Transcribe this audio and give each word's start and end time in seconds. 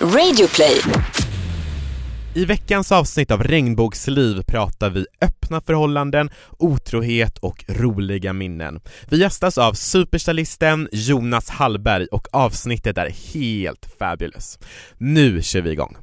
Radioplay. 0.00 0.80
I 2.34 2.44
veckans 2.44 2.92
avsnitt 2.92 3.30
av 3.30 3.42
Regnbågsliv 3.42 4.42
pratar 4.42 4.90
vi 4.90 5.06
öppna 5.20 5.60
förhållanden, 5.60 6.30
otrohet 6.58 7.38
och 7.38 7.64
roliga 7.68 8.32
minnen. 8.32 8.80
Vi 9.10 9.18
gästas 9.20 9.58
av 9.58 9.72
superstylisten 9.72 10.88
Jonas 10.92 11.50
Hallberg 11.50 12.06
och 12.06 12.28
avsnittet 12.32 12.98
är 12.98 13.10
helt 13.34 13.88
fabulous. 13.98 14.58
Nu 14.98 15.42
kör 15.42 15.60
vi 15.60 15.70
igång! 15.70 15.96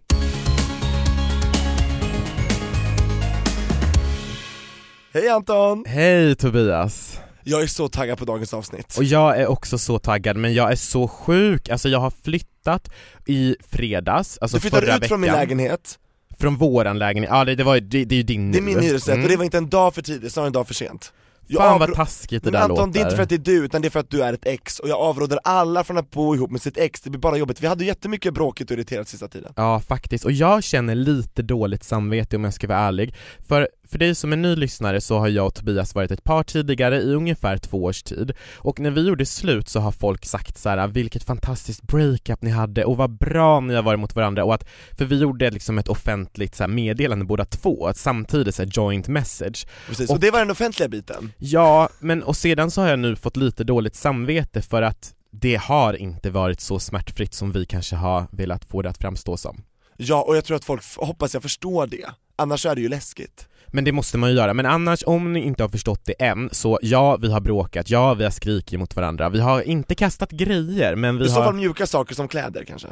Hej 5.14 5.30
Anton! 5.30 5.84
Hej 5.88 6.36
Tobias! 6.36 7.20
Jag 7.48 7.62
är 7.62 7.68
så 7.68 7.88
taggad 7.88 8.18
på 8.18 8.26
dagens 8.26 8.54
avsnitt. 8.54 8.96
Och 8.98 9.04
jag 9.04 9.40
är 9.40 9.48
också 9.48 9.78
så 9.78 10.00
taggad, 10.00 10.38
men 10.38 10.54
jag 10.54 10.72
är 10.72 10.76
så 10.76 11.08
sjuk, 11.08 11.70
alltså 11.70 11.90
jag 11.90 12.00
har 12.00 12.12
flyttat 12.24 12.90
i 13.26 13.56
fredags, 13.70 14.38
alltså 14.42 14.58
du 14.58 14.62
flyttade 14.62 14.86
förra 14.86 14.96
ut 14.96 15.02
veckan. 15.02 15.10
från 15.10 15.22
min 15.22 15.32
lägenhet, 15.32 16.00
Från 16.40 16.56
våran 16.58 17.00
lägenhet, 17.00 17.32
ja 17.34 17.46
det, 17.46 17.56
det, 17.56 17.64
var, 17.64 17.80
det, 17.80 18.06
det 18.06 18.16
är 18.16 18.18
ju 18.18 18.24
din 18.24 18.52
det 18.52 18.58
är 18.58 18.62
min 18.62 18.80
hyresrätt 18.80 19.14
Mm. 19.14 19.24
och 19.24 19.30
det 19.30 19.38
var 19.38 19.44
inte 19.44 19.58
en 19.58 19.70
dag 19.70 19.96
för 19.96 20.02
tidigt, 20.02 20.34
snarare 20.34 20.48
en 20.48 20.54
dag 20.54 20.68
för 20.68 20.74
sent. 20.74 21.14
Jag 21.48 21.62
Fan 21.62 21.80
vad 21.80 21.94
taskigt 21.94 22.44
det 22.44 22.52
Men 22.52 22.54
där 22.54 22.70
Anton, 22.70 22.78
låter. 22.88 22.92
det 22.94 23.00
är 23.00 23.04
inte 23.04 23.16
för 23.16 23.24
att 23.24 23.30
det 23.30 23.36
är 23.36 23.40
du, 23.40 23.66
utan 23.66 23.82
det 23.82 23.88
är 23.88 23.90
för 23.90 24.00
att 24.00 24.10
du 24.10 24.24
är 24.24 24.34
ett 24.34 24.46
ex, 24.46 24.80
och 24.80 24.90
jag 24.90 25.00
avråder 25.00 25.40
alla 25.44 25.84
från 25.84 25.98
att 25.98 26.12
bo 26.12 26.36
ihop 26.36 26.52
med 26.52 26.62
sitt 26.62 26.78
ex, 26.78 27.02
det 27.02 27.10
blir 27.10 27.20
bara 27.20 27.38
jobbigt. 27.38 27.62
Vi 27.64 27.68
hade 27.68 27.86
jättemycket 27.86 28.34
bråkigt 28.34 28.72
och 28.72 28.78
irriterat 28.78 29.08
sista 29.08 29.28
tiden. 29.28 29.54
Ja 29.56 29.80
faktiskt, 29.80 30.26
och 30.26 30.32
jag 30.32 30.64
känner 30.64 30.96
lite 30.96 31.42
dåligt 31.42 31.84
samvete 31.84 32.36
om 32.36 32.44
jag 32.44 32.54
ska 32.54 32.68
vara 32.68 32.80
ärlig. 32.80 33.16
För, 33.48 33.70
för 33.90 33.98
dig 34.00 34.16
som 34.16 34.34
är 34.34 34.38
ny 34.38 34.56
lyssnare 34.56 35.02
så 35.02 35.18
har 35.20 35.28
jag 35.28 35.48
och 35.48 35.54
Tobias 35.56 35.96
varit 35.96 36.12
ett 36.12 36.24
par 36.24 36.44
tidigare 36.44 37.02
i 37.02 37.14
ungefär 37.14 37.58
två 37.58 37.84
års 37.84 38.04
tid. 38.04 38.32
Och 38.56 38.80
när 38.80 38.92
vi 38.92 39.08
gjorde 39.08 39.26
slut 39.26 39.70
så 39.70 39.80
har 39.80 39.92
folk 39.92 40.26
sagt 40.26 40.58
så 40.58 40.70
här: 40.70 40.88
vilket 40.88 41.24
fantastiskt 41.24 41.82
breakup 41.82 42.42
ni 42.42 42.52
hade 42.52 42.86
och 42.86 42.98
vad 42.98 43.18
bra 43.18 43.60
ni 43.60 43.76
har 43.76 43.84
varit 43.84 44.00
mot 44.00 44.16
varandra 44.16 44.44
och 44.44 44.54
att, 44.54 44.66
för 44.98 45.06
vi 45.06 45.20
gjorde 45.20 45.52
liksom 45.52 45.78
ett 45.78 45.88
offentligt 45.88 46.56
så 46.56 46.64
här, 46.64 46.68
meddelande 46.70 47.26
båda 47.26 47.46
två, 47.46 47.92
samtidigt 47.96 48.56
så 48.56 48.64
här, 48.64 48.70
joint 48.74 49.08
message. 49.08 49.68
Precis, 49.88 50.10
Och- 50.10 50.16
och 50.16 50.20
det 50.20 50.32
var 50.32 50.40
den 50.40 50.52
offentliga 50.52 50.90
biten. 50.90 51.32
Ja, 51.38 51.90
men 52.00 52.24
och 52.24 52.36
sedan 52.38 52.72
så 52.72 52.82
har 52.82 52.90
jag 52.90 53.00
nu 53.00 53.16
fått 53.16 53.38
lite 53.38 53.64
dåligt 53.64 53.96
samvete 53.96 54.62
för 54.62 54.82
att 54.82 55.14
det 55.32 55.56
har 55.56 55.94
inte 55.94 56.30
varit 56.30 56.62
så 56.62 56.80
smärtfritt 56.80 57.34
som 57.34 57.52
vi 57.52 57.66
kanske 57.66 57.96
har 57.96 58.28
velat 58.32 58.66
få 58.66 58.82
det 58.82 58.90
att 58.90 58.98
framstå 58.98 59.38
som. 59.38 59.64
Ja, 59.98 60.22
och 60.28 60.36
jag 60.38 60.46
tror 60.46 60.58
att 60.58 60.66
folk, 60.66 60.82
hoppas 60.98 61.34
jag 61.34 61.44
förstår 61.44 61.88
det, 61.88 62.06
annars 62.36 62.66
är 62.66 62.76
det 62.76 62.82
ju 62.82 62.90
läskigt. 62.90 63.48
Men 63.76 63.84
det 63.84 63.92
måste 63.92 64.18
man 64.18 64.30
ju 64.30 64.36
göra, 64.36 64.54
men 64.54 64.66
annars 64.66 65.04
om 65.06 65.34
ni 65.34 65.40
inte 65.40 65.64
har 65.64 65.70
förstått 65.70 66.02
det 66.06 66.14
än, 66.20 66.50
så 66.52 66.80
ja 66.82 67.18
vi 67.18 67.32
har 67.32 67.42
bråkat, 67.42 67.90
ja 67.90 68.14
vi 68.14 68.24
har 68.24 68.32
skrikit 68.32 68.80
mot 68.80 68.96
varandra, 68.96 69.30
vi 69.30 69.40
har 69.40 69.62
inte 69.62 69.96
kastat 69.96 70.32
grejer 70.32 70.96
men 70.96 71.18
vi 71.18 71.26
I 71.26 71.30
så 71.30 71.36
har... 71.36 71.46
fall 71.46 71.56
mjuka 71.56 71.88
saker 71.88 72.16
som 72.16 72.28
kläder 72.28 72.64
kanske. 72.64 72.88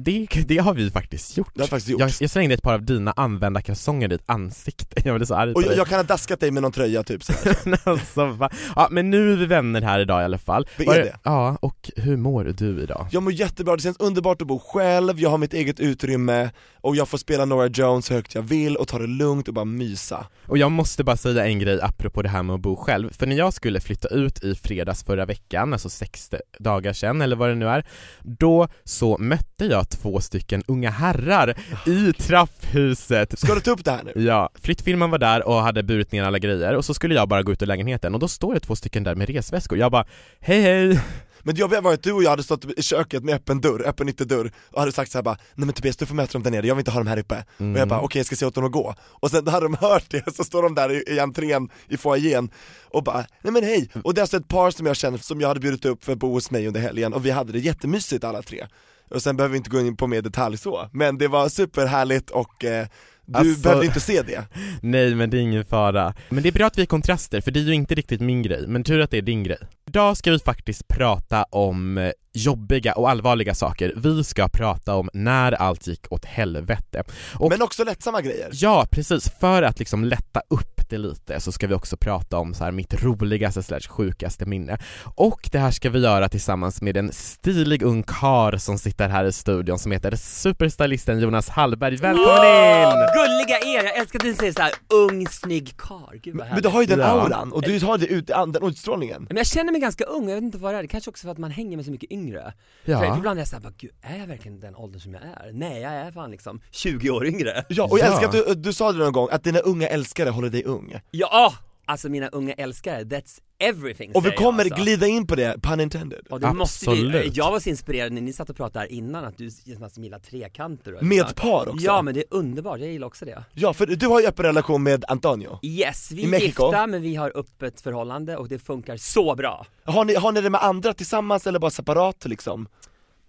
Det, 0.00 0.26
det 0.46 0.58
har 0.58 0.74
vi 0.74 0.90
faktiskt 0.90 1.36
gjort. 1.36 1.50
Det 1.54 1.60
har 1.60 1.62
jag 1.62 1.70
faktiskt 1.70 1.88
gjort. 1.88 2.00
Jag, 2.00 2.10
jag 2.20 2.30
slängde 2.30 2.54
ett 2.54 2.62
par 2.62 2.74
av 2.74 2.82
dina 2.82 3.12
använda 3.12 3.62
kalsonger 3.62 4.06
i 4.06 4.08
ditt 4.08 4.22
ansikte, 4.26 5.02
jag 5.04 5.16
blev 5.16 5.26
så 5.26 5.34
arg 5.34 5.52
på 5.52 5.56
Och 5.56 5.62
jag, 5.62 5.70
dig. 5.70 5.78
jag 5.78 5.86
kan 5.86 5.98
ha 5.98 6.02
daskat 6.02 6.40
dig 6.40 6.50
med 6.50 6.62
någon 6.62 6.72
tröja 6.72 7.02
typ 7.02 7.24
så 7.24 7.32
här. 7.32 7.78
alltså, 7.88 8.26
va? 8.26 8.50
Ja 8.76 8.88
men 8.90 9.10
nu 9.10 9.32
är 9.32 9.36
vi 9.36 9.46
vänner 9.46 9.82
här 9.82 10.00
idag 10.00 10.22
i 10.22 10.24
alla 10.24 10.38
fall. 10.38 10.66
Vi 10.76 10.86
är 10.86 10.98
det. 10.98 11.18
Ja, 11.22 11.58
och 11.62 11.90
hur 11.96 12.16
mår 12.16 12.44
du 12.44 12.82
idag? 12.82 13.06
Jag 13.10 13.22
mår 13.22 13.32
jättebra, 13.32 13.76
det 13.76 13.82
känns 13.82 13.96
underbart 13.96 14.42
att 14.42 14.48
bo 14.48 14.58
själv, 14.58 15.20
jag 15.20 15.30
har 15.30 15.38
mitt 15.38 15.54
eget 15.54 15.80
utrymme 15.80 16.50
och 16.80 16.96
jag 16.96 17.08
får 17.08 17.18
spela 17.18 17.44
Nora 17.44 17.66
Jones 17.66 18.06
så 18.06 18.14
högt 18.14 18.34
jag 18.34 18.42
vill 18.42 18.76
och 18.76 18.88
ta 18.88 18.98
det 18.98 19.06
lugnt 19.06 19.48
och 19.48 19.54
bara 19.54 19.64
mysa. 19.64 20.26
Och 20.46 20.58
jag 20.58 20.72
måste 20.72 21.04
bara 21.04 21.16
säga 21.16 21.46
en 21.46 21.58
grej 21.58 21.80
apropå 21.82 22.22
det 22.22 22.28
här 22.28 22.42
med 22.42 22.54
att 22.54 22.60
bo 22.60 22.76
själv, 22.76 23.12
för 23.12 23.26
när 23.26 23.36
jag 23.36 23.54
skulle 23.54 23.80
flytta 23.80 24.08
ut 24.08 24.44
i 24.44 24.54
fredags 24.54 25.04
förra 25.04 25.26
veckan, 25.26 25.72
alltså 25.72 25.88
sex 25.88 26.30
dagar 26.58 26.92
sedan 26.92 27.22
eller 27.22 27.36
vad 27.36 27.48
det 27.48 27.54
nu 27.54 27.68
är, 27.68 27.86
då 28.22 28.68
så 28.84 29.18
mötte 29.18 29.64
jag 29.64 29.87
två 29.88 30.20
stycken 30.20 30.62
unga 30.66 30.90
herrar 30.90 31.54
i 31.86 32.12
trapphuset. 32.12 33.38
Ska 33.38 33.54
du 33.54 33.60
ta 33.60 33.70
upp 33.70 33.84
det 33.84 33.90
här 33.90 34.04
nu? 34.04 34.12
Ja, 34.22 34.50
flyttfirman 34.62 35.10
var 35.10 35.18
där 35.18 35.48
och 35.48 35.62
hade 35.62 35.82
burit 35.82 36.12
ner 36.12 36.22
alla 36.22 36.38
grejer 36.38 36.76
och 36.76 36.84
så 36.84 36.94
skulle 36.94 37.14
jag 37.14 37.28
bara 37.28 37.42
gå 37.42 37.52
ut 37.52 37.62
ur 37.62 37.66
lägenheten 37.66 38.14
och 38.14 38.20
då 38.20 38.28
står 38.28 38.54
det 38.54 38.60
två 38.60 38.76
stycken 38.76 39.04
där 39.04 39.14
med 39.14 39.28
resväskor. 39.28 39.78
Jag 39.78 39.92
bara, 39.92 40.06
hej 40.40 40.60
hej! 40.62 41.00
Men 41.42 41.54
det 41.54 41.60
jobbiga 41.60 41.80
var 41.80 41.94
att 41.94 42.02
du 42.02 42.12
och 42.12 42.22
jag 42.22 42.30
hade 42.30 42.42
stått 42.42 42.78
i 42.78 42.82
köket 42.82 43.24
med 43.24 43.34
öppen 43.34 43.60
dörr, 43.60 43.82
öppen 43.86 44.08
ytterdörr 44.08 44.52
och 44.70 44.80
hade 44.80 44.92
sagt 44.92 45.10
så 45.10 45.18
här 45.18 45.22
bara 45.22 45.36
Nej 45.54 45.66
men 45.66 45.72
Tobias 45.72 45.96
du 45.96 46.06
får 46.06 46.14
möta 46.14 46.32
dem 46.32 46.42
där 46.42 46.50
nere, 46.50 46.66
jag 46.66 46.74
vill 46.74 46.80
inte 46.80 46.90
ha 46.90 47.00
dem 47.00 47.06
här 47.06 47.18
uppe 47.18 47.44
Mm. 47.58 47.72
Och 47.72 47.80
jag 47.80 47.88
bara 47.88 48.00
okej 48.00 48.18
jag 48.18 48.26
ska 48.26 48.36
se 48.36 48.46
åt 48.46 48.54
dem 48.54 48.64
att 48.64 48.72
gå 48.72 48.94
Och 49.00 49.30
sen 49.30 49.48
hade 49.48 49.66
de 49.66 49.74
hört 49.74 50.04
det, 50.10 50.34
så 50.36 50.44
står 50.44 50.62
de 50.62 50.74
där 50.74 50.92
i, 50.92 51.14
i 51.14 51.18
entrén 51.18 51.68
i 51.88 51.96
foajén 51.96 52.50
och 52.84 53.04
bara 53.04 53.24
Nej 53.42 53.52
men 53.52 53.62
hej! 53.62 53.90
Och 54.04 54.14
det 54.14 54.18
är 54.18 54.22
alltså 54.22 54.36
ett 54.36 54.48
par 54.48 54.70
som 54.70 54.86
jag 54.86 54.96
känner 54.96 55.18
som 55.18 55.40
jag 55.40 55.48
hade 55.48 55.60
bjudit 55.60 55.84
upp 55.84 56.04
för 56.04 56.12
att 56.12 56.18
bo 56.18 56.32
hos 56.32 56.50
mig 56.50 56.66
under 56.66 56.80
helgen 56.80 57.12
och 57.12 57.26
vi 57.26 57.30
hade 57.30 57.52
det 57.52 57.58
jättemysigt 57.58 58.24
alla 58.24 58.42
tre 58.42 58.66
Och 59.10 59.22
sen 59.22 59.36
behöver 59.36 59.52
vi 59.52 59.56
inte 59.58 59.70
gå 59.70 59.80
in 59.80 59.96
på 59.96 60.06
mer 60.06 60.22
detalj 60.22 60.56
så, 60.58 60.88
men 60.92 61.18
det 61.18 61.28
var 61.28 61.48
superhärligt 61.48 62.30
och 62.30 62.64
eh, 62.64 62.86
du 63.26 63.38
Alltså- 63.38 63.62
behövde 63.62 63.86
inte 63.86 64.00
se 64.00 64.22
det 64.22 64.44
Nej 64.82 65.14
men 65.14 65.30
det 65.30 65.36
är 65.36 65.40
ingen 65.40 65.64
fara. 65.64 66.14
Men 66.28 66.42
det 66.42 66.48
är 66.48 66.52
bra 66.52 66.66
att 66.66 66.78
vi 66.78 66.82
är 66.82 66.86
kontraster, 66.86 67.40
för 67.40 67.50
det 67.50 67.60
är 67.60 67.64
ju 67.64 67.74
inte 67.74 67.94
riktigt 67.94 68.20
min 68.20 68.42
grej, 68.42 68.64
men 68.66 68.84
tur 68.84 69.00
att 69.00 69.10
det 69.10 69.18
är 69.18 69.22
din 69.22 69.42
grej. 69.42 69.58
Idag 69.88 70.16
ska 70.16 70.30
vi 70.30 70.38
faktiskt 70.38 70.88
prata 70.88 71.42
om 71.42 71.98
eh, 71.98 72.10
jobbiga 72.32 72.92
och 72.92 73.10
allvarliga 73.10 73.54
saker. 73.54 73.92
Vi 73.96 74.24
ska 74.24 74.48
prata 74.48 74.94
om 74.94 75.10
när 75.12 75.52
allt 75.52 75.86
gick 75.86 76.12
åt 76.12 76.24
helvete. 76.24 77.02
Och 77.34 77.50
Men 77.50 77.62
också 77.62 77.84
lättsamma 77.84 78.20
grejer 78.22 78.48
ja, 78.52 78.86
precis, 78.90 79.30
för 79.40 79.62
att 79.62 79.78
liksom 79.78 80.04
lätta 80.04 80.42
upp 80.50 80.77
det 80.90 80.98
lite 80.98 81.40
så 81.40 81.52
ska 81.52 81.66
vi 81.66 81.74
också 81.74 81.96
prata 81.96 82.38
om 82.38 82.54
så 82.54 82.64
här 82.64 82.72
mitt 82.72 83.02
roligaste 83.02 83.62
slash 83.62 83.80
sjukaste 83.88 84.46
minne. 84.46 84.78
Och 85.14 85.48
det 85.52 85.58
här 85.58 85.70
ska 85.70 85.90
vi 85.90 85.98
göra 85.98 86.28
tillsammans 86.28 86.82
med 86.82 86.96
en 86.96 87.12
stilig 87.12 87.82
ung 87.82 88.02
kar 88.02 88.56
som 88.56 88.78
sitter 88.78 89.08
här 89.08 89.24
i 89.24 89.32
studion 89.32 89.78
som 89.78 89.92
heter 89.92 90.16
superstylisten 90.16 91.20
Jonas 91.20 91.48
Hallberg. 91.48 91.96
Välkommen 91.96 92.28
in! 92.44 93.08
Gulliga 93.14 93.58
er, 93.80 93.84
jag 93.84 93.96
älskar 93.96 94.18
att 94.18 94.24
du 94.24 94.34
säger 94.34 94.52
såhär 94.52 94.72
ung, 94.94 95.26
snygg 95.28 95.76
karl, 95.76 96.16
gud 96.22 96.34
vad 96.34 96.38
Men 96.38 96.48
härligt 96.48 96.62
du 96.64 96.68
har 96.68 96.80
ju 96.80 96.86
den 96.86 96.98
Ja. 96.98 97.04
auran, 97.06 97.52
och 97.52 97.62
du 97.62 97.80
har 97.86 97.98
det 97.98 98.06
ut, 98.06 98.26
den 98.26 98.56
utstrålningen 98.62 99.26
Men 99.28 99.36
jag 99.36 99.46
känner 99.46 99.72
mig 99.72 99.80
ganska 99.80 100.04
ung, 100.04 100.28
jag 100.28 100.34
vet 100.34 100.44
inte 100.44 100.58
vad 100.58 100.74
det 100.74 100.78
är, 100.78 100.82
det 100.82 100.88
kanske 100.88 101.10
också 101.10 101.22
för 101.26 101.32
att 101.32 101.38
man 101.38 101.50
hänger 101.50 101.76
med 101.76 101.84
så 101.86 101.90
mycket 101.90 102.12
yngre 102.12 102.52
För 102.84 102.92
Ja. 102.92 103.16
ibland 103.18 103.38
är 103.38 103.40
jag 103.40 103.48
såhär, 103.48 103.62
bara, 103.62 103.72
gud 103.78 103.90
är 104.02 104.18
jag 104.18 104.26
verkligen 104.26 104.60
den 104.60 104.74
åldern 104.76 105.00
som 105.00 105.14
jag 105.14 105.22
är? 105.22 105.50
Nej 105.52 105.80
jag 105.82 105.92
är 105.92 106.12
fan 106.12 106.30
liksom 106.30 106.60
20 106.70 107.10
år 107.10 107.26
yngre 107.26 107.64
Ja, 107.68 107.84
och 107.84 107.98
jag 107.98 108.06
Ja. 108.06 108.10
älskar 108.12 108.26
att 108.40 108.46
du, 108.48 108.54
du 108.54 108.72
sa 108.72 108.92
det 108.92 108.98
någon 108.98 109.12
gång, 109.12 109.28
att 109.32 109.44
dina 109.44 109.58
unga 109.58 109.88
älskare 109.88 110.30
håller 110.30 110.50
dig 110.50 110.64
ung 110.64 110.77
Ja, 111.10 111.54
alltså 111.86 112.08
mina 112.08 112.28
unga 112.28 112.52
älskare, 112.52 113.02
that's 113.04 113.40
everything 113.60 114.10
Och 114.14 114.16
vi 114.16 114.20
säger 114.28 114.32
jag, 114.32 114.44
kommer 114.44 114.64
alltså. 114.64 114.82
glida 114.82 115.06
in 115.06 115.26
på 115.26 115.34
det, 115.34 115.56
pun 115.62 115.80
intended 115.80 116.26
Och 116.30 116.40
det 116.40 116.52
måste 116.52 116.90
vi, 116.90 117.06
Absolut. 117.06 117.36
jag 117.36 117.50
var 117.50 117.60
så 117.60 117.68
inspirerad 117.70 118.12
när 118.12 118.20
ni 118.20 118.32
satt 118.32 118.50
och 118.50 118.56
pratade 118.56 118.78
här 118.84 118.92
innan 118.92 119.24
att 119.24 119.36
du 119.38 119.50
som 119.90 120.04
gillar 120.04 120.18
trekanter 120.18 120.94
och 120.94 121.02
Med 121.02 121.36
par 121.36 121.68
också 121.68 121.84
Ja 121.86 122.02
men 122.02 122.14
det 122.14 122.20
är 122.20 122.26
underbart, 122.30 122.80
jag 122.80 122.88
gillar 122.88 123.06
också 123.06 123.24
det 123.24 123.44
Ja, 123.54 123.74
för 123.74 123.86
du 123.86 124.06
har 124.06 124.20
ju 124.20 124.26
öppen 124.26 124.44
relation 124.44 124.82
med 124.82 125.04
Antonio 125.08 125.58
Yes, 125.62 126.10
vi 126.12 126.22
I 126.22 126.24
är 126.24 126.28
Mexiko? 126.28 126.64
gifta 126.66 126.86
men 126.86 127.02
vi 127.02 127.14
har 127.14 127.32
öppet 127.34 127.80
förhållande 127.80 128.36
och 128.36 128.48
det 128.48 128.58
funkar 128.58 128.96
så 128.96 129.34
bra 129.34 129.66
har 129.84 130.04
ni, 130.04 130.14
har 130.14 130.32
ni 130.32 130.40
det 130.40 130.50
med 130.50 130.62
andra 130.64 130.92
tillsammans 130.94 131.46
eller 131.46 131.58
bara 131.58 131.70
separat 131.70 132.24
liksom? 132.24 132.68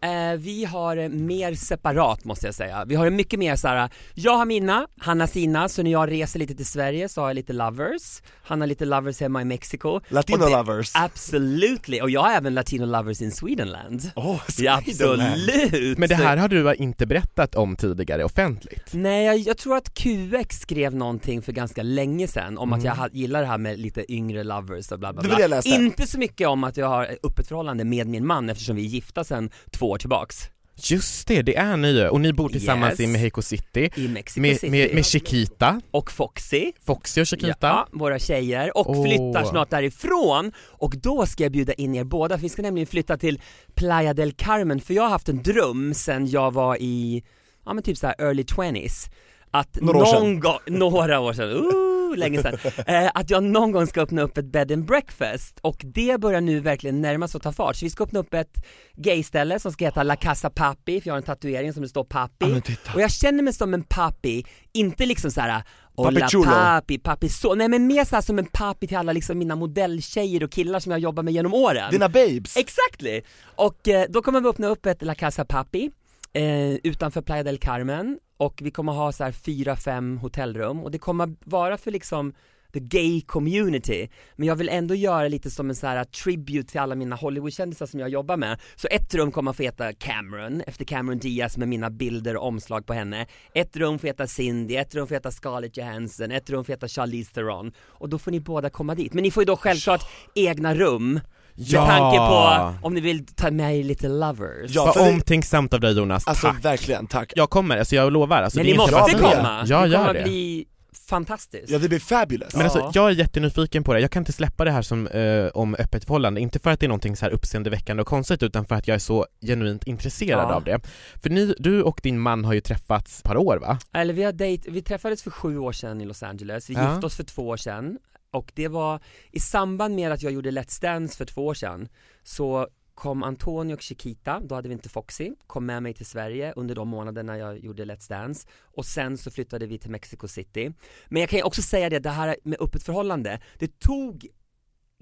Eh, 0.01 0.33
vi 0.37 0.65
har 0.65 0.97
eh, 0.97 1.09
mer 1.09 1.53
separat 1.53 2.25
måste 2.25 2.45
jag 2.45 2.55
säga. 2.55 2.85
Vi 2.85 2.95
har 2.95 3.05
det 3.05 3.11
mycket 3.11 3.39
mer 3.39 3.55
såhär, 3.55 3.89
jag 4.13 4.37
har 4.37 4.45
mina, 4.45 4.87
han 4.97 5.19
har 5.19 5.27
sina, 5.27 5.69
så 5.69 5.83
när 5.83 5.91
jag 5.91 6.11
reser 6.11 6.39
lite 6.39 6.55
till 6.55 6.65
Sverige 6.65 7.09
så 7.09 7.21
har 7.21 7.29
jag 7.29 7.35
lite 7.35 7.53
lovers, 7.53 8.21
han 8.43 8.61
har 8.61 8.67
lite 8.67 8.85
lovers 8.85 9.19
hemma 9.21 9.41
i 9.41 9.45
Mexiko. 9.45 9.99
Latino 10.09 10.37
det- 10.45 10.49
lovers? 10.49 10.91
Absolutely, 10.95 12.01
och 12.01 12.09
jag 12.09 12.21
har 12.21 12.31
även 12.31 12.53
latino 12.53 12.85
lovers 12.85 13.21
in 13.21 13.31
Swedenland. 13.31 14.11
Åh, 14.15 14.41
Ja, 14.57 14.81
Swedenland. 14.87 15.31
absolut! 15.33 15.97
Men 15.97 16.09
det 16.09 16.15
här 16.15 16.37
har 16.37 16.47
du 16.47 16.73
inte 16.75 17.05
berättat 17.05 17.55
om 17.55 17.75
tidigare 17.75 18.23
offentligt? 18.23 18.93
Nej, 18.93 19.25
jag, 19.25 19.37
jag 19.37 19.57
tror 19.57 19.77
att 19.77 19.93
QX 19.93 20.59
skrev 20.59 20.95
någonting 20.95 21.41
för 21.41 21.51
ganska 21.51 21.83
länge 21.83 22.27
sedan 22.27 22.57
om 22.57 22.73
att 22.73 22.83
jag 22.83 22.95
ha, 22.95 23.07
gillar 23.11 23.41
det 23.41 23.47
här 23.47 23.57
med 23.57 23.79
lite 23.79 24.11
yngre 24.13 24.43
lovers 24.43 24.91
och 24.91 24.99
bla 24.99 25.13
bla 25.13 25.21
Det 25.21 25.27
bla. 25.27 25.35
det 25.37 25.41
jag 25.41 25.49
läste. 25.49 25.69
Inte 25.69 26.07
så 26.07 26.19
mycket 26.19 26.47
om 26.47 26.63
att 26.63 26.77
jag 26.77 26.87
har 26.87 27.05
ett 27.05 27.19
öppet 27.25 27.47
förhållande 27.47 27.83
med 27.83 28.07
min 28.07 28.25
man 28.27 28.49
eftersom 28.49 28.75
vi 28.75 28.81
är 28.85 28.89
gifta 28.89 29.23
sedan 29.23 29.49
två 29.71 29.88
år 29.89 29.97
tillbaks. 29.97 30.49
Just 30.83 31.27
det, 31.27 31.41
det 31.41 31.55
är 31.57 31.77
ni 31.77 32.07
och 32.11 32.21
ni 32.21 32.33
bor 32.33 32.49
tillsammans 32.49 32.99
Yes. 32.99 32.99
i 32.99 33.07
Mexico 33.07 33.41
City 33.41 33.89
I 33.95 34.07
Mexico 34.07 34.41
med, 34.41 34.55
City. 34.59 34.69
med, 34.71 34.95
med 34.95 35.05
Chiquita, 35.05 35.81
och 35.91 36.11
Foxy. 36.11 36.71
Foxy 36.85 37.21
och 37.21 37.27
Chiquita 37.27 37.67
Ja, 37.67 37.87
våra 37.91 38.19
tjejer, 38.19 38.77
och 38.77 38.89
Åh. 38.89 39.05
flyttar 39.05 39.43
snart 39.43 39.69
därifrån 39.69 40.51
och 40.67 40.93
då 40.97 41.25
ska 41.25 41.43
jag 41.43 41.51
bjuda 41.51 41.73
in 41.73 41.95
er 41.95 42.03
båda, 42.03 42.35
för 42.37 42.41
vi 42.41 42.49
ska 42.49 42.61
nämligen 42.61 42.87
flytta 42.87 43.17
till 43.17 43.41
Playa 43.75 44.13
del 44.13 44.31
Carmen, 44.31 44.79
för 44.81 44.93
jag 44.93 45.03
har 45.03 45.09
haft 45.09 45.29
en 45.29 45.43
dröm 45.43 45.93
sen 45.93 46.27
jag 46.27 46.53
var 46.53 46.77
i, 46.81 47.23
ja 47.65 47.73
men 47.73 47.83
typ 47.83 47.97
såhär 47.97 48.15
early 48.19 48.43
20s 48.43 49.09
att 49.51 49.81
Några 49.81 49.99
någon 49.99 50.39
gång, 50.39 50.57
några 50.67 51.19
år 51.19 51.33
sedan, 51.33 51.49
uh, 51.49 51.88
länge 52.15 52.41
sedan, 52.41 52.57
eh, 52.87 53.11
att 53.13 53.29
jag 53.29 53.43
någon 53.43 53.71
gång 53.71 53.87
ska 53.87 54.01
öppna 54.01 54.21
upp 54.21 54.37
ett 54.37 54.45
bed 54.45 54.71
and 54.71 54.85
breakfast. 54.85 55.59
Och 55.61 55.81
det 55.83 56.19
börjar 56.19 56.41
nu 56.41 56.59
verkligen 56.59 57.01
närma 57.01 57.27
sig 57.27 57.37
att 57.37 57.43
ta 57.43 57.51
fart, 57.51 57.75
så 57.75 57.85
vi 57.85 57.89
ska 57.89 58.03
öppna 58.03 58.19
upp 58.19 58.33
ett 58.33 58.65
gayställe 58.95 59.59
som 59.59 59.71
ska 59.71 59.85
heta 59.85 60.03
La 60.03 60.15
Casa 60.15 60.49
Papi, 60.49 61.01
för 61.01 61.07
jag 61.07 61.13
har 61.13 61.17
en 61.17 61.23
tatuering 61.23 61.73
som 61.73 61.81
det 61.81 61.89
står 61.89 62.03
Papi, 62.03 62.61
Ja, 62.65 62.93
och 62.95 63.01
jag 63.01 63.11
känner 63.11 63.43
mig 63.43 63.53
som 63.53 63.73
en 63.73 63.83
papi, 63.83 64.45
inte 64.73 65.05
liksom 65.05 65.31
såhär 65.31 65.63
Hola 65.95 66.19
Papi 66.19 66.31
chulo. 66.31 66.45
papi, 66.45 66.97
papi 66.97 67.29
så, 67.29 67.55
nej 67.55 67.67
men 67.69 67.87
mer 67.87 68.05
såhär 68.05 68.21
som 68.21 68.39
en 68.39 68.45
papi 68.45 68.87
till 68.87 68.97
alla 68.97 69.13
liksom 69.13 69.37
mina 69.37 69.55
modelltjejer 69.55 70.43
och 70.43 70.51
killar 70.51 70.79
som 70.79 70.91
jag 70.91 70.99
jobbar 70.99 71.23
med 71.23 71.33
genom 71.33 71.53
åren. 71.53 71.91
Dina 71.91 72.09
babes? 72.09 72.57
Exactly! 72.57 73.21
Och 73.55 73.87
eh, 73.87 74.05
då 74.09 74.21
kommer 74.21 74.41
vi 74.41 74.47
öppna 74.49 74.67
upp 74.67 74.85
ett 74.85 75.01
La 75.01 75.15
Casa 75.15 75.45
Papi 75.45 75.91
eh, 76.33 76.73
utanför 76.83 77.21
Playa 77.21 77.43
del 77.43 77.57
Carmen 77.57 78.19
och 78.39 78.59
vi 78.61 78.71
kommer 78.71 78.91
ha 78.91 79.11
så 79.11 79.23
här 79.23 79.31
fyra, 79.31 79.75
fem 79.75 80.17
hotellrum. 80.17 80.79
Och 80.83 80.91
det 80.91 80.97
kommer 80.97 81.35
vara 81.45 81.77
för 81.77 81.91
liksom 81.91 82.33
the 82.73 82.79
gay 82.79 83.21
community. 83.21 84.09
Men 84.35 84.47
jag 84.47 84.55
vill 84.55 84.69
ändå 84.69 84.95
göra 84.95 85.27
lite 85.27 85.51
som 85.51 85.69
en 85.69 85.75
så 85.75 85.87
här 85.87 86.03
tribute 86.03 86.71
till 86.71 86.79
alla 86.79 86.95
mina 86.95 87.15
Hollywoodkändisar 87.15 87.85
som 87.85 87.99
jag 87.99 88.09
jobbar 88.09 88.37
med. 88.37 88.59
Så 88.75 88.87
ett 88.91 89.15
rum 89.15 89.31
kommer 89.31 89.53
få 89.53 89.63
heta 89.63 89.93
Cameron 89.93 90.61
efter 90.61 90.85
Cameron 90.85 91.19
Diaz 91.19 91.57
med 91.57 91.67
mina 91.67 91.89
bilder 91.89 92.37
och 92.37 92.47
omslag 92.47 92.85
på 92.85 92.93
henne. 92.93 93.27
Ett 93.53 93.77
rum 93.77 93.99
får 93.99 94.07
heta 94.07 94.27
Cindy, 94.27 94.75
ett 94.75 94.95
rum 94.95 95.07
får 95.07 95.15
heta 95.15 95.31
Scarlett 95.31 95.77
Johansson, 95.77 96.31
ett 96.31 96.49
rum 96.49 96.65
får 96.65 96.73
heta 96.73 96.87
Charlize 96.87 97.33
Theron. 97.33 97.71
Och 97.79 98.09
då 98.09 98.19
får 98.19 98.31
ni 98.31 98.39
båda 98.39 98.69
komma 98.69 98.95
dit. 98.95 99.13
Men 99.13 99.23
ni 99.23 99.31
får 99.31 99.43
ju 99.43 99.45
då 99.45 99.57
självklart 99.57 100.09
egna 100.35 100.75
rum 100.75 101.19
Ja. 101.61 101.79
med 101.87 101.89
tanke 101.89 102.17
på 102.17 102.87
om 102.87 102.93
ni 102.93 103.01
vill 103.01 103.25
ta 103.25 103.51
med 103.51 103.77
er 103.79 103.83
lite 103.83 104.07
lovers 104.07 104.71
Ja, 104.75 104.85
Vad 104.85 105.05
det- 105.05 105.09
omtänksamt 105.09 105.73
av 105.73 105.79
dig 105.79 105.97
Jonas, 105.97 106.27
Alltså 106.27 106.47
tack! 106.47 106.65
verkligen, 106.65 107.07
tack. 107.07 107.33
Jag 107.35 107.49
kommer, 107.49 107.77
alltså 107.77 107.95
jag 107.95 108.13
lovar, 108.13 108.41
alltså, 108.41 108.59
Men 108.59 108.65
det 108.65 108.71
är 108.71 108.77
ni 108.77 108.83
inte 108.83 108.95
måste 109.01 109.17
bra. 109.17 109.31
komma, 109.31 109.63
Ja, 109.67 109.81
det 109.81 109.87
gör 109.87 109.97
kommer 109.97 110.13
det. 110.13 110.23
bli 110.23 110.65
fantastiskt 111.09 111.69
Ja 111.69 111.79
det 111.79 111.89
blir 111.89 111.99
fabulous. 111.99 112.53
Men 112.55 112.63
alltså, 112.63 112.79
Ja. 112.79 112.91
jag 112.93 113.07
är 113.09 113.13
jättenyfiken 113.13 113.83
på 113.83 113.93
det, 113.93 113.99
jag 113.99 114.11
kan 114.11 114.21
inte 114.21 114.33
släppa 114.33 114.65
det 114.65 114.71
här 114.71 114.81
som 114.81 115.07
eh, 115.07 115.47
om 115.53 115.75
öppet 115.75 116.05
förhållande, 116.05 116.41
inte 116.41 116.59
för 116.59 116.69
att 116.71 116.79
det 116.79 116.85
är 116.85 116.87
någonting 116.87 117.15
så 117.15 117.25
här 117.25 117.31
uppseendeväckande 117.31 118.01
och 118.01 118.07
konstigt 118.07 118.43
utan 118.43 118.65
för 118.65 118.75
att 118.75 118.87
jag 118.87 118.95
är 118.95 118.99
så 118.99 119.25
genuint 119.41 119.83
intresserad 119.83 120.49
Ja. 120.49 120.53
av 120.55 120.63
det. 120.63 120.79
För 121.23 121.29
ni, 121.29 121.55
du 121.59 121.81
och 121.83 121.99
din 122.03 122.19
man 122.19 122.45
har 122.45 122.53
ju 122.53 122.61
träffats 122.61 123.17
ett 123.19 123.23
par 123.23 123.37
år 123.37 123.57
va? 123.57 123.77
Eller 123.93 124.13
vi 124.13 124.23
har 124.23 124.31
dejt, 124.31 124.71
vi 124.71 124.81
träffades 124.81 125.23
för 125.23 125.31
sju 125.31 125.57
år 125.57 125.71
sedan 125.71 126.01
i 126.01 126.05
Los 126.05 126.23
Angeles, 126.23 126.69
vi 126.69 126.73
Ja. 126.73 126.91
gifte 126.93 127.05
oss 127.05 127.15
för 127.15 127.23
två 127.23 127.47
år 127.47 127.57
sedan 127.57 127.97
och 128.31 128.51
det 128.55 128.67
var 128.67 128.99
i 129.31 129.39
samband 129.39 129.95
med 129.95 130.11
att 130.11 130.21
jag 130.21 130.31
gjorde 130.31 130.51
Let's 130.51 130.81
Dance 130.81 131.17
för 131.17 131.25
två 131.25 131.45
år 131.45 131.53
sedan 131.53 131.89
så 132.23 132.67
kom 132.99 133.23
Antonio 133.23 133.73
och 133.73 133.81
Chiquita, 133.81 134.39
då 134.39 134.55
hade 134.55 134.67
vi 134.67 134.73
inte 134.73 134.89
Foxy, 134.89 135.31
kom 135.47 135.65
med 135.65 135.83
mig 135.83 135.93
till 135.93 136.05
Sverige 136.05 136.53
under 136.55 136.75
de 136.75 136.87
månaderna 136.87 137.37
jag 137.37 137.59
gjorde 137.59 137.85
Let's 137.85 138.09
Dance 138.09 138.47
och 138.63 138.85
sen 138.85 139.17
så 139.17 139.31
flyttade 139.31 139.65
vi 139.65 139.79
till 139.79 139.91
Mexico 139.91 140.27
City. 140.27 140.73
Men 141.07 141.19
jag 141.19 141.29
kan 141.29 141.39
ju 141.39 141.43
också 141.43 141.61
säga 141.61 141.89
det, 141.89 141.99
det 141.99 142.09
här 142.09 142.35
med 142.43 142.61
öppet 142.61 142.83
förhållande, 142.83 143.41
det 143.59 143.79
tog 143.79 144.27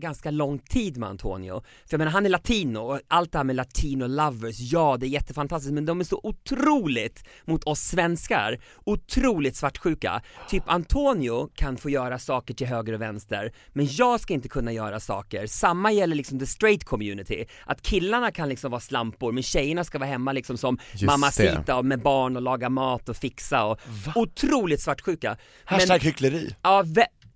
ganska 0.01 0.31
lång 0.31 0.59
tid 0.59 0.97
med 0.97 1.09
Antonio. 1.09 1.61
För 1.61 1.94
jag 1.94 1.97
menar 1.99 2.11
han 2.11 2.25
är 2.25 2.29
latino 2.29 2.79
och 2.79 2.99
allt 3.07 3.31
det 3.31 3.38
här 3.38 3.44
med 3.44 3.55
latino 3.55 4.07
lovers, 4.07 4.59
ja 4.59 4.97
det 4.99 5.05
är 5.05 5.09
jättefantastiskt 5.09 5.73
men 5.73 5.85
de 5.85 5.99
är 5.99 6.03
så 6.03 6.19
otroligt 6.23 7.23
mot 7.45 7.63
oss 7.63 7.79
svenskar, 7.79 8.59
otroligt 8.83 9.55
svartsjuka. 9.55 10.21
Typ 10.49 10.63
Antonio 10.67 11.49
kan 11.55 11.77
få 11.77 11.89
göra 11.89 12.19
saker 12.19 12.53
till 12.53 12.67
höger 12.67 12.94
och 12.94 13.01
vänster 13.01 13.51
men 13.73 13.88
jag 13.91 14.19
ska 14.19 14.33
inte 14.33 14.49
kunna 14.49 14.71
göra 14.71 14.99
saker. 14.99 15.47
Samma 15.47 15.91
gäller 15.91 16.15
liksom 16.15 16.39
the 16.39 16.47
straight 16.47 16.83
community, 16.83 17.45
att 17.65 17.81
killarna 17.81 18.31
kan 18.31 18.49
liksom 18.49 18.71
vara 18.71 18.81
slampor 18.81 19.31
men 19.31 19.44
tjejerna 19.44 19.83
ska 19.83 19.99
vara 19.99 20.09
hemma 20.09 20.31
liksom 20.31 20.57
som 20.57 20.77
Just 20.91 21.05
mamacita 21.05 21.75
och 21.75 21.85
med 21.85 22.01
barn 22.01 22.35
och 22.35 22.41
laga 22.41 22.69
mat 22.69 23.09
och 23.09 23.17
fixa 23.17 23.63
och 23.65 23.79
otroligt 24.15 24.81
svartsjuka. 24.81 25.38
Hashtag 25.65 25.99
hyckleri. 25.99 26.55
Ja, 26.61 26.83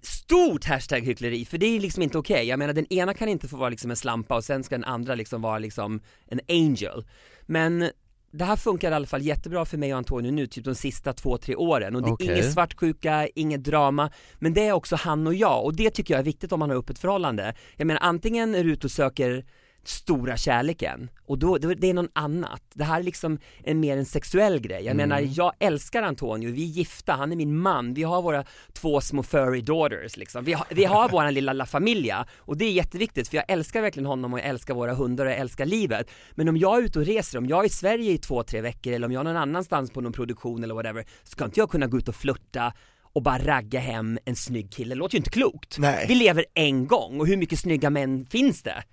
stort 0.02 0.66
hashtag 0.66 1.02
hyckleri, 1.02 1.46
för 1.46 1.58
det 1.58 1.66
är 1.66 1.80
liksom 1.80 2.04
inte 2.04 2.18
okej. 2.18 2.48
Jag 2.48 2.60
menar 2.60 2.74
den 2.74 2.94
ena 2.94 3.14
kan 3.14 3.30
inte 3.30 3.48
få 3.48 3.58
vara 3.58 3.70
liksom 3.70 3.92
en 3.92 3.98
slampa 3.98 4.36
och 4.36 4.44
sen 4.44 4.64
ska 4.64 4.76
den 4.76 4.84
andra 4.84 5.16
liksom 5.16 5.42
vara 5.42 5.60
liksom 5.60 6.02
en 6.28 6.40
angel. 6.50 7.06
Men 7.46 7.90
det 8.32 8.46
här 8.46 8.56
funkar 8.56 8.92
i 8.92 8.94
alla 8.94 9.08
fall 9.08 9.22
jättebra 9.22 9.66
för 9.66 9.78
mig 9.78 9.94
och 9.94 9.98
Antonio 9.98 10.32
nu, 10.32 10.48
typ 10.48 10.66
de 10.66 10.76
sista 10.76 11.14
två, 11.14 11.38
tre 11.38 11.56
åren 11.56 11.96
och 11.96 12.02
det 12.02 12.26
är 12.26 12.32
inget 12.32 12.54
svartsjuka, 12.54 13.28
inget 13.36 13.64
drama, 13.64 14.12
men 14.40 14.54
det 14.54 14.68
är 14.68 14.72
också 14.72 14.96
han 14.96 15.28
och 15.28 15.34
jag 15.34 15.66
och 15.66 15.76
det 15.76 15.90
tycker 15.90 16.14
jag 16.14 16.20
är 16.20 16.26
viktigt 16.26 16.52
om 16.52 16.60
man 16.60 16.70
har 16.70 16.78
öppet 16.78 17.00
förhållande. 17.00 17.56
Jag 17.78 17.88
menar 17.88 18.02
antingen 18.02 18.56
är 18.56 18.64
du 18.64 18.72
ute 18.72 18.88
och 18.88 18.92
söker 18.92 19.46
stora 19.84 20.38
kärleken 20.38 21.10
och 21.26 21.40
då, 21.40 21.58
då 21.58 21.74
det 21.74 21.90
är 21.90 21.94
någon 21.94 22.10
annat. 22.14 22.62
Det 22.74 22.84
här 22.84 23.00
är 23.00 23.04
liksom 23.04 23.40
en 23.64 23.80
mer 23.80 23.98
en 23.98 24.06
sexuell 24.06 24.60
grej. 24.60 24.86
Jag 24.86 24.96
menar, 24.96 25.28
jag 25.32 25.54
älskar 25.60 26.04
Antonio, 26.04 26.52
vi 26.52 26.64
är 26.64 26.68
gifta, 26.68 27.14
han 27.14 27.32
är 27.32 27.36
min 27.36 27.58
man, 27.58 27.94
vi 27.94 28.04
har 28.04 28.22
våra 28.22 28.44
två 28.74 29.02
små 29.02 29.24
furry 29.24 29.62
daughters 29.62 30.18
liksom. 30.18 30.44
Vi 30.44 30.54
har, 30.54 30.66
vi 30.70 30.86
har 30.86 31.10
våran 31.10 31.34
lilla 31.42 31.54
La 31.54 31.66
Familia 31.66 32.26
och 32.38 32.58
det 32.58 32.66
är 32.66 32.72
jätteviktigt 32.72 33.28
för 33.28 33.38
jag 33.38 33.46
älskar 33.48 33.82
verkligen 33.82 34.06
honom 34.06 34.34
och 34.34 34.40
jag 34.40 34.46
älskar 34.46 34.74
våra 34.74 34.94
hundar 34.94 35.26
och 35.26 35.32
jag 35.32 35.40
älskar 35.40 35.66
livet. 35.66 36.12
Men 36.32 36.50
om 36.50 36.58
jag 36.58 36.78
är 36.78 36.82
ute 36.82 37.00
och 37.00 37.06
reser, 37.06 37.38
om 37.38 37.48
jag 37.48 37.62
är 37.62 37.66
i 37.66 37.70
Sverige 37.70 38.12
i 38.12 38.18
två, 38.18 38.44
tre 38.44 38.62
veckor 38.62 38.94
eller 38.94 39.08
om 39.08 39.14
jag 39.14 39.20
är 39.20 39.24
någon 39.24 39.38
annanstans 39.38 39.92
på 39.92 40.02
någon 40.02 40.14
produktion 40.14 40.64
eller 40.64 40.76
whatever, 40.76 41.06
ska 41.24 41.46
inte 41.46 41.60
jag 41.60 41.70
kunna 41.70 41.88
gå 41.88 41.98
ut 41.98 42.08
och 42.08 42.16
flirta 42.16 42.74
och 43.14 43.24
bara 43.24 43.38
ragga 43.38 43.80
hem 43.80 44.20
en 44.26 44.36
snygg 44.36 44.72
kille, 44.72 44.96
det 44.96 45.00
låter 45.00 45.16
ju 45.16 45.18
inte 45.18 45.30
klokt. 45.30 45.78
Nej. 45.80 46.06
Vi 46.08 46.16
lever 46.16 46.46
en 46.54 46.88
gång 46.88 47.20
och 47.20 47.28
hur 47.28 47.38
mycket 47.38 47.60
snygga 47.60 47.90
män 47.90 48.26
finns 48.26 48.64
det? 48.64 48.84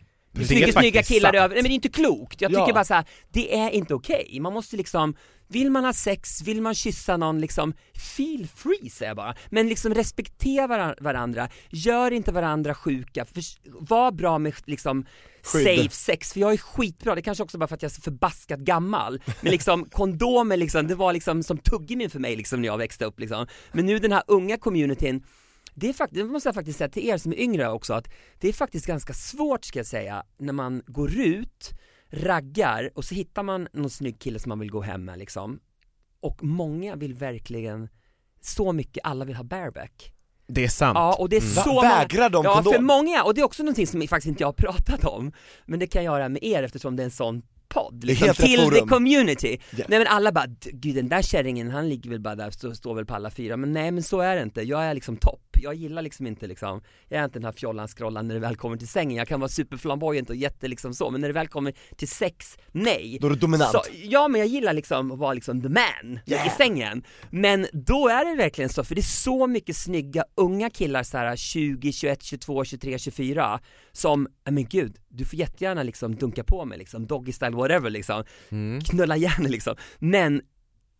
Snygga, 0.46 0.73
snygga 0.73 1.02
killar 1.02 1.29
sant. 1.32 1.37
över, 1.37 1.49
nej 1.55 1.62
men 1.62 1.69
det 1.69 1.73
är 1.73 1.75
inte 1.75 1.88
klokt. 1.88 2.40
Jag 2.40 2.52
Ja. 2.52 2.61
tycker 2.61 2.75
bara 2.75 2.85
så 2.85 2.94
här, 2.94 3.05
det 3.32 3.56
är 3.58 3.70
inte 3.70 3.94
okej. 3.94 4.38
Man 4.40 4.52
måste 4.52 4.76
liksom, 4.76 5.14
vill 5.49 5.70
man 5.70 5.85
ha 5.85 5.93
sex, 5.93 6.43
vill 6.43 6.62
man 6.62 6.75
kyssa 6.75 7.17
någon 7.17 7.40
liksom, 7.40 7.75
feel 8.17 8.46
free 8.56 8.90
säger 8.90 9.11
jag 9.11 9.17
bara. 9.17 9.35
Men 9.50 9.69
liksom 9.69 9.94
respektera 9.94 10.67
varan- 10.67 10.94
varandra, 11.00 11.49
gör 11.70 12.11
inte 12.11 12.32
varandra 12.32 12.75
sjuka, 12.75 13.25
för, 13.25 13.43
var 13.81 14.12
bra 14.12 14.38
med 14.38 14.55
liksom 14.67 15.06
Skydd. 15.43 15.64
safe 15.64 15.94
sex, 15.94 16.32
för 16.32 16.41
jag 16.41 16.52
är 16.52 16.56
skitbra, 16.56 17.14
det 17.14 17.23
kanske 17.23 17.44
också 17.44 17.58
bara 17.58 17.67
för 17.69 17.75
att 17.75 17.82
jag 17.82 17.91
är 17.91 17.94
så 17.94 18.00
förbaskat 18.02 18.61
gammal. 18.61 19.20
Men 19.41 19.50
liksom 19.52 19.84
kondomer 19.91 20.56
liksom, 20.56 20.87
det 20.87 20.94
var 20.94 21.12
liksom 21.12 21.43
som 21.43 21.58
tuggummi 21.58 22.08
för 22.08 22.19
mig 22.19 22.37
liksom 22.37 22.61
när 22.61 22.67
jag 22.69 22.79
växte 22.79 23.05
upp 23.05 23.20
liksom. 23.20 23.46
Men 23.73 23.87
nu 23.87 23.99
den 23.99 24.12
här 24.12 24.23
unga 24.26 24.56
communityn, 24.58 25.23
det 25.79 25.89
är 25.89 25.93
faktiskt, 25.93 26.23
det 26.23 26.25
måste 26.33 26.49
jag 26.49 26.55
faktiskt 26.55 26.79
säga 26.79 26.89
till 26.89 27.09
er 27.09 27.17
som 27.19 27.33
är 27.33 27.37
yngre 27.41 27.69
också, 27.71 27.95
att 27.95 28.09
det 28.39 28.49
är 28.49 28.53
faktiskt 28.53 28.87
ganska 28.87 29.13
svårt 29.13 29.65
ska 29.65 29.79
jag 29.79 29.87
säga, 29.87 30.23
när 30.39 30.53
man 30.53 30.83
går 30.87 31.19
ut, 31.19 31.71
raggar 32.11 32.91
och 32.95 33.05
så 33.05 33.15
hittar 33.15 33.43
man 33.43 33.69
någon 33.73 33.91
snygg 33.91 34.19
kille 34.21 34.39
som 34.39 34.49
man 34.49 34.59
vill 34.59 34.71
gå 34.71 34.81
hem 34.83 35.05
med 35.05 35.19
liksom. 35.19 35.61
Och 36.21 36.45
många 36.45 36.97
vill 36.97 37.15
verkligen, 37.15 37.89
så 38.41 38.73
mycket, 38.73 39.05
alla 39.05 39.25
vill 39.25 39.37
ha 39.37 39.45
bareback. 39.45 40.13
Det 40.47 40.65
är 40.65 40.69
sant. 40.69 40.95
Ja, 40.97 41.17
och 41.19 41.29
det 41.29 41.37
är 41.37 41.41
Va, 41.57 41.63
så 41.63 41.73
många 41.75 41.89
vägrar 41.89 42.31
de 42.31 42.45
Ja, 42.45 42.55
kondom? 42.55 42.73
för 42.73 42.81
många, 42.83 43.23
och 43.23 43.35
det 43.35 43.41
är 43.41 43.45
också 43.45 43.63
någonting 43.63 43.87
som 43.87 44.01
faktiskt 44.09 44.29
inte 44.29 44.43
jag 44.43 44.49
har 44.49 44.53
pratat 44.73 45.05
om, 45.05 45.33
men 45.67 45.79
det 45.79 45.87
kan 45.87 46.05
jag 46.05 46.13
göra 46.19 46.29
med 46.29 46.43
er 46.45 46.63
eftersom 46.63 46.97
det 46.97 47.03
är 47.03 47.05
en 47.05 47.11
sån 47.11 47.43
podd, 47.69 48.05
liksom, 48.05 48.29
till 48.35 48.57
the 48.59 48.65
forum. 48.65 48.89
community. 48.89 49.59
Ja. 49.71 49.85
Nej 49.89 49.99
men 49.99 50.07
alla 50.09 50.33
bara, 50.33 50.47
"D- 50.47 50.71
gud 50.73 50.95
den 50.95 51.09
där 51.09 51.23
kärringen, 51.23 51.71
han 51.71 51.89
ligger 51.89 52.11
väl 52.11 52.21
bara 52.21 52.35
där, 52.37 52.51
så 52.51 52.75
står 52.75 52.95
väl 52.95 53.07
på 53.07 53.15
alla 53.15 53.31
fyra, 53.31 53.57
men 53.57 53.73
nej 53.73 53.91
men 53.91 54.03
så 54.03 54.21
är 54.21 54.37
det 54.37 54.43
inte, 54.43 54.63
jag 54.63 54.85
är 54.85 54.95
liksom 54.95 55.17
topp, 55.17 55.48
jag 55.62 55.75
gillar 55.75 56.02
liksom 56.02 56.26
inte 56.26 56.46
liksom, 56.46 56.81
jag 57.08 57.20
är 57.20 57.25
inte 57.25 57.38
den 57.38 57.44
här 57.44 57.52
fjollan 57.52 57.88
scrollan 57.88 58.28
när 58.28 58.34
det 58.34 58.40
väl 58.40 58.56
kommer 58.56 58.76
till 58.76 58.88
sängen, 58.88 59.16
jag 59.16 59.28
kan 59.28 59.40
vara 59.40 59.49
superflamboyant 59.49 60.31
och 60.31 60.37
jätte 60.37 60.69
liksom 60.69 60.94
så, 60.94 61.10
men 61.10 61.20
när 61.20 61.28
det 61.28 61.34
väl 61.34 61.49
kommer 61.49 61.75
till 61.96 62.08
sex, 62.08 62.56
nej. 62.72 63.19
Då 63.20 63.26
är 63.26 63.31
du 63.31 63.37
dominant. 63.37 63.72
Så, 63.72 63.82
ja 64.02 64.28
men 64.28 64.38
jag 64.38 64.49
gillar 64.49 64.72
liksom 64.72 65.12
att 65.12 65.19
vara 65.19 65.32
liksom 65.32 65.62
the 65.62 65.69
man 65.69 66.19
Yeah. 66.26 66.46
i 66.46 66.50
sängen. 66.50 67.02
Men 67.31 67.67
då 67.72 68.08
är 68.08 68.24
det 68.24 68.36
verkligen 68.36 68.69
så, 68.70 68.84
för 68.84 68.94
det 68.94 69.00
är 69.00 69.03
så 69.03 69.46
mycket 69.46 69.77
snygga 69.77 70.24
unga 70.34 70.70
killar 70.70 71.03
så 71.03 71.19
här 71.19 71.36
20, 71.36 71.93
21, 71.93 72.22
22, 72.22 72.65
23, 72.65 72.98
24 72.98 73.60
som, 73.93 74.29
"Nej, 74.44 74.53
men 74.55 74.65
gud, 74.67 74.96
du 75.08 75.24
får 75.24 75.38
jättegärna 75.38 75.82
liksom 75.82 76.17
dunka 76.17 76.44
på 76.44 76.65
mig 76.65 76.79
liksom, 76.79 77.06
doggy 77.06 77.32
style 77.32 77.56
whatever 77.56 77.91
liksom, 77.91 78.24
Mm. 78.50 78.81
knulla 78.81 79.17
gärna 79.17 79.48
liksom, 79.48 79.77
men 79.98 80.43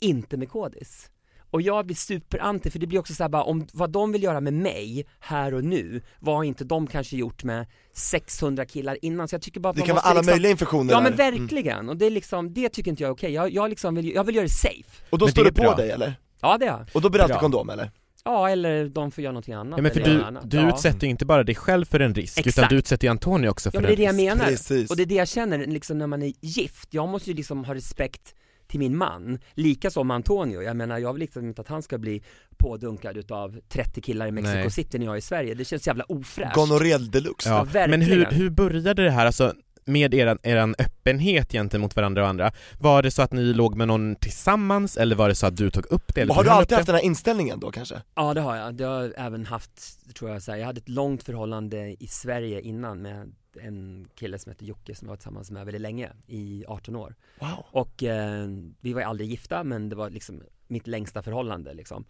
inte 0.01 0.37
med 0.37 0.49
kodis. 0.49 1.11
Och 1.51 1.63
jag 1.63 1.87
blir 1.87 1.97
superanti 1.97 2.71
för 2.71 2.79
det 2.79 2.87
blir 2.87 2.99
också 2.99 3.15
så 3.15 3.23
här 3.25 3.29
bara 3.29 3.43
om 3.43 3.67
vad 3.73 3.91
de 3.91 4.13
vill 4.13 4.23
göra 4.23 4.41
med 4.41 4.53
mig 4.55 5.07
här 5.21 5.55
och 5.55 5.65
nu, 5.65 6.01
vad 6.21 6.37
har 6.37 6.45
inte 6.45 6.65
de 6.65 6.87
kanske 6.87 7.17
gjort 7.17 7.45
med 7.45 7.67
600 7.93 8.65
killar 8.67 8.99
innan? 9.03 9.29
Så 9.29 9.35
jag 9.35 9.43
tycker 9.43 9.61
bara 9.61 9.71
att 9.71 9.77
Det 9.77 9.83
kan 9.83 9.95
vara 9.95 10.05
alla 10.05 10.21
liksom, 10.21 10.33
möjliga 10.33 10.51
infektioner 10.51 10.93
Ja 10.93 11.01
men 11.01 11.17
där. 11.17 11.33
verkligen, 11.33 11.89
och 11.89 11.97
det 11.97 12.07
är 12.07 12.11
liksom, 12.11 12.53
det 12.55 12.69
tycker 12.69 12.91
inte 12.91 13.03
jag 13.03 13.09
är 13.09 13.15
okej. 13.15 13.33
Jag, 13.33 13.51
jag 13.51 13.71
liksom 13.71 13.95
vill, 13.95 14.15
jag 14.15 14.25
vill 14.25 14.35
göra 14.35 14.47
det 14.47 14.53
safe. 14.53 15.05
Och 15.11 15.19
då 15.19 15.25
Men 15.27 15.33
står 15.33 15.45
du 15.45 15.53
på 15.53 15.63
bra. 15.63 15.75
dig 15.77 15.91
eller? 15.91 16.15
Ja 16.41 16.59
det 16.59 16.67
är 16.67 16.71
jag. 16.71 16.87
Och 16.95 17.01
då 17.01 17.11
blir 17.11 17.19
det 17.19 17.25
alltid 17.25 17.39
kondom 17.39 17.71
eller? 17.71 17.91
Ja 18.25 18.51
eller 18.51 18.89
de 18.89 19.11
får 19.11 19.25
göra 19.25 19.33
någonting 19.33 19.55
annat. 19.55 19.79
Ja 19.79 19.83
men 19.83 19.93
för 19.93 20.01
du, 20.01 20.25
du 20.45 20.57
ja. 20.57 20.69
utsätter 20.75 21.07
ju 21.07 21.11
inte 21.11 21.27
bara 21.27 21.45
dig 21.45 21.55
själv 21.55 21.85
för 21.85 22.01
en 22.01 22.15
risk, 22.15 22.39
utan 22.39 22.49
Exakt. 22.49 22.71
du 22.71 22.77
utsätter 22.77 23.07
ju 23.07 23.11
Antonio 23.11 23.49
också 23.49 23.71
för 23.71 23.79
Ja 23.79 23.83
men 23.83 23.97
det 23.97 24.05
är 24.05 24.09
en 24.09 24.17
det 24.17 24.23
jag 24.23 24.33
risk. 24.35 24.39
menar. 24.39 24.51
Precis. 24.51 24.91
Och 24.91 24.97
det 24.97 25.03
är 25.03 25.07
det 25.07 25.15
jag 25.15 25.29
känner 25.29 25.67
liksom 25.67 25.99
när 25.99 26.07
man 26.07 26.23
är 26.23 26.33
gift, 26.41 26.89
jag 26.91 27.09
måste 27.09 27.31
ju 27.31 27.37
liksom 27.37 27.65
ha 27.65 27.75
respekt 27.75 28.35
till 28.69 28.79
min 28.79 28.97
man, 28.97 29.39
lika 29.55 29.91
som 29.91 30.11
Antonio, 30.11 30.63
jag 30.63 30.77
menar 30.77 30.99
jag 30.99 31.13
vill 31.13 31.21
liksom 31.21 31.47
inte 31.47 31.61
att 31.61 31.69
han 31.69 31.83
ska 31.83 31.99
bli 31.99 32.23
pådunkad 32.57 33.17
utav 33.17 33.61
30 33.69 34.01
killar 34.01 34.27
i 34.27 34.31
Mexico 34.33 34.59
Nej. 34.59 34.71
City 34.71 34.99
när 34.99 35.07
jag 35.07 35.15
är 35.15 35.19
i 35.19 35.21
Sverige, 35.21 35.55
det 35.55 35.65
känns 35.65 35.87
jävla 35.87 36.05
ofräscht 36.05 36.55
Gonorrel 36.55 37.11
deluxe. 37.11 37.49
Ja. 37.49 37.67
Ja, 37.75 37.87
Men 37.87 38.03
hur, 38.03 38.25
hur 38.25 38.51
började 38.51 39.05
det 39.05 39.11
här, 39.11 39.27
alltså 39.27 39.55
med 39.89 40.15
eran, 40.15 40.39
eran 40.43 40.75
öppenhet 40.79 41.53
gentemot 41.53 41.97
varandra 41.97 42.23
och 42.23 42.29
andra? 42.29 42.53
Var 42.79 43.03
det 43.03 43.11
så 43.11 43.23
att 43.23 43.33
ni 43.33 43.43
låg 43.43 43.77
med 43.77 43.89
någon 43.89 44.17
tillsammans 44.17 44.97
eller 44.97 45.17
var 45.17 45.29
det 45.29 45.35
så 45.35 45.47
att 45.47 45.57
du 45.57 45.71
tog 45.71 45.87
upp 45.87 46.15
det? 46.15 46.21
Eller 46.21 46.35
har 46.35 46.45
du 46.45 46.51
alltid 46.51 46.77
haft 46.77 46.87
den 46.87 46.97
här 46.97 47.03
inställningen 47.03 47.61
då 47.61 47.71
kanske? 47.71 48.03
Ja 48.15 48.35
det 48.35 48.41
har 48.41 48.57
jag, 48.57 48.75
det 48.75 48.85
har 48.85 49.03
jag 49.03 49.13
även 49.17 49.47
haft, 49.47 49.99
tror 50.15 50.31
jag 50.31 50.43
så 50.43 50.51
här. 50.51 50.59
jag 50.59 50.67
hade 50.67 50.79
ett 50.79 50.89
långt 50.89 51.23
förhållande 51.23 51.97
i 52.03 52.07
Sverige 52.07 52.61
innan 52.61 53.03
med 53.03 53.33
en 53.61 54.09
kille 54.15 54.39
som 54.39 54.51
heter 54.51 54.67
Jocke 54.67 54.95
som 54.95 55.07
jag 55.07 55.13
var 55.13 55.17
tillsammans 55.17 55.51
med 55.51 55.65
väldigt 55.65 55.83
länge, 55.83 56.13
i 56.27 56.65
18 56.69 56.97
år 56.97 57.15
Wow. 57.41 57.65
Och 57.71 58.03
eh, 58.03 58.49
vi 58.81 58.93
var 58.93 59.03
aldrig 59.03 59.31
gifta 59.31 59.65
men 59.65 59.89
det 59.89 59.97
var 59.97 60.11
liksom 60.11 60.43
mitt 60.67 60.87
längsta 60.87 61.23
förhållande 61.23 61.75
liksom 61.75 62.05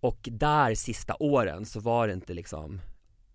Och 0.00 0.28
där 0.32 0.74
sista 0.74 1.16
åren 1.20 1.66
så 1.66 1.80
var 1.80 2.06
det 2.06 2.12
inte 2.12 2.34
liksom 2.34 2.80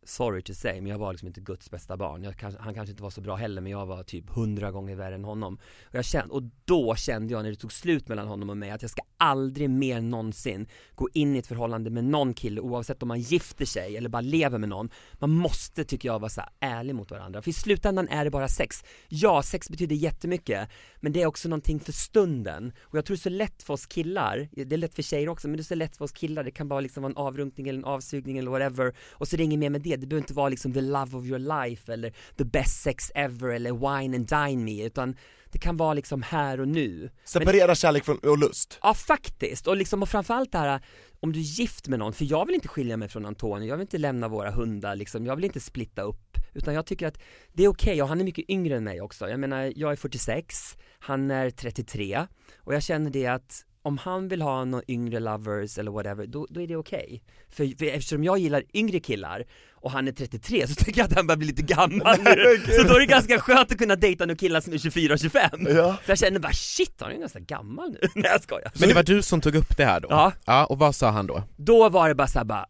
sorry 0.08 0.42
to 0.42 0.54
say, 0.54 0.82
men 0.82 0.92
jag 0.92 0.98
var 0.98 1.14
liksom 1.14 1.28
inte 1.28 1.42
Guds 1.42 1.72
bästa 1.72 1.98
barn. 1.98 2.24
Jag, 2.24 2.36
han 2.60 2.74
kanske 2.74 2.92
inte 2.92 3.04
var 3.04 3.10
så 3.10 3.22
bra 3.22 3.36
heller, 3.36 3.62
men 3.62 3.72
jag 3.72 3.86
var 3.86 4.04
typ 4.04 4.30
hundra 4.30 4.72
gånger 4.72 4.96
värre 4.96 5.16
än 5.16 5.24
honom. 5.24 5.60
Och, 5.84 5.96
jag 5.96 6.06
kände, 6.06 6.34
och 6.34 6.44
då 6.66 6.96
kände 6.96 7.34
jag 7.34 7.44
när 7.44 7.50
det 7.50 7.56
tog 7.56 7.72
slut 7.72 8.08
mellan 8.08 8.28
honom 8.28 8.50
och 8.50 8.58
mig 8.58 8.70
att 8.70 8.82
jag 8.82 8.92
ska 8.92 9.02
aldrig 9.18 9.70
mer 9.70 10.02
någonsin 10.02 10.68
gå 10.96 11.10
in 11.14 11.36
i 11.36 11.40
ett 11.40 11.48
förhållande 11.48 11.90
med 11.90 12.04
någon 12.04 12.34
kille 12.34 12.62
oavsett 12.62 13.02
om 13.04 13.08
man 13.08 13.20
gifter 13.20 13.66
sig 13.66 13.98
eller 13.98 14.10
bara 14.10 14.22
lever 14.22 14.58
med 14.58 14.70
någon. 14.70 14.90
Man 15.14 15.32
måste, 15.32 15.84
tycker 15.84 16.10
jag, 16.10 16.20
vara 16.20 16.30
så 16.30 16.42
här 16.42 16.50
ärlig 16.60 16.96
mot 16.96 17.12
varandra. 17.12 17.42
För 17.42 17.50
i 17.50 17.54
slutändan 17.54 18.08
är 18.08 18.24
det 18.26 18.32
bara 18.32 18.48
sex. 18.48 18.84
Ja, 19.08 19.42
sex 19.44 19.70
betyder 19.70 19.96
jättemycket, 19.96 20.70
men 21.00 21.12
det 21.12 21.22
är 21.22 21.26
också 21.26 21.50
någonting 21.50 21.80
för 21.80 21.92
stunden. 21.92 22.74
Och 22.82 22.98
jag 22.98 23.06
tror 23.06 23.16
det 23.16 23.20
är 23.20 23.22
så 23.22 23.30
lätt 23.30 23.64
för 23.64 23.74
oss 23.74 23.86
killar, 23.86 24.50
det 24.52 24.74
är 24.74 24.78
lätt 24.78 24.96
för 24.96 25.04
tjejer 25.04 25.30
också, 25.30 25.48
men 25.48 25.58
det 25.58 25.62
är 25.62 25.64
så 25.64 25.76
lätt 25.76 25.98
för 25.98 26.06
oss 26.06 26.12
killar, 26.12 26.44
det 26.44 26.52
kan 26.52 26.68
bara 26.68 26.80
liksom 26.80 27.04
vara 27.04 27.12
en 27.12 27.18
avrunkning 27.18 27.68
eller 27.68 27.80
en 27.80 27.86
avsugning 27.86 28.38
eller 28.38 28.52
whatever. 28.52 28.96
Och 29.12 29.28
så 29.28 29.36
är 29.36 29.38
det 29.38 29.44
inget 29.44 29.60
mer 29.60 29.70
med 29.70 29.82
det, 29.82 29.96
det 29.96 30.08
behöver 30.08 30.24
inte 30.24 30.34
vara 30.34 30.50
liksom 30.50 30.74
the 30.74 30.82
love 30.82 31.18
of 31.18 31.26
your 31.26 31.66
life 31.66 31.94
eller 31.94 32.14
the 32.38 32.46
best 32.46 32.82
sex 32.82 33.12
ever 33.16 33.50
eller 33.50 33.72
wine 33.72 34.18
and 34.18 34.28
dine 34.28 34.64
me, 34.64 34.86
utan 34.86 35.16
det 35.52 35.60
kan 35.60 35.78
vara 35.78 35.94
liksom 35.94 36.22
här 36.22 36.60
och 36.60 36.68
nu. 36.68 37.10
Separera 37.24 37.76
kärlek 37.76 38.06
från, 38.06 38.18
och 38.18 38.38
lust. 38.38 38.80
Ja 38.82 38.94
faktiskt, 38.94 39.68
och 39.68 39.78
liksom 39.78 40.02
och 40.02 40.10
framförallt 40.10 40.52
det 40.52 40.58
här 40.58 40.82
om 41.20 41.34
du 41.34 41.40
är 41.40 41.44
gift 41.44 41.88
med 41.88 42.00
någon, 42.00 42.14
för 42.14 42.26
jag 42.26 42.46
vill 42.46 42.56
inte 42.56 42.68
skilja 42.68 42.98
mig 42.98 43.08
från 43.08 43.26
Antonio, 43.26 43.68
jag 43.68 43.78
vill 43.78 43.82
inte 43.82 43.98
lämna 43.98 44.28
våra 44.28 44.52
hundar 44.52 44.96
liksom, 44.96 45.26
jag 45.26 45.36
vill 45.36 45.46
inte 45.46 45.60
splitta 45.60 46.02
upp 46.02 46.38
utan 46.54 46.74
jag 46.74 46.86
tycker 46.86 47.08
att 47.08 47.20
det 47.54 47.64
är 47.64 47.68
okej, 47.68 48.02
och 48.02 48.08
han 48.08 48.20
är 48.20 48.24
mycket 48.24 48.50
yngre 48.50 48.78
än 48.78 48.84
mig 48.84 49.02
också, 49.02 49.30
jag 49.30 49.40
menar 49.40 49.74
jag 49.76 49.92
är 49.92 49.96
46, 49.96 50.78
han 51.00 51.32
är 51.32 51.50
33 51.50 52.28
och 52.58 52.74
jag 52.74 52.84
känner 52.84 53.10
det 53.10 53.28
att 53.28 53.66
om 53.88 53.98
han 53.98 54.28
vill 54.28 54.42
ha 54.42 54.66
några 54.66 54.84
yngre 54.88 55.20
lovers 55.20 55.78
eller 55.78 55.92
whatever, 55.92 56.26
då, 56.28 56.48
då 56.50 56.62
är 56.62 56.68
det 56.68 56.76
okej. 56.76 57.24
För, 57.50 57.78
för 57.78 57.86
eftersom 57.86 58.24
jag 58.24 58.38
gillar 58.38 58.64
yngre 58.74 59.00
killar 59.00 59.44
och 59.74 59.92
han 59.92 60.08
är 60.08 60.12
33 60.12 60.68
så 60.68 60.76
tycker 60.86 61.00
jag 61.02 61.06
att 61.06 61.16
han 61.16 61.28
börjar 61.28 61.38
bli 61.38 61.48
lite 61.48 61.62
gammal 61.62 62.18
nu. 62.20 62.62
Så 62.78 62.84
då 62.84 62.96
är 62.96 63.00
det 63.00 63.06
ganska 63.06 63.40
skönt 63.40 63.72
att 63.72 63.78
kunna 63.78 63.96
dejta 63.96 64.26
några 64.26 64.38
killar 64.38 64.62
som 64.62 64.74
är 64.74 64.78
24 64.78 65.14
och 65.14 65.20
25. 65.20 65.50
Ja. 65.70 65.98
För 66.04 66.12
jag 66.12 66.18
känner 66.20 66.40
bara 66.40 66.54
shit, 66.54 66.94
han 67.00 67.12
är 67.12 67.18
ganska 67.20 67.40
gammal 67.40 67.90
nu. 67.92 68.00
Nej 68.16 68.32
jag 68.32 68.44
skojar. 68.44 68.72
Men 68.80 68.90
det 68.90 68.96
var 68.96 69.04
du 69.04 69.22
som 69.22 69.42
tog 69.42 69.56
upp 69.56 69.78
det 69.78 69.86
här 69.86 70.00
då? 70.00 70.08
Ja. 70.12 70.32
Ja, 70.46 70.66
och 70.66 70.80
vad 70.80 70.96
sa 70.96 71.10
han 71.10 71.28
då? 71.28 71.44
Då 71.58 71.90
var 71.90 72.10
det 72.10 72.16
bara 72.16 72.28
såhär 72.28 72.46
bara, 72.46 72.66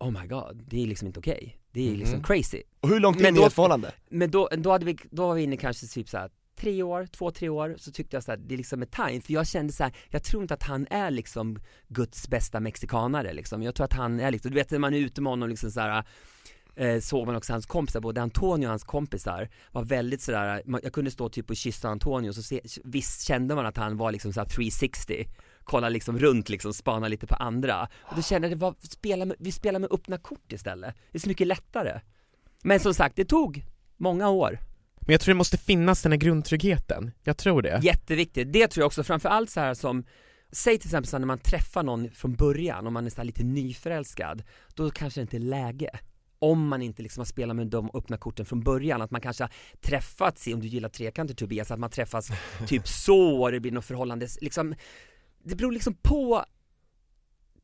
oh 0.00 0.10
my 0.20 0.26
god, 0.26 0.64
det 0.70 0.82
är 0.82 0.86
liksom 0.86 1.06
inte 1.06 1.18
okej. 1.20 1.58
Det 1.72 1.88
är 1.92 1.96
liksom 1.96 2.14
Mhm. 2.18 2.24
crazy. 2.24 2.62
Och 2.80 2.88
hur 2.88 3.00
långt 3.00 3.16
Men 3.16 3.26
in 3.26 3.34
i 3.36 3.38
då- 3.38 3.46
ett 3.46 3.52
förhållande? 3.52 3.92
Men 4.10 4.30
då, 4.30 4.48
då, 4.56 4.70
hade 4.72 4.84
vi, 4.84 4.96
då 5.10 5.26
var 5.26 5.34
vi 5.34 5.42
inne 5.42 5.56
kanske 5.56 5.86
typ 5.86 6.08
såhär 6.08 6.30
tre 6.60 6.82
år, 6.82 7.06
två, 7.06 7.30
tre 7.30 7.48
år, 7.48 7.74
så 7.78 7.92
tyckte 7.92 8.16
jag 8.16 8.24
såhär, 8.24 8.38
det 8.38 8.54
är 8.54 8.56
liksom 8.56 8.82
ett 8.82 8.92
time, 8.92 9.20
för 9.20 9.32
jag 9.32 9.46
kände 9.46 9.72
såhär, 9.72 9.92
jag 10.10 10.22
tror 10.22 10.42
inte 10.42 10.54
att 10.54 10.62
han 10.62 10.86
är 10.90 11.10
liksom 11.10 11.58
Guds 11.88 12.28
bästa 12.28 12.60
mexikanare 12.60 13.32
liksom, 13.32 13.62
jag 13.62 13.74
tror 13.74 13.84
att 13.84 13.92
han 13.92 14.20
är 14.20 14.30
liksom, 14.30 14.50
du 14.50 14.54
vet 14.54 14.70
när 14.70 14.78
man 14.78 14.94
är 14.94 14.98
ute 14.98 15.20
med 15.20 15.30
honom 15.32 15.48
liksom 15.48 15.70
såhär 15.70 16.04
eh, 16.76 17.00
såg 17.00 17.26
man 17.26 17.36
också 17.36 17.52
hans 17.52 17.66
kompisar, 17.66 18.00
både 18.00 18.22
Antonio 18.22 18.66
och 18.66 18.70
hans 18.70 18.84
kompisar 18.84 19.48
var 19.72 19.84
väldigt 19.84 20.22
sådär, 20.22 20.62
jag 20.82 20.92
kunde 20.92 21.10
stå 21.10 21.28
typ 21.28 21.50
och 21.50 21.56
kyssa 21.56 21.88
Antonio 21.88 22.32
så 22.32 22.42
se, 22.42 22.60
visst 22.84 23.26
kände 23.26 23.54
man 23.54 23.66
att 23.66 23.76
han 23.76 23.96
var 23.96 24.12
liksom 24.12 24.32
såhär 24.32 24.48
360 24.48 25.26
kolla 25.68 25.88
liksom 25.88 26.18
runt 26.18 26.48
liksom, 26.48 26.72
spana 26.72 27.08
lite 27.08 27.26
på 27.26 27.34
andra. 27.34 27.88
Och 28.02 28.16
då 28.16 28.22
kände 28.22 28.48
jag 28.48 28.58
det 28.58 28.60
var, 28.60 28.74
spela 28.80 29.24
med, 29.24 29.36
vi 29.38 29.52
spelar 29.52 29.80
med 29.80 29.92
öppna 29.92 30.18
kort 30.18 30.52
istället, 30.52 30.94
det 31.12 31.18
är 31.18 31.20
så 31.20 31.28
mycket 31.28 31.46
lättare. 31.46 32.00
Men 32.62 32.80
som 32.80 32.94
sagt, 32.94 33.16
det 33.16 33.24
tog 33.24 33.64
många 33.96 34.28
år. 34.28 34.58
Men 35.08 35.12
jag 35.14 35.20
tror 35.20 35.34
det 35.34 35.38
måste 35.38 35.58
finnas 35.58 36.02
den 36.02 36.12
här 36.12 36.18
grundtryggheten, 36.18 37.10
jag 37.22 37.36
tror 37.36 37.62
det. 37.62 37.80
Jätteviktigt, 37.82 38.52
det 38.52 38.68
tror 38.68 38.82
jag 38.82 38.86
också, 38.86 39.04
framförallt 39.04 39.50
så 39.50 39.60
här 39.60 39.74
som 39.74 40.04
Säg 40.52 40.78
till 40.78 40.88
exempel 40.88 41.08
så 41.08 41.18
när 41.18 41.26
man 41.26 41.38
träffar 41.38 41.82
någon 41.82 42.10
från 42.10 42.34
början, 42.34 42.86
om 42.86 42.92
man 42.92 43.06
är 43.06 43.10
så 43.10 43.22
lite 43.22 43.44
nyförälskad 43.44 44.42
Då 44.74 44.90
kanske 44.90 45.20
det 45.20 45.22
inte 45.22 45.36
är 45.36 45.40
läge. 45.40 45.90
Om 46.38 46.68
man 46.68 46.82
inte 46.82 47.02
liksom 47.02 47.20
har 47.20 47.24
spelat 47.24 47.56
med 47.56 47.66
de 47.66 47.90
öppna 47.94 48.16
korten 48.16 48.46
från 48.46 48.60
början, 48.60 49.02
att 49.02 49.10
man 49.10 49.20
kanske 49.20 49.44
har 49.44 49.52
träffats 49.80 50.48
i, 50.48 50.54
om 50.54 50.60
du 50.60 50.66
gillar 50.66 50.88
trekanter 50.88 51.34
Tobias, 51.34 51.70
att 51.70 51.80
man 51.80 51.90
träffas 51.90 52.28
typ 52.66 52.88
så 52.88 53.42
och 53.42 53.52
det 53.52 53.60
blir 53.60 53.72
något 53.72 53.84
förhållande, 53.84 54.28
liksom 54.40 54.74
Det 55.44 55.56
beror 55.56 55.72
liksom 55.72 55.94
på 55.94 56.44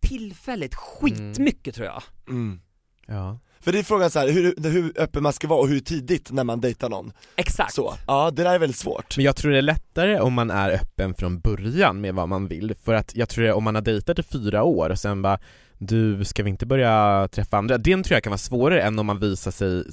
tillfället 0.00 0.74
skitmycket 0.74 1.74
tror 1.74 1.86
jag. 1.86 2.02
Mm. 2.28 2.60
Ja 3.06 3.38
För 3.64 3.72
det 3.72 3.78
är 3.78 3.82
frågan 3.82 4.10
så 4.10 4.18
här, 4.18 4.28
hur, 4.28 4.70
hur 4.70 4.92
öppen 4.96 5.22
man 5.22 5.32
ska 5.32 5.48
vara 5.48 5.60
och 5.60 5.68
hur 5.68 5.80
tidigt 5.80 6.32
när 6.32 6.44
man 6.44 6.60
dejtar 6.60 6.88
någon. 6.88 7.12
Exakt 7.36 7.74
Så, 7.74 7.94
ja 8.06 8.30
det 8.30 8.42
där 8.42 8.54
är 8.54 8.58
väldigt 8.58 8.78
svårt. 8.78 9.16
Men 9.16 9.24
jag 9.24 9.36
tror 9.36 9.52
det 9.52 9.58
är 9.58 9.62
lättare 9.62 10.20
om 10.20 10.32
man 10.32 10.50
är 10.50 10.70
öppen 10.70 11.14
från 11.14 11.40
början 11.40 12.00
med 12.00 12.14
vad 12.14 12.28
man 12.28 12.48
vill, 12.48 12.74
för 12.84 12.94
att 12.94 13.16
jag 13.16 13.28
tror 13.28 13.44
det, 13.44 13.52
om 13.52 13.64
man 13.64 13.74
har 13.74 13.82
dejtat 13.82 14.18
i 14.18 14.22
fyra 14.22 14.62
år 14.62 14.90
och 14.90 14.98
sen 14.98 15.22
bara 15.22 15.38
du, 15.78 16.24
ska 16.24 16.42
vi 16.42 16.50
inte 16.50 16.66
börja 16.66 17.28
träffa 17.32 17.56
andra? 17.56 17.78
Den 17.78 18.02
tror 18.02 18.16
jag 18.16 18.22
kan 18.22 18.30
vara 18.30 18.38
svårare 18.38 18.82
än 18.82 18.98
om 18.98 19.06
man 19.06 19.18
visar 19.18 19.50
sig 19.50 19.84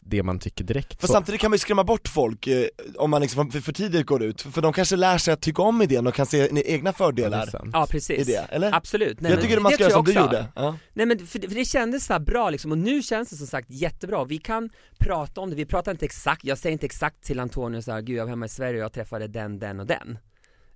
det 0.00 0.22
man 0.22 0.38
tycker 0.38 0.64
direkt 0.64 1.00
För 1.00 1.08
samtidigt 1.08 1.40
kan 1.40 1.50
man 1.50 1.54
ju 1.54 1.58
skrämma 1.58 1.84
bort 1.84 2.08
folk 2.08 2.46
eh, 2.46 2.66
om 2.96 3.10
man 3.10 3.22
liksom 3.22 3.50
för, 3.50 3.60
för 3.60 3.72
tidigt 3.72 4.06
går 4.06 4.22
ut, 4.22 4.42
för 4.42 4.62
de 4.62 4.72
kanske 4.72 4.96
lär 4.96 5.18
sig 5.18 5.34
att 5.34 5.40
tycka 5.40 5.62
om 5.62 5.82
idén 5.82 6.06
och 6.06 6.14
kan 6.14 6.26
se 6.26 6.48
egna 6.66 6.90
Ja, 6.90 6.92
fördelar. 6.92 7.48
Ja 7.72 7.84
i 7.84 7.92
precis, 7.92 8.26
det, 8.26 8.46
eller? 8.48 8.74
absolut 8.74 9.20
Nej, 9.20 9.30
jag 9.30 9.36
men 9.36 9.46
tycker 9.46 9.60
man 9.60 9.70
det 9.70 9.74
ska 9.74 9.84
göra 9.84 9.92
som 9.92 10.04
du 10.04 10.12
gjorde. 10.12 10.46
Ja. 10.54 10.76
Nej 10.92 11.06
men 11.06 11.26
för 11.26 11.38
det, 11.38 11.48
för 11.48 11.54
det 11.54 11.64
kändes 11.64 12.06
så 12.06 12.12
här 12.12 12.20
bra 12.20 12.50
liksom, 12.50 12.72
och 12.72 12.78
nu 12.78 13.02
känns 13.02 13.30
det 13.30 13.36
som 13.36 13.46
sagt 13.46 13.70
jättebra, 13.70 14.24
vi 14.24 14.38
kan 14.38 14.70
prata 14.98 15.40
om 15.40 15.50
det, 15.50 15.56
vi 15.56 15.66
pratar 15.66 15.92
inte 15.92 16.04
exakt, 16.04 16.44
jag 16.44 16.58
säger 16.58 16.72
inte 16.72 16.86
exakt 16.86 17.22
till 17.24 17.40
Antonio 17.40 17.82
så 17.82 17.92
här, 17.92 18.00
gud 18.00 18.16
jag 18.16 18.24
var 18.24 18.30
hemma 18.30 18.46
i 18.46 18.48
Sverige 18.48 18.78
och 18.78 18.84
jag 18.84 18.92
träffade 18.92 19.28
den, 19.28 19.58
den 19.58 19.80
och 19.80 19.86
den 19.86 20.18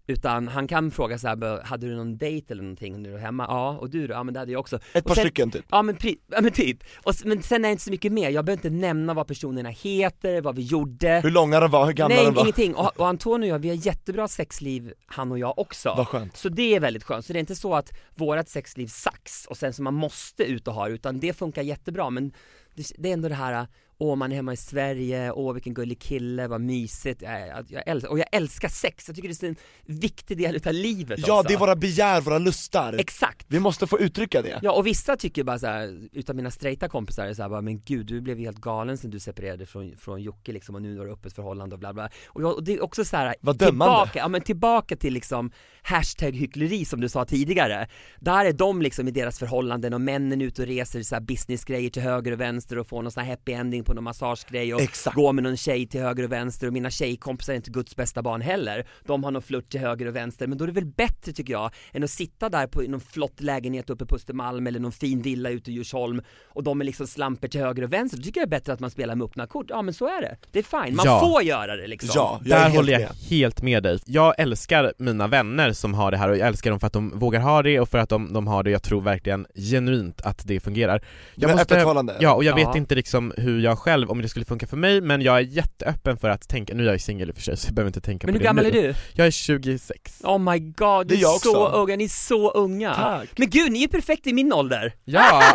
Utan 0.09 0.49
han 0.49 0.69
kan 0.69 0.91
fråga 0.91 1.19
så 1.19 1.29
här, 1.29 1.37
"Bö, 1.37 1.63
hade 1.63 1.87
du 1.87 1.97
någon 1.97 2.17
dejt 2.19 2.53
eller 2.53 2.63
någonting 2.63 3.03
när 3.03 3.09
du 3.09 3.11
var 3.11 3.19
hemma? 3.19 3.45
Ja, 3.49 3.71
och 3.81 3.91
du 3.91 4.07
då? 4.07 4.15
Ja 4.15 4.23
men 4.23 4.35
det 4.35 4.41
hade 4.41 4.53
jag 4.53 4.61
också 4.61 4.79
Ett 4.93 5.05
par 5.05 5.15
sen, 5.15 5.25
stycken 5.25 5.51
typ. 5.51 5.65
Ja 5.71 5.83
men, 5.83 5.97
ja, 6.03 6.41
men 6.41 6.53
typ, 6.53 6.79
och, 7.05 7.15
men 7.25 7.43
sen 7.43 7.65
är 7.65 7.69
det 7.69 7.73
inte 7.73 7.85
så 7.85 7.91
mycket 7.91 8.13
mer, 8.13 8.31
jag 8.31 8.45
behöver 8.45 8.67
inte 8.67 8.79
nämna 8.87 9.15
vad 9.15 9.27
personerna 9.27 9.69
heter, 9.69 10.41
vad 10.41 10.57
vi 10.57 10.63
gjorde 10.63 11.21
Hur 11.23 11.31
långa 11.31 11.61
de 11.61 11.71
var, 11.71 11.87
hur 11.87 11.93
gamla 11.93 12.17
Nej 12.17 12.25
de 12.25 12.35
var. 12.35 12.43
ingenting, 12.43 12.75
och, 12.75 13.01
och 13.01 13.09
Antonio 13.09 13.47
och 13.51 13.55
jag, 13.55 13.59
vi 13.59 13.69
har 13.69 13.77
jättebra 13.77 14.29
sexliv 14.29 14.93
han 15.07 15.33
och 15.33 15.39
jag 15.39 15.59
också 15.59 15.95
Vad 15.97 16.09
skönt. 16.09 16.37
så 16.37 16.49
det 16.49 16.75
är 16.77 16.81
väldigt 16.81 17.05
skönt, 17.05 17.27
så 17.27 17.33
det 17.33 17.39
är 17.39 17.41
inte 17.41 17.57
så 17.57 17.75
att 17.75 17.93
vårat 18.15 18.49
sexliv 18.49 18.87
sax 18.87 19.47
och 19.47 19.57
sen 19.57 19.73
så 19.73 19.83
man 19.83 19.95
måste 19.95 20.43
ut 20.45 20.69
och 20.69 20.75
ha 20.75 20.89
utan 20.89 21.21
det 21.21 21.33
funkar 21.37 21.63
jättebra 21.63 22.11
men 22.11 22.33
det, 22.75 22.87
det 22.99 23.09
är 23.09 23.13
ändå 23.13 23.29
det 23.29 23.35
här, 23.35 23.67
åh 23.99 24.17
man 24.17 24.33
är 24.33 24.37
hemma 24.37 24.53
i 24.53 24.57
Sverige, 24.57 25.33
åh 25.33 25.53
vilken 25.53 25.75
gullig 25.75 25.99
kille, 26.01 26.49
vad 26.49 26.61
mysigt, 26.61 27.23
jag, 27.23 27.67
jag 27.69 27.83
älskar, 27.87 28.11
och 28.11 28.19
jag 28.19 28.27
älskar 28.33 28.69
sex, 28.69 29.05
jag 29.09 29.17
tycker 29.17 29.29
det 29.29 29.43
är 29.43 29.49
en 29.49 29.57
viktig 29.85 30.39
del 30.39 30.57
utav 30.57 30.73
livet 30.73 31.19
Ja 31.27 31.39
också 31.39 31.49
det 31.49 31.55
är 31.55 31.59
våra 31.59 31.77
begär, 31.77 32.21
våra 32.21 32.39
lustar. 32.39 32.93
Exakt! 32.99 33.47
Vi 33.49 33.61
måste 33.61 33.87
få 33.87 33.99
uttrycka 33.99 34.43
det. 34.43 34.61
Ja 34.63 34.73
och 34.73 34.87
vissa 34.87 35.17
tycker 35.17 35.45
bara 35.45 35.59
såhär, 35.59 36.09
utav 36.13 36.37
mina 36.37 36.51
straighta 36.51 36.89
kompisar 36.89 37.27
är 37.27 37.35
såhär 37.35 37.49
bara, 37.49 37.61
men 37.61 37.81
gud 37.81 38.07
du 38.07 38.21
blev 38.21 38.39
helt 38.39 38.59
galen 38.59 38.99
sen 38.99 39.11
du 39.11 39.21
separerade 39.21 39.67
från, 39.67 39.97
från 39.97 40.23
Jocke 40.23 40.53
liksom 40.53 40.75
och 40.75 40.83
nu 40.83 40.99
har 40.99 41.07
du 41.07 41.13
öppet 41.13 41.33
förhållande 41.33 41.75
och 41.75 41.79
bla 41.79 41.93
bla 41.93 42.09
och, 42.27 42.43
jag, 42.43 42.55
och 42.55 42.65
det 42.65 42.73
är 42.73 42.83
också 42.83 43.05
såhär, 43.05 43.35
Vad 43.41 43.57
dömande. 43.57 43.95
tillbaka, 43.95 44.19
ja 44.19 44.29
men 44.29 44.41
tillbaka 44.41 44.97
till 44.97 45.15
liksom 45.15 45.51
hashtag 45.83 46.33
hyckleri 46.33 46.85
som 46.85 47.01
du 47.01 47.09
sa 47.09 47.25
tidigare 47.25 47.89
Där 48.21 48.45
är 48.45 48.53
de 48.53 48.83
liksom 48.83 49.09
i 49.09 49.11
deras 49.11 49.39
förhållanden 49.39 49.95
och 49.95 50.01
männen 50.01 50.41
ute 50.41 50.63
och 50.63 50.69
reser 50.69 51.03
så 51.03 51.15
här 51.15 51.23
businessgrejer 51.23 51.91
till 51.91 52.03
höger 52.03 52.33
och 52.33 52.41
vänster 52.41 52.79
och 52.79 52.87
får 52.89 53.03
någon 53.03 53.13
sån 53.13 53.23
här 53.25 53.31
happy 53.31 53.53
ending 53.53 53.85
på 53.87 53.95
någon 53.95 54.05
massagegrej 54.05 54.75
och 54.75 54.81
Exakt. 54.81 55.17
går 55.17 55.33
med 55.33 55.45
någon 55.45 55.57
tjej 55.57 55.87
till 55.87 56.01
höger 56.01 56.25
och 56.25 56.33
vänster 56.33 56.67
och 56.67 56.73
mina 56.73 56.91
tjejkompisar 56.91 57.53
är 57.53 57.57
inte 57.57 57.71
Guds 57.71 57.97
bästa 57.97 58.23
barn 58.23 58.41
heller 58.41 58.87
De 59.07 59.25
har 59.25 59.31
någon 59.31 59.43
flört 59.43 59.69
till 59.69 59.81
höger 59.81 60.07
och 60.07 60.17
vänster 60.17 60.47
men 60.47 60.59
då 60.59 60.65
är 60.65 60.67
det 60.67 60.73
väl 60.75 60.87
bättre 60.87 61.33
tycker 61.33 61.53
jag 61.53 61.71
än 61.93 62.05
att 62.05 62.11
sitta 62.11 62.49
där 62.49 62.67
på 62.67 62.81
någon 62.81 63.01
flott 63.01 63.41
lägenhet 63.41 63.91
uppe 63.91 64.07
på 64.07 64.17
Östermalm 64.17 64.67
eller 64.67 64.81
någon 64.81 64.93
fin 64.93 65.23
villa 65.23 65.51
ute 65.51 65.71
i 65.71 65.75
Djursholm 65.75 66.23
och 66.49 66.63
de 66.63 66.81
är 66.81 66.85
liksom 66.85 67.07
slamper 67.07 67.49
till 67.49 67.61
höger 67.61 67.83
och 67.83 67.93
vänster, 67.93 68.19
då 68.19 68.23
tycker 68.25 68.41
jag 68.41 68.49
det 68.49 68.57
är 68.57 68.59
bättre 68.61 68.73
att 68.73 68.81
man 68.81 68.91
spelar 68.91 69.15
med 69.15 69.25
öppna 69.25 69.47
kort, 69.47 69.67
ja 69.69 69.83
men 69.83 69.95
så 69.95 70.07
är 70.07 70.21
det, 70.23 70.37
det 70.53 70.59
är 70.59 70.63
fine, 70.85 70.97
man 70.97 71.07
Ja. 71.07 71.21
får 71.21 71.43
göra 71.43 71.77
det 71.77 71.87
liksom 71.87 72.11
Ja, 72.15 72.41
jag 72.45 72.61
är 72.61 72.65
Där 72.69 72.77
håller 72.77 72.93
jag 72.93 73.01
med. 73.01 73.11
helt 73.31 73.63
med 73.63 73.83
dig. 73.83 73.99
Jag 74.07 74.35
älskar 74.39 74.93
mina 74.99 75.27
vänner 75.27 75.73
som 75.73 75.95
har 75.95 76.11
det 76.11 76.17
här 76.17 76.29
och 76.29 76.37
jag 76.37 76.49
älskar 76.49 76.71
dem 76.71 76.81
för 76.81 76.87
att 76.87 76.93
de 76.93 77.19
vågar 77.19 77.41
ha 77.41 77.63
det 77.63 77.81
och 77.81 77.89
för 77.89 77.99
att 77.99 78.09
de, 78.09 78.33
de 78.33 78.47
har 78.47 78.63
det, 78.63 78.71
jag 78.71 78.83
tror 78.83 79.01
verkligen 79.01 79.47
genuint 79.55 80.21
att 80.21 80.43
det 80.47 80.61
fungerar. 80.61 81.03
Jag 81.35 81.57
Men 81.57 81.67
förhållande. 81.67 82.17
ja, 82.21 82.35
och 82.35 82.45
jag 82.45 82.59
Ja. 82.59 82.67
vet 82.67 82.77
inte 82.77 82.95
liksom 82.95 83.33
hur 83.37 83.61
jag 83.61 83.76
själv, 83.77 84.11
om 84.11 84.23
det 84.23 84.29
skulle 84.29 84.45
funka 84.45 84.67
för 84.67 84.77
mig, 84.77 85.01
men 85.01 85.23
jag 85.23 85.37
är 85.37 85.41
jätteöppen 85.41 86.17
för 86.17 86.29
att 86.29 86.49
tänka, 86.49 86.75
nu 86.75 86.87
är 86.89 86.91
jag 86.93 87.01
singel 87.01 87.29
i 87.29 87.33
och 87.33 87.37
för 87.37 87.43
sig 87.43 87.57
så 87.57 87.69
jag 87.69 87.75
behöver 87.75 87.89
inte 87.89 88.01
tänka 88.01 88.27
Men 88.27 88.33
på 88.35 88.37
hur 88.37 88.39
det 88.39 88.45
gammal 88.45 88.65
nu. 88.65 88.69
är 88.79 88.83
du? 88.83 88.95
Jag 89.13 89.27
är 89.27 89.31
26. 89.31 90.21
Oh 90.25 90.39
my 90.39 90.59
god, 90.59 91.07
du 91.07 91.15
är 91.15 91.19
är, 91.19 91.23
jag 91.23 91.41
så 91.41 91.69
unga, 91.69 91.97
ni 91.97 92.05
är 92.05 92.09
så 92.09 92.51
unga! 92.51 92.95
Tack. 92.95 93.29
Men 93.37 93.51
gud, 93.51 93.73
ni 93.73 93.85
är 93.85 93.89
perfekta 93.89 94.31
i 94.31 94.33
min 94.33 94.53
ålder! 94.53 94.93
Ja! 95.05 95.43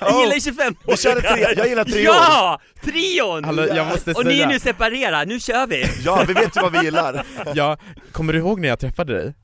Jag 0.00 0.20
gillar 0.20 0.40
25 0.40 0.74
Vi 0.86 0.96
körde 0.96 1.20
tre, 1.20 1.46
jag 1.56 1.68
gillar 1.68 1.82
år. 1.82 1.98
Ja! 2.04 2.60
Trion! 2.84 3.44
Hallå, 3.44 3.66
jag 3.66 3.86
måste 3.86 4.12
och 4.12 4.26
ni 4.26 4.40
är 4.40 4.46
nu 4.46 4.58
separerade, 4.58 5.24
nu 5.24 5.40
kör 5.40 5.66
vi! 5.66 5.84
Ja, 6.04 6.24
vi 6.28 6.32
vet 6.32 6.56
ju 6.56 6.60
vad 6.60 6.72
vi 6.72 6.84
gillar. 6.84 7.26
ja, 7.54 7.76
kommer 8.12 8.32
du 8.32 8.38
ihåg 8.38 8.60
när 8.60 8.68
jag 8.68 8.78
träffade 8.78 9.12
dig? 9.14 9.34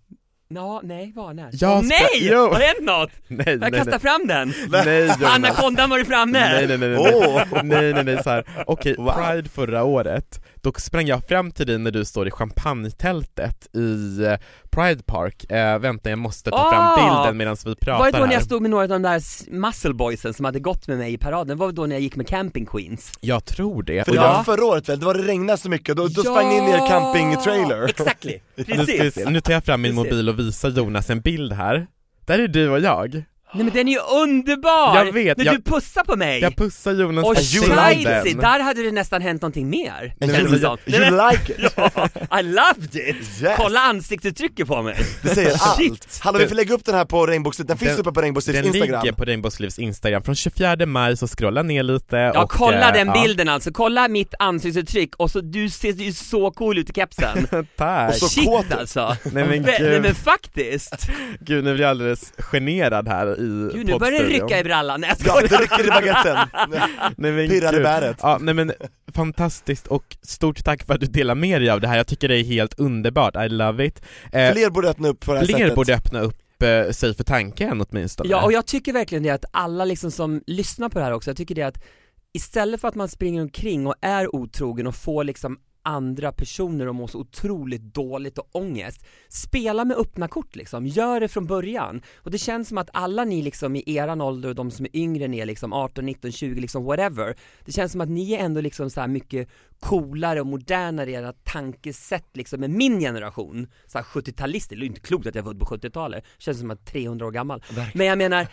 Ja, 0.55 0.81
nej, 0.85 1.13
var, 1.17 1.35
när? 1.35 1.51
Jag 1.53 1.71
Åh, 1.73 1.79
spra- 1.83 1.87
nej! 1.89 2.09
Jo. 2.33 2.37
Har 2.53 2.59
det 2.59 2.65
hänt 2.65 2.81
något? 2.81 3.11
Nej, 3.29 3.47
Jag 3.49 3.61
nej, 3.61 3.71
kastar 3.73 3.91
nej. 3.91 4.01
fram 4.01 4.27
den! 4.27 4.53
Nej. 4.85 5.11
Anakondan 5.35 5.91
var 5.91 5.99
du 5.99 6.05
framme! 6.05 6.33
Nej 6.41 6.67
nej 6.67 6.79
nej 6.79 6.89
nej, 6.89 6.99
Åh. 6.99 7.43
nej, 7.63 7.93
nej, 7.93 8.05
nej 8.05 8.23
så 8.23 8.31
här. 8.31 8.45
okej, 8.67 8.95
Wow. 8.99 9.13
Pride 9.13 9.49
förra 9.49 9.85
året, 9.85 10.45
då 10.63 10.73
sprang 10.79 11.07
jag 11.07 11.29
fram 11.29 11.51
till 11.51 11.67
dig 11.67 11.79
när 11.79 11.91
du 11.91 12.05
står 12.05 12.29
i 12.29 12.31
champagnetältet 12.31 13.77
i 13.77 14.19
eh, 14.25 14.35
Pride 14.71 15.03
Park, 15.03 15.51
eh, 15.53 15.79
vänta 15.79 16.11
jag 16.11 16.19
måste 16.19 16.51
ta 16.51 16.57
Ah! 16.57 16.71
fram 16.71 17.07
bilden 17.07 17.37
medan 17.37 17.57
vi 17.65 17.75
pratar 17.77 17.99
Var 17.99 18.13
det 18.13 18.19
då 18.19 18.27
när 18.27 18.33
jag 18.33 18.43
stod 18.43 18.63
med 18.63 18.71
några 18.71 18.83
av 18.83 18.89
de 18.89 19.03
där 19.03 19.51
muscle 19.61 19.95
boysen 19.95 20.35
som 20.35 20.45
hade 20.45 20.61
gått 20.61 20.89
med 20.89 20.99
mig 20.99 21.13
i 21.13 21.19
paraden? 21.19 21.59
Var 21.59 21.67
det 21.67 21.73
då 21.73 21.87
när 21.87 21.95
jag 21.95 22.03
gick 22.03 22.17
med 22.17 22.29
camping 22.29 22.67
queens? 22.67 23.13
Jag 23.21 23.45
tror 23.45 23.83
det, 23.83 24.05
För 24.05 24.13
det 24.13 24.17
jag, 24.17 24.33
var 24.35 24.45
förra 24.45 24.65
året 24.65 24.89
väl, 24.89 25.01
det 25.01 25.07
var 25.07 25.15
det 25.15 25.23
regnade 25.23 25.59
så 25.59 25.71
mycket, 25.71 25.97
då, 25.97 26.09
då 26.09 26.21
sprang 26.23 26.49
ni 26.49 26.57
in 26.57 26.65
i 26.65 26.71
er 26.71 26.89
campingtrailer 26.89 27.89
Exactly, 27.89 28.41
nu, 28.57 28.65
precis! 28.65 29.15
se, 29.15 29.31
nu 29.31 29.41
tar 29.41 29.53
jag 29.53 29.65
fram 29.65 29.83
min 29.83 29.97
Precis. 29.97 30.11
mobil 30.13 30.29
och 30.29 30.39
visar 30.39 30.71
Jonas 30.71 31.11
en 31.11 31.21
bild 31.21 31.53
här, 31.53 31.87
där 32.27 32.39
är 32.39 32.49
du 32.49 32.69
och 32.71 32.81
jag, 32.81 33.23
Nej 33.55 33.65
men 33.65 33.75
den 33.75 33.89
är 33.89 33.93
ju 33.93 33.99
underbar! 33.99 34.97
Jag 35.05 35.13
vet, 35.13 35.39
När 35.39 35.45
jag- 35.45 35.55
du 35.57 35.63
pussar 35.63 36.05
på 36.05 36.17
mig! 36.17 36.41
jag 36.41 36.57
pussar 36.57 36.93
Jonas 36.93 37.25
Och 37.25 37.37
kinden. 37.37 38.39
där 38.39 38.61
hade 38.61 38.83
det 38.83 38.93
nästan 38.93 39.23
hänt 39.23 39.43
någonting 39.43 39.71
mer, 39.71 40.15
Men 40.19 40.29
känns 40.35 40.51
det 40.51 40.59
som. 40.59 40.77
Nej, 40.85 41.01
You 41.01 41.31
like 41.31 41.53
it! 41.53 41.73
Ja, 42.31 42.41
I 42.41 42.43
loved 42.43 42.97
it! 42.97 43.17
Yes. 43.43 43.57
Kolla 43.57 43.81
ansiktsuttrycket 43.81 44.67
på 44.69 44.83
mig! 44.83 44.97
Det 45.23 45.29
säger 45.29 45.51
allt! 45.61 46.21
Hallå 46.23 46.39
vi 46.39 46.49
får 46.49 46.55
lägga 46.55 46.75
upp 46.75 46.85
den 46.85 46.95
här 46.95 47.05
på 47.05 47.27
Rainbowsliv, 47.27 47.67
den 47.67 47.79
finns 47.79 47.91
Den- 47.91 48.01
uppe 48.01 48.13
på 48.13 48.21
Rainbowsliv 48.23 48.57
Den 48.57 48.65
instagram 48.67 49.03
ligger 49.03 49.13
på 49.17 49.25
Rainbowslivs 49.25 49.79
instagram 49.79 50.23
från 50.23 50.35
24 50.35 50.87
maj, 50.87 51.17
så 51.17 51.27
scrolla 51.29 51.63
ner 51.63 51.83
lite 51.83 52.17
Ja 52.17 52.43
och, 52.43 52.51
kolla 52.51 52.89
eh, 52.89 52.93
den 52.95 53.07
ja. 53.07 53.23
bilden 53.23 53.49
alltså, 53.49 53.71
kolla 53.73 54.09
mitt 54.09 54.35
ansiktsuttryck 54.39 55.17
och 55.17 55.31
så 55.31 55.41
du 55.41 55.71
ser 55.71 55.93
ju 55.93 56.13
så 56.13 56.51
cool 56.51 56.79
ut 56.79 56.91
i 56.91 56.93
kepsen 56.93 57.47
Tack! 57.77 58.09
Och 58.11 58.17
så 58.17 58.29
Shit 58.29 58.45
kåt 58.47 58.73
alltså! 58.73 59.17
Nej 59.25 59.45
men 59.45 59.49
Vä- 59.49 59.63
Nej 59.67 59.79
gud, 59.81 60.03
men 60.03 60.15
faktiskt! 60.15 61.09
gud 61.41 61.65
nu 61.65 61.73
blir 61.75 61.83
jag 61.83 61.91
alldeles 61.91 62.33
generad 62.39 63.09
här 63.09 63.38
i 63.39 63.71
Gud 63.75 63.87
nu 63.87 63.99
börjar 63.99 64.23
det 64.23 64.29
rycka 64.29 64.59
i 64.61 64.65
brallan, 64.65 65.01
nej 65.01 65.11
jag 65.25 65.43
Ja, 65.43 65.49
det 65.49 65.57
rycker 65.57 65.87
i 65.87 65.89
baguetten! 65.89 66.37
Nej, 67.17 67.33
men 67.33 67.49
Pirrar 67.49 67.81
i 67.81 67.83
bäret. 67.83 68.17
Ja, 68.23 68.39
nej 68.41 68.55
men 68.55 68.73
fantastiskt 69.15 69.87
och 69.87 70.17
stort 70.23 70.65
tack 70.65 70.87
för 70.87 70.95
att 70.95 71.01
du 71.01 71.07
delar 71.07 71.35
med 71.35 71.61
dig 71.61 71.71
av 71.71 71.81
det 71.81 71.89
här, 71.89 71.97
jag 71.97 72.07
tycker 72.07 72.29
det 72.29 72.37
är 72.39 72.45
helt 72.45 72.79
underbart, 72.79 73.37
I 73.37 73.49
love 73.49 73.87
it. 73.87 74.03
Eh, 74.33 74.53
Fler 74.53 74.71
borde 74.71 74.89
öppna 74.89 75.09
upp 75.09 75.21
på 75.21 75.33
det 75.33 75.39
här 75.39 75.47
fler 75.47 75.59
sättet 75.59 75.75
borde 75.75 75.95
öppna 75.95 76.21
upp 76.21 76.63
eh, 76.63 76.91
sig 76.91 77.15
för 77.15 77.25
tanken 77.25 77.85
åtminstone. 77.91 78.31
Ja 78.31 78.45
och 78.45 78.53
jag 78.53 78.67
tycker 78.67 78.93
verkligen 78.93 79.23
det 79.23 79.31
att 79.31 79.45
alla 79.51 79.85
liksom 79.85 80.11
som 80.11 80.43
lyssnar 80.47 80.89
på 80.89 80.99
det 80.99 81.05
här 81.05 81.13
också, 81.13 81.31
jag 81.31 81.37
tycker 81.37 81.55
det 81.55 81.63
att 81.63 81.85
istället 82.33 82.81
för 82.81 82.89
att 82.89 82.95
man 82.95 83.09
springer 83.09 83.43
omkring 83.43 83.87
och 83.87 83.95
är 84.01 84.35
otrogen 84.35 84.87
och 84.87 84.95
får 84.95 85.25
liksom 85.25 85.59
andra 85.89 86.33
personer 86.33 86.87
att 86.87 86.95
må 86.95 87.09
så 87.09 87.19
otroligt 87.19 87.83
dåligt 87.83 88.39
och 88.39 88.49
ångest. 88.53 89.07
Spela 89.29 89.85
med 89.85 89.97
öppna 89.97 90.29
kort 90.29 90.57
liksom, 90.57 90.87
gör 90.87 91.21
det 91.21 91.29
från 91.29 91.47
början. 91.47 92.03
Och 92.17 92.31
det 92.31 92.39
känns 92.39 92.69
som 92.69 92.79
att 92.79 92.91
alla 92.93 93.25
ni 93.25 93.43
liksom 93.43 93.77
i 93.77 93.83
eran 93.87 94.21
ålder 94.21 94.49
och 94.49 94.55
de 94.55 94.71
som 94.71 94.85
är 94.85 94.97
yngre 94.97 95.25
än 95.25 95.35
er 95.35 95.47
liksom 95.47 95.73
18, 95.73 96.07
19, 96.07 96.33
20 96.33 96.61
liksom 96.61 96.85
whatever. 96.85 97.37
Det 97.65 97.73
känns 97.73 97.93
som 97.93 98.01
att 98.01 98.09
ni 98.09 98.33
är 98.33 98.39
ändå 98.39 98.61
liksom 98.61 98.91
så 98.91 99.07
mycket 99.07 99.49
coolare 99.81 100.41
och 100.41 100.47
modernare 100.47 101.11
i 101.11 101.15
era 101.15 101.33
tankesätt 101.33 102.37
liksom 102.37 102.61
med 102.61 102.71
min 102.71 103.01
generation. 103.01 103.69
Så 103.87 103.99
här 103.99 104.05
70-talister, 104.05 104.71
det 104.71 104.77
är 104.77 104.81
ju 104.81 104.87
inte 104.87 105.01
klokt 105.01 105.27
att 105.27 105.35
jag 105.35 105.43
var 105.43 105.53
född 105.53 105.61
på 105.61 105.67
70-talet. 105.67 106.25
Känns 106.39 106.59
som 106.61 106.71
att 106.71 106.87
300 106.87 107.27
år 107.27 107.31
gammal. 107.31 107.63
Men 107.95 108.07
jag 108.07 108.19
menar, 108.19 108.47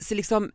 så 0.00 0.14
liksom 0.14 0.52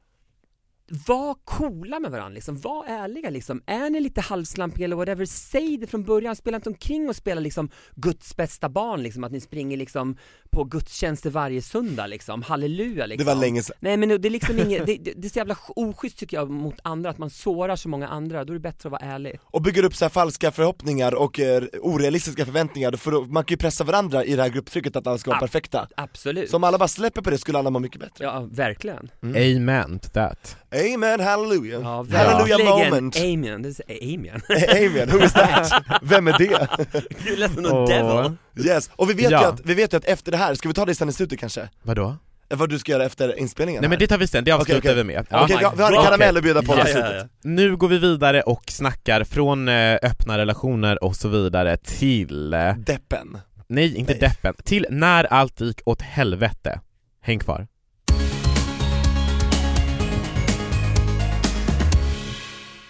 var 0.90 1.36
coola 1.46 2.00
med 2.00 2.12
varandra 2.12 2.34
liksom, 2.34 2.58
var 2.60 2.86
ärliga 2.86 3.30
liksom. 3.30 3.62
Är 3.66 3.90
ni 3.90 4.00
lite 4.00 4.22
halvslampiga 4.22 4.86
eller 4.86 4.96
whatever, 4.96 5.26
säg 5.26 5.78
det 5.78 5.88
från 5.88 6.04
början. 6.04 6.36
Spela 6.36 6.56
inte 6.58 6.70
omkring 6.70 7.10
och 7.10 7.16
spela 7.16 7.42
liksom 7.42 7.70
Guds 7.96 8.36
bästa 8.36 8.70
barn 8.70 9.04
liksom, 9.04 9.24
att 9.24 9.32
ni 9.32 9.42
springer 9.42 9.78
liksom 9.78 10.18
på 10.50 10.64
gudstjänster 10.64 11.30
varje 11.30 11.62
söndag 11.62 12.08
liksom, 12.08 12.42
halleluja 12.42 13.06
liksom. 13.06 13.26
Det 13.26 13.34
var 13.34 13.42
länge 13.42 13.64
sedan 13.64 13.76
Nej 13.80 13.98
men 13.98 14.10
det 14.10 14.28
är 14.28 14.30
liksom 14.30 14.60
inget, 14.66 14.86
det, 14.86 14.98
det, 14.98 15.14
det 15.16 15.28
är 15.28 15.30
så 15.30 15.40
jävla 15.40 15.58
oschysst 15.68 16.18
tycker 16.18 16.38
jag 16.38 16.50
mot 16.50 16.76
andra, 16.84 17.10
att 17.10 17.18
man 17.18 17.30
sårar 17.30 17.76
så 17.76 17.90
många 17.90 18.08
andra, 18.08 18.44
då 18.44 18.54
är 18.54 18.56
det 18.56 18.60
bättre 18.60 18.88
att 18.88 18.92
vara 18.92 19.02
ärlig. 19.14 19.40
och 19.44 19.62
bygger 19.62 19.84
upp 19.84 19.96
så 19.96 20.06
här 20.06 20.10
falska 20.10 20.52
förhoppningar 20.52 21.16
och 21.16 21.40
eh, 21.40 21.64
orealistiska 21.82 22.46
förväntningar, 22.46 22.92
för 22.92 23.12
då, 23.12 23.22
man 23.26 23.44
kan 23.44 23.54
ju 23.54 23.58
pressa 23.58 23.84
varandra 23.84 24.24
i 24.24 24.36
det 24.36 24.42
här 24.42 24.50
grupptrycket 24.50 24.96
att 24.96 25.08
alla 25.08 25.18
ska 25.18 25.30
vara 25.32 25.38
Ah. 25.38 25.42
perfekta 25.42 25.88
Absolut. 25.98 26.50
Så 26.50 26.56
om 26.56 26.64
alla 26.64 26.78
bara 26.78 26.88
släpper 26.88 27.22
på 27.22 27.30
det 27.30 27.38
skulle 27.38 27.58
alla 27.58 27.70
må 27.70 27.80
mycket 27.80 28.00
bättre 28.00 28.24
Ja, 28.26 28.48
verkligen. 28.52 29.12
Amen 29.22 30.00
to 30.00 30.10
that. 30.10 30.58
Amen, 30.78 31.20
hallelujah! 31.20 31.82
Ja, 31.82 32.06
Hallelujah 32.18 32.78
moment! 32.90 33.18
Amen, 33.18 33.62
det 33.62 33.80
är 33.88 34.14
amen. 34.16 34.42
Amen, 34.70 35.10
who 35.10 35.26
is 35.26 35.34
that? 35.34 35.84
Vem 36.02 36.28
är 36.28 36.38
det? 36.38 36.68
Det 37.26 37.36
lät 37.36 37.54
som 37.54 37.64
någon 37.64 37.90
devil. 37.90 38.32
Yes, 38.66 38.90
och 38.96 39.10
vi 39.10 39.14
vet, 39.14 39.32
Ja. 39.32 39.42
ju 39.42 39.48
att, 39.48 39.62
vi 39.66 39.74
vet 39.74 39.94
ju 39.94 39.98
att 39.98 40.06
efter 40.06 40.32
det 40.32 40.38
här, 40.38 40.56
ska 40.56 40.68
vi 40.68 40.74
ta 40.74 40.86
det 40.86 40.96
sen 40.96 41.10
i 41.10 41.14
slutet 41.14 41.40
kanske? 41.40 41.70
Vadå? 41.84 42.16
Vad 42.50 42.70
du 42.70 42.80
ska 42.80 42.92
göra 42.92 43.06
efter 43.06 43.40
inspelningen 43.40 43.82
Nej 43.82 43.90
men 43.90 43.96
här? 43.96 44.00
det 44.00 44.08
tar 44.08 44.18
vi 44.18 44.28
sen, 44.28 44.44
det 44.44 44.52
avslutar 44.52 44.80
Okej, 44.80 44.92
okej. 44.92 44.96
vi 44.96 45.04
med. 45.04 45.28
Okej, 45.32 45.56
my 45.56 45.64
vi 45.78 45.84
har- 45.84 45.92
en 45.98 46.04
karamell 46.04 46.38
att 46.38 46.44
bjuda 46.44 46.62
på 46.62 46.74
Ja, 46.74 46.76
i 46.78 46.80
ja, 46.80 46.86
slutet 46.94 47.32
Nu 47.44 47.76
går 47.78 47.88
vi 47.88 47.98
vidare 47.98 48.42
och 48.42 48.64
snackar 48.72 49.24
från 49.24 49.68
eh, 49.68 49.98
öppna 50.04 50.38
relationer 50.38 51.04
och 51.04 51.16
så 51.16 51.28
vidare 51.28 51.78
till, 51.78 52.54
eh, 52.54 52.74
Deppen 52.78 53.38
nej 53.70 53.96
inte 53.98 54.12
Nej. 54.12 54.20
deppen, 54.20 54.54
till 54.64 54.86
när 54.90 55.24
allt 55.34 55.62
gick 55.62 55.82
åt 55.86 56.02
helvete. 56.02 56.80
Häng 57.22 57.40
kvar. 57.40 57.68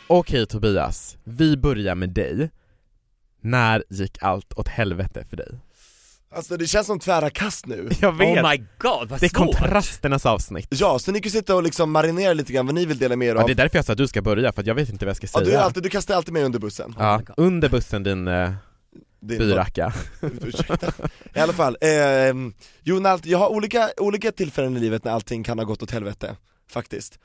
Okej 0.07 0.45
Tobias, 0.47 1.17
vi 1.23 1.57
börjar 1.57 1.95
med 1.95 2.09
dig. 2.09 2.49
När 3.41 3.83
gick 3.89 4.17
allt 4.23 4.53
åt 4.53 4.67
helvete 4.67 5.25
för 5.29 5.37
dig? 5.37 5.59
Alltså 6.35 6.57
det 6.57 6.67
känns 6.67 6.87
som 6.87 6.99
tvära 6.99 7.29
kast 7.29 7.65
nu 7.65 7.89
Jag 8.01 8.11
vet, 8.17 8.43
Oh 8.43 8.49
my 8.49 8.57
god, 8.57 9.09
vad 9.09 9.19
det 9.19 9.25
är 9.25 9.29
svårt! 9.29 9.37
kontrasternas 9.57 10.25
avsnitt. 10.25 10.67
Ja, 10.69 10.99
så 10.99 11.11
ni 11.11 11.21
kan 11.21 11.31
sitta 11.31 11.55
och 11.55 11.63
liksom 11.63 11.91
marinera 11.91 12.33
lite 12.33 12.53
grann 12.53 12.65
vad 12.65 12.75
ni 12.75 12.85
vill 12.85 12.97
dela 12.97 13.15
med 13.15 13.27
er 13.27 13.35
Ja, 13.35 13.41
av 13.41 13.47
det 13.47 13.53
är 13.53 13.55
därför 13.55 13.77
jag 13.77 13.85
sa 13.85 13.91
att 13.91 13.97
du 13.97 14.07
ska 14.07 14.21
börja, 14.21 14.53
för 14.53 14.61
att 14.61 14.67
jag 14.67 14.75
vet 14.75 14.89
inte 14.89 15.05
vad 15.05 15.09
jag 15.09 15.17
ska 15.17 15.25
Ja, 15.25 15.39
säga. 15.39 15.45
du, 15.45 15.53
är 15.53 15.59
alltid, 15.61 15.83
du 15.83 15.89
kastar 15.89 16.15
alltid 16.15 16.33
mig 16.33 16.43
under 16.43 16.59
bussen 16.59 16.95
Ja, 16.99 17.17
God. 17.17 17.33
under 17.37 17.69
bussen 17.69 18.03
din 18.03 18.27
eh, 18.27 18.51
byracka. 19.19 19.93
Ursäkta. 20.21 20.91
I 21.33 21.39
alla 21.39 21.53
fall, 21.53 21.77
eh, 21.81 21.89
jo, 22.83 22.99
när 22.99 23.09
allt, 23.09 23.25
jag 23.25 23.37
har 23.37 23.49
olika, 23.49 23.89
olika 23.97 24.31
tillfällen 24.31 24.77
i 24.77 24.79
livet 24.79 25.03
när 25.03 25.11
allting 25.11 25.43
kan 25.43 25.57
ha 25.59 25.65
gått 25.65 25.83
åt 25.83 25.91
helvete, 25.91 26.35
faktiskt 26.69 27.19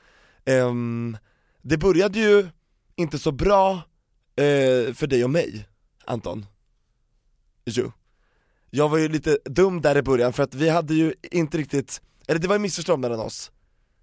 Ehm, 0.45 1.17
Det 1.61 1.77
började 1.77 2.19
ju 2.19 2.47
inte 2.95 3.19
så 3.19 3.31
bra 3.31 3.73
eh, 4.35 4.93
för 4.93 5.07
dig 5.07 5.23
och 5.23 5.29
mig, 5.29 5.67
Anton. 6.05 6.45
Jo. 7.65 7.91
Jag 8.69 8.89
var 8.89 8.97
ju 8.97 9.07
lite 9.07 9.37
dum 9.45 9.81
där 9.81 9.97
i 9.97 10.01
början 10.01 10.33
för 10.33 10.43
att 10.43 10.55
vi 10.55 10.69
hade 10.69 10.93
ju 10.93 11.13
inte 11.31 11.57
riktigt, 11.57 12.01
eller 12.27 12.39
det 12.39 12.47
var 12.47 12.55
ju 12.55 12.59
missförstånd 12.59 13.01
mellan 13.01 13.19
oss. 13.19 13.51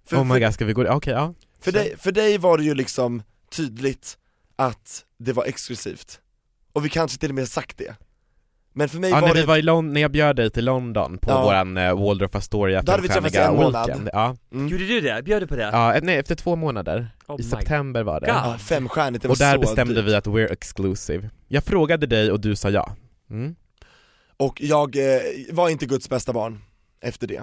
För, 0.05 0.16
oh 0.16 0.24
my 0.24 0.40
god, 0.40 0.55
ska 0.55 0.64
vi 0.64 0.72
gå, 0.72 0.88
okej 0.88 1.12
ja. 1.12 1.35
för, 1.61 1.72
dig, 1.72 1.96
för 1.98 2.12
dig 2.12 2.38
var 2.38 2.59
det 2.59 2.64
ju 2.64 2.74
liksom 2.74 3.22
tydligt 3.50 4.18
att 4.57 5.05
det 5.18 5.33
var 5.33 5.44
exklusivt. 5.44 6.20
Och 6.72 6.85
vi 6.85 6.88
kanske 6.88 7.18
till 7.18 7.29
och 7.29 7.35
med 7.35 7.48
sagt 7.48 7.79
det 7.79 7.96
Men 8.72 8.88
för 8.88 8.98
mig 8.98 9.11
Ja, 9.11 9.20
var 9.20 9.28
när 9.28 9.35
det 9.35 9.40
vi 9.40 9.46
var 9.46 9.56
i 9.56 9.62
London, 9.62 9.92
när 9.92 10.00
jag 10.00 10.11
bjöd 10.11 10.37
dig 10.37 10.50
till 10.50 10.64
London 10.64 11.18
på 11.18 11.30
Ja. 11.30 11.42
våran 11.44 11.76
eh, 11.76 11.98
Waldorf 12.04 12.35
Astoria 12.35 12.83
Då 12.83 12.92
hade 12.92 13.02
vi 13.02 13.09
träffats 13.09 13.35
femstjärniga 13.35 13.59
en 13.59 13.64
månad. 13.64 13.87
weekend. 13.87 14.11
Ja, 14.12 14.37
mm. 14.52 14.68
Gjorde 14.68 14.87
du 14.87 15.00
det? 15.00 15.22
Bjöd 15.24 15.42
du 15.42 15.46
på 15.46 15.56
det? 15.56 15.62
ja 15.72 15.94
ett- 15.94 16.04
nej, 16.04 16.16
efter 16.18 16.35
två 16.35 16.56
månader, 16.56 17.09
Oh 17.26 17.40
i 17.40 17.42
september 17.42 18.02
var 18.02 18.20
det. 18.20 18.26
Ja, 18.26 18.56
femstjärnigt, 18.59 19.22
det 19.22 19.28
var 19.28 19.35
och 19.35 19.38
där 19.38 19.54
så 19.54 19.61
bestämde 19.61 19.94
dyrt. 19.94 20.04
vi 20.04 20.14
att 20.14 20.26
we're 20.26 20.52
exclusive. 20.52 21.30
Jag 21.48 21.64
frågade 21.64 22.06
dig 22.06 22.30
och 22.30 22.40
du 22.40 22.56
sa 22.56 22.70
ja. 22.70 22.96
Mm. 23.30 23.54
Och 24.37 24.61
jag 24.61 24.96
eh, 24.96 25.20
var 25.52 25.68
inte 25.68 25.87
Guds 25.87 26.09
bästa 26.09 26.33
barn 26.33 26.59
efter 27.00 27.26
det 27.26 27.42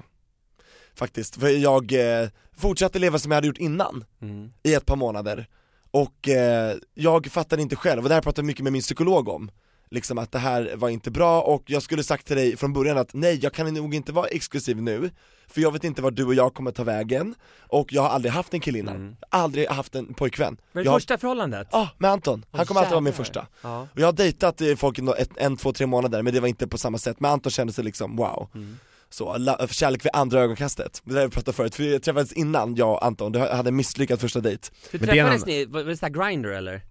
Faktiskt, 0.95 1.35
för 1.39 1.47
jag 1.49 1.93
eh, 2.23 2.29
fortsatte 2.57 2.99
leva 2.99 3.19
som 3.19 3.31
jag 3.31 3.35
hade 3.37 3.47
gjort 3.47 3.57
innan 3.57 4.03
Mm. 4.21 4.51
i 4.63 4.73
ett 4.73 4.85
par 4.85 4.95
månader 4.95 5.47
Och 5.91 6.29
eh, 6.29 6.75
jag 6.93 7.25
fattade 7.27 7.61
inte 7.61 7.75
själv, 7.75 8.03
och 8.03 8.09
det 8.09 8.15
här 8.15 8.21
pratade 8.21 8.41
jag 8.41 8.45
mycket 8.47 8.63
med 8.63 8.73
min 8.73 8.81
psykolog 8.81 9.29
om 9.29 9.51
Liksom 9.89 10.17
att 10.17 10.31
det 10.31 10.39
här 10.39 10.71
var 10.75 10.89
inte 10.89 11.11
bra 11.11 11.41
och 11.41 11.63
jag 11.65 11.83
skulle 11.83 12.03
sagt 12.03 12.27
till 12.27 12.35
dig 12.35 12.57
från 12.57 12.73
början 12.73 12.97
att 12.97 13.13
nej 13.13 13.39
jag 13.41 13.53
kan 13.53 13.73
nog 13.73 13.95
inte 13.95 14.11
vara 14.11 14.27
exklusiv 14.27 14.81
nu 14.81 15.09
För 15.47 15.61
jag 15.61 15.71
vet 15.71 15.83
inte 15.83 16.01
var 16.01 16.11
du 16.11 16.25
och 16.25 16.33
jag 16.33 16.53
kommer 16.53 16.71
ta 16.71 16.83
vägen 16.83 17.35
Och 17.67 17.93
jag 17.93 18.01
har 18.01 18.09
aldrig 18.09 18.31
haft 18.33 18.53
en 18.53 18.59
kille 18.59 18.79
innan, 18.79 18.95
Mm. 18.95 19.15
aldrig 19.29 19.67
haft 19.67 19.95
en 19.95 20.13
pojkvän 20.13 20.57
Var 20.71 20.81
det 20.81 20.85
jag, 20.85 20.95
första 20.95 21.17
förhållandet? 21.17 21.67
Ja, 21.71 21.89
med 21.97 22.11
Anton, 22.11 22.45
han 22.51 22.65
kommer 22.65 22.81
alltid 22.81 22.91
vara 22.91 23.01
min 23.01 23.13
första 23.13 23.47
Ja. 23.61 23.81
Och 23.93 23.99
jag 23.99 24.05
har 24.07 24.13
dejtat 24.13 24.61
eh, 24.61 24.75
folk 24.75 24.99
i 24.99 25.03
en, 25.35 25.57
två, 25.57 25.73
tre 25.73 25.85
månader 25.87 26.21
men 26.21 26.33
det 26.33 26.39
var 26.39 26.47
inte 26.47 26.67
på 26.67 26.77
samma 26.77 26.97
sätt, 26.97 27.19
men 27.19 27.31
Anton 27.31 27.51
kände 27.51 27.73
sig 27.73 27.83
liksom 27.83 28.15
wow 28.15 28.49
Mm. 28.55 28.77
Så, 29.09 29.37
la, 29.37 29.67
kärlek 29.67 30.05
vid 30.05 30.09
andra 30.13 30.41
ögonkastet, 30.41 31.01
det 31.05 31.13
där 31.13 31.25
vi 31.25 31.29
pratade 31.31 31.55
förut, 31.57 31.75
för 31.75 31.83
vi 31.83 31.99
träffades 31.99 32.33
innan 32.33 32.75
jag 32.75 32.91
och 32.91 33.05
Anton, 33.05 33.31
det 33.31 33.39
hade 33.55 33.69
en 33.69 33.75
misslyckad 33.75 34.19
första 34.19 34.39
dejt 34.39 34.67
Hur 34.91 34.99
Men 34.99 35.09
träffades 35.09 35.45
ni? 35.45 35.65
Var 35.65 35.83
var 35.83 35.89
det 35.89 35.97
såhär 35.97 36.13
grinder 36.13 36.49
eller? 36.49 36.81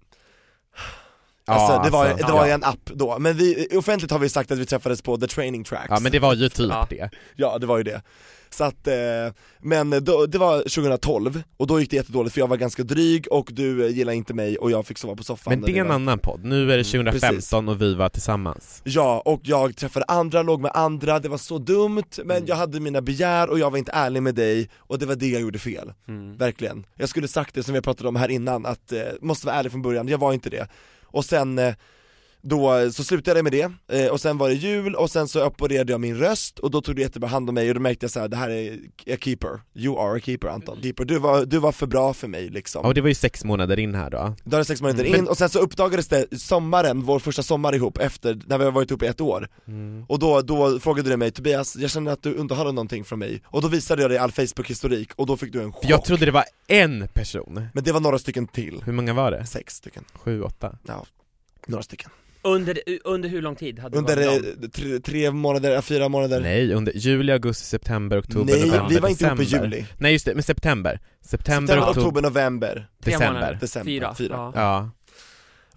Alltså 1.46 1.72
Ja, 1.72 1.82
det 1.85 1.90
var, 1.90 2.06
alltså, 2.06 2.26
det 2.26 2.32
var 2.32 2.46
ja. 2.46 2.54
en 2.54 2.64
app 2.64 2.85
då, 2.85 3.18
men 3.18 3.37
vi, 3.37 3.68
offentligt 3.76 4.11
har 4.11 4.18
vi 4.18 4.28
sagt 4.28 4.50
att 4.50 4.59
vi 4.59 4.66
träffades 4.66 5.02
på 5.02 5.16
the 5.16 5.26
training 5.26 5.64
tracks 5.64 5.87
Ja 5.88 6.00
men 6.00 6.12
det 6.12 6.18
var 6.18 6.35
ju 6.35 6.48
typ 6.48 6.70
Ja. 6.70 6.87
det. 6.90 7.11
Ja 7.37 7.59
det 7.59 7.66
var 7.66 7.76
ju 7.78 7.82
det. 7.82 8.02
Så 8.50 8.64
att, 8.64 8.87
eh, 8.87 8.94
men 9.61 9.90
då, 10.04 10.26
det 10.26 10.38
var 10.38 10.59
2012, 10.59 11.42
och 11.56 11.66
då 11.66 11.80
gick 11.80 11.90
det 11.90 11.96
jättedåligt 11.96 12.35
för 12.35 12.40
jag 12.40 12.48
var 12.48 12.56
ganska 12.56 12.82
dryg 12.82 13.26
och 13.30 13.48
du 13.52 13.85
eh, 13.87 13.90
gillade 13.96 14.16
inte 14.16 14.35
mig 14.35 14.59
och 14.59 14.70
jag 14.70 14.87
fick 14.87 14.98
sova 14.98 15.16
på 15.16 15.22
soffan 15.22 15.50
Men 15.52 15.61
det 15.61 15.72
är 15.78 15.80
en 15.80 15.88
var- 15.88 15.94
annan 15.94 16.18
podd, 16.18 16.44
nu 16.44 16.62
är 16.72 16.76
det 16.76 16.94
Mm, 16.94 17.06
2015 17.12 17.68
och 17.68 17.82
vi 17.82 17.94
var 17.94 18.09
tillsammans. 18.09 18.80
Ja, 18.85 19.22
och 19.24 19.40
jag 19.44 19.76
träffade 19.76 20.04
andra, 20.09 20.42
låg 20.42 20.61
med 20.61 20.70
andra, 20.74 21.18
det 21.18 21.28
var 21.28 21.38
så 21.38 21.59
dumt, 21.59 22.02
men 22.24 22.30
Mm. 22.37 22.44
jag 22.48 22.56
hade 22.56 22.80
mina 22.80 23.00
begär 23.00 23.50
och 23.50 23.59
jag 23.59 23.70
var 23.70 23.78
inte 23.78 23.92
ärlig 23.92 24.22
med 24.22 24.35
dig, 24.35 24.68
och 24.76 24.98
det 24.98 25.06
var 25.06 25.14
det 25.14 25.26
jag 25.28 25.40
gjorde 25.42 25.59
fel, 25.59 25.92
Mm. 26.09 26.37
verkligen. 26.37 26.87
Jag 26.96 27.09
skulle 27.09 27.28
sagt 27.28 27.54
det 27.54 27.62
som 27.62 27.74
vi 27.74 27.80
pratade 27.80 28.09
om 28.09 28.16
här 28.16 28.28
innan, 28.28 28.66
att 28.66 28.92
eh, 28.92 28.98
måste 29.20 29.46
vara 29.46 29.56
ärlig 29.56 29.72
från 29.72 29.82
början, 29.82 30.09
jag 30.09 30.18
var 30.18 30.32
inte 30.32 30.50
det. 30.50 30.68
Och 31.07 31.25
sen 31.25 31.59
eh, 31.59 31.75
då 32.48 32.92
så 32.92 33.04
slutade 33.04 33.38
jag 33.38 33.44
med 33.44 33.52
det, 33.52 33.72
eh, 34.04 34.11
och 34.12 34.20
sen 34.20 34.38
var 34.38 34.48
det 34.48 34.54
jul, 34.54 34.94
och 34.94 35.11
sen 35.11 35.28
så 35.28 35.46
opererade 35.46 35.92
jag 35.92 36.00
min 36.00 36.16
röst, 36.16 36.59
och 36.59 36.70
då 36.70 36.80
tog 36.80 36.96
du 36.96 37.02
jättebra 37.02 37.28
hand 37.28 37.48
om 37.48 37.54
mig, 37.54 37.68
och 37.68 37.74
då 37.74 37.80
märkte 37.80 38.04
jag 38.04 38.11
så 38.11 38.20
här: 38.20 38.28
det 38.28 38.37
här 38.37 38.50
är 38.50 38.74
a 39.14 39.16
keeper, 39.20 39.61
you 39.74 39.98
are 40.00 40.16
a 40.16 40.20
keeper 40.24 40.48
Anton. 40.48 40.78
Keeper. 40.82 41.04
Du, 41.04 41.18
var, 41.18 41.44
du 41.44 41.59
var 41.59 41.72
för 41.72 41.87
bra 41.87 42.14
för 42.14 42.28
mig 42.28 42.48
liksom. 42.48 42.85
Och 42.85 42.94
det 42.94 43.00
var 43.00 43.09
ju 43.09 43.14
sex 43.14 43.44
månader 43.44 43.78
in 43.78 43.94
här 43.94 44.11
då. 44.11 44.35
Då 44.44 44.56
hade 44.56 44.64
sex 44.64 44.82
månader 44.82 45.04
Mm. 45.04 45.18
in, 45.20 45.28
och 45.28 45.38
sen 45.38 45.48
så 45.48 45.59
uppdagades 45.59 46.09
det 46.09 46.40
sommaren, 46.40 47.02
vår 47.02 47.18
första 47.18 47.42
sommar 47.42 47.74
ihop, 47.74 47.98
efter, 47.98 48.40
när 48.46 48.59
vi 48.59 48.64
har 48.64 48.72
varit 48.72 48.90
ihop 48.90 49.02
i 49.02 49.06
ett 49.06 49.20
år 49.20 49.48
och 50.09 50.18
då, 50.18 50.40
då 50.42 50.78
frågade 50.80 51.11
du 51.11 51.16
mig 51.16 51.30
Tobias, 51.30 51.76
jag 51.76 51.90
känner 51.90 52.12
att 52.12 52.22
du 52.22 52.35
underhåller 52.35 52.72
någonting 52.72 53.04
från 53.04 53.18
mig, 53.18 53.42
och 53.44 53.62
då 53.62 53.68
visade 53.68 54.02
jag 54.02 54.11
dig 54.11 54.18
all 54.18 54.32
Facebook-historik, 54.32 55.11
och 55.16 55.26
då 55.26 55.37
fick 55.37 55.52
du 55.52 55.62
en 55.62 55.72
chock 55.72 55.85
jag 55.88 56.04
trodde 56.04 56.24
det 56.26 56.30
var 56.32 56.44
en 56.66 57.09
person. 57.14 57.66
Men 57.74 57.85
det 57.85 57.92
var 57.92 58.00
några 58.00 58.18
stycken 58.18 58.46
till, 58.46 58.82
Hur 58.85 58.92
många 58.92 59.14
var 59.14 59.30
det? 59.30 59.46
sex 59.46 59.74
stycken, 59.74 60.04
Sju, 60.14 60.42
åtta? 60.42 60.78
ja, 60.87 61.06
några 61.66 61.82
stycken 61.82 62.11
Under, 62.46 62.78
under 63.04 63.28
hur 63.28 63.42
lång 63.42 63.56
tid 63.56 63.78
hade 63.78 63.94
du 63.94 63.98
Under 63.98 64.16
varit 64.16 64.62
eh, 64.62 64.68
tre, 64.68 64.98
tre 65.00 65.30
månader, 65.30 65.70
ja, 65.70 65.82
fyra 65.82 66.09
månader 66.09 66.40
Nej, 66.40 66.72
under 66.72 66.92
juli, 66.96 67.32
augusti, 67.32 67.64
september, 67.64 68.18
oktober, 68.20 68.52
Nej, 68.52 68.66
november, 68.66 68.88
vi 68.88 68.98
var 68.98 69.09
inte 69.09 69.24
ihop 69.24 69.38
december. 69.38 69.66
i 69.66 69.70
juli 69.78 69.87
Nej 69.98 70.12
just 70.12 70.24
det, 70.24 70.35
men 70.35 70.42
september. 70.42 71.00
September, 71.22 71.66
September, 71.66 71.90
oktober, 71.90 72.00
oktober, 72.09 72.22
november, 72.22 72.88
Tre 73.02 73.12
december. 73.12 73.32
månader? 73.32 73.59
December, 73.61 73.90
Fyra? 73.92 74.14
fyra. 74.14 74.35
Ja. 74.35 74.52
Ja. 74.54 74.90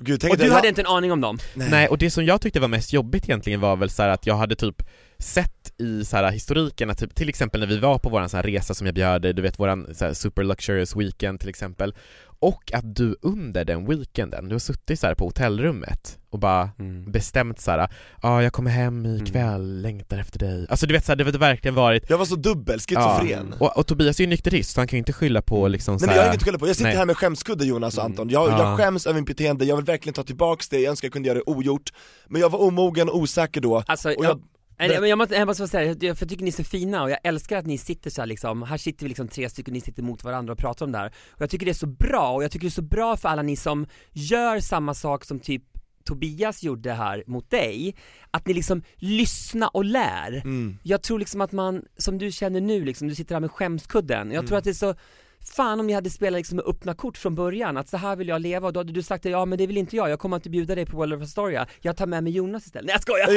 Gud, 0.02 0.22
tänk 0.22 0.32
Och 0.32 0.34
att 0.36 0.40
du 0.40 0.46
jag- 0.48 0.54
hade 0.54 0.68
inte 0.68 0.82
en 0.82 0.88
aning 0.88 1.12
om 1.12 1.22
dem? 1.22 1.38
nej. 1.54 1.68
Nej, 1.72 1.88
och 1.88 1.98
det 1.98 2.12
som 2.12 2.26
jag 2.26 2.42
tyckte 2.42 2.60
var 2.60 2.68
mest 2.68 2.94
jobbigt 2.94 3.24
egentligen 3.24 3.60
var 3.62 3.76
väl 3.76 3.90
så 3.90 4.02
här 4.02 4.10
att 4.10 4.26
jag 4.28 4.36
hade 4.36 4.56
typ 4.56 4.84
sett 5.20 5.72
i 5.78 6.06
så 6.06 6.18
här 6.18 6.32
historiken 6.32 6.90
att 6.90 6.98
typ, 6.98 7.16
till 7.16 7.30
exempel 7.30 7.60
när 7.60 7.68
vi 7.68 7.78
var 7.78 7.98
på 8.00 8.10
våran 8.10 8.30
så 8.30 8.38
här 8.38 8.44
resa 8.44 8.74
som 8.74 8.88
jag 8.88 8.96
bjöd 8.96 9.22
dig, 9.22 9.34
du 9.34 9.42
vet 9.42 9.60
våran 9.60 9.96
så 9.96 10.06
här 10.06 10.14
super 10.14 10.44
luxurious 10.44 10.96
weekend 10.96 11.40
till 11.40 11.50
exempel 11.50 11.94
och 12.42 12.72
att 12.74 12.96
du 12.96 13.16
under 13.22 13.66
den 13.66 13.86
weekenden, 13.86 14.50
du 14.50 14.56
har 14.56 14.60
suttit 14.60 15.00
så 15.00 15.08
här 15.08 15.16
på 15.16 15.26
hotellrummet 15.26 16.20
och 16.30 16.40
bara 16.40 16.70
bestämt 17.08 17.60
så 17.62 17.72
här, 17.72 17.78
ja 17.78 17.88
ah, 18.22 18.42
jag 18.44 18.54
kommer 18.54 18.72
hem 18.72 19.06
ikväll, 19.06 19.82
längtar 19.82 20.18
efter 20.18 20.40
dig. 20.40 20.68
Alltså 20.70 20.86
du 20.86 20.94
vet 20.94 21.06
så 21.06 21.12
här, 21.12 21.18
det 21.18 21.24
har 21.24 21.32
verkligen 21.32 21.76
varit 21.76 22.10
Jag 22.10 22.18
var 22.18 22.26
så 22.26 22.36
dubbel, 22.36 22.80
schizofren. 22.80 23.54
Och, 23.60 23.78
och 23.78 23.88
Tobias 23.88 24.20
är 24.20 24.24
ju 24.24 24.30
nykterist 24.30 24.72
så 24.74 24.80
han 24.80 24.88
kan 24.88 24.98
ju 24.98 25.00
inte 25.00 25.14
skylla 25.14 25.42
på 25.42 25.68
liksom 25.68 25.94
Nej 25.94 26.00
så 26.00 26.06
men 26.06 26.16
jag 26.16 26.22
har 26.22 26.26
här, 26.26 26.32
inget 26.34 26.42
att 26.42 26.46
skylla 26.46 26.60
på, 26.60 26.68
jag 26.68 26.76
sitter 26.76 26.90
nej. 26.90 26.98
här 26.98 27.06
med 27.06 27.18
skämskudde 27.18 27.66
Jonas 27.66 27.98
och 27.98 28.04
Mm. 28.04 28.12
Anton, 28.12 28.30
jag, 28.30 28.50
Ja. 28.50 28.60
jag 28.60 28.78
skäms 28.78 29.08
över 29.08 29.20
mitt 29.20 29.28
beteende, 29.28 29.66
jag 29.66 29.76
vill 29.76 29.86
verkligen 29.86 30.14
ta 30.14 30.24
tillbaks 30.24 30.70
det, 30.70 30.80
jag 30.80 30.90
önskar 30.90 31.06
jag 31.06 31.14
kunde 31.14 31.28
göra 31.28 31.38
det 31.38 31.44
ogjort. 31.52 31.90
Men 32.28 32.42
jag 32.42 32.50
var 32.50 32.62
omogen 32.62 33.10
och 33.10 33.18
osäker 33.18 33.62
då, 33.62 33.84
Alltså, 33.88 34.10
och 34.10 34.26
jag, 34.26 34.32
jag, 34.32 34.42
Nej, 34.80 35.00
men 35.00 35.10
jag 35.10 35.18
måste, 35.18 35.36
jag 35.36 35.46
måste 35.46 35.68
säga, 35.68 35.96
jag, 36.00 36.18
för 36.18 36.26
jag 36.26 36.30
tycker 36.30 36.44
ni 36.44 36.50
är 36.50 36.52
så 36.52 36.64
fina 36.64 37.04
och 37.04 37.10
jag 37.10 37.20
älskar 37.24 37.58
att 37.58 37.66
ni 37.66 37.78
sitter 37.78 38.10
så 38.10 38.22
här 38.22 38.28
liksom, 38.28 38.64
här 38.64 38.78
sitter 38.78 39.04
vi 39.06 39.08
liksom 39.10 39.28
tre 39.28 39.50
stycken, 39.50 39.74
ni 39.74 39.82
sitter 39.82 40.04
mot 40.04 40.24
varandra 40.24 40.54
och 40.54 40.60
pratar 40.60 40.86
om 40.86 40.92
det 40.92 40.98
här 40.98 41.14
Och 41.32 41.42
jag 41.42 41.50
tycker 41.50 41.66
det 41.66 41.72
är 41.72 41.74
så 41.74 41.88
bra, 41.88 42.32
och 42.32 42.44
jag 42.44 42.52
tycker 42.52 42.66
det 42.66 42.70
är 42.70 42.72
så 42.72 42.82
bra 42.82 43.18
för 43.18 43.30
alla 43.30 43.42
ni 43.42 43.56
som 43.56 43.88
gör 44.12 44.60
samma 44.60 44.94
sak 44.94 45.26
som 45.26 45.40
typ 45.40 45.64
Tobias 46.04 46.64
gjorde 46.64 46.94
här 46.94 47.24
mot 47.28 47.50
dig, 47.50 47.96
att 48.32 48.48
ni 48.48 48.54
liksom 48.54 48.84
lyssnar 48.96 49.76
och 49.76 49.86
lär 49.86 50.42
mm. 50.44 50.78
Jag 50.84 51.04
tror 51.04 51.20
liksom 51.20 51.42
att 51.42 51.52
man, 51.52 51.84
som 51.98 52.18
du 52.18 52.32
känner 52.32 52.62
nu 52.62 52.86
liksom, 52.86 53.08
du 53.08 53.16
sitter 53.16 53.36
här 53.36 53.40
med 53.40 53.52
skämskudden, 53.52 54.32
jag 54.32 54.48
tror 54.48 54.52
Mm. 54.52 54.58
att 54.58 54.64
det 54.64 54.70
är 54.70 54.74
så 54.74 54.96
Fan 55.46 55.80
om 55.80 55.88
ni 55.88 55.94
hade 55.94 56.10
spelat 56.10 56.38
liksom 56.38 56.56
med 56.56 56.66
öppna 56.66 56.94
kort 56.94 57.18
från 57.18 57.36
början, 57.36 57.78
att 57.78 57.90
så 57.90 57.98
här 57.98 58.16
vill 58.16 58.28
jag 58.28 58.42
leva, 58.42 58.68
och 58.68 58.74
då 58.74 58.80
hade 58.80 58.94
du 58.94 59.04
sagt 59.04 59.26
ja 59.26 59.46
men 59.46 59.58
det 59.58 59.68
vill 59.68 59.78
inte 59.78 59.96
jag, 59.96 60.10
jag 60.10 60.20
kommer 60.20 60.36
inte 60.36 60.50
bjuda 60.50 60.76
dig 60.76 60.86
på 60.86 60.98
World 60.98 61.14
of 61.14 61.22
Astoria, 61.22 61.68
jag 61.82 61.98
tar 61.98 62.06
med 62.06 62.24
mig 62.24 62.34
Jonas 62.34 62.66
istället. 62.66 62.86
Nej 62.86 62.94
jag 62.94 63.02
skojar! 63.02 63.30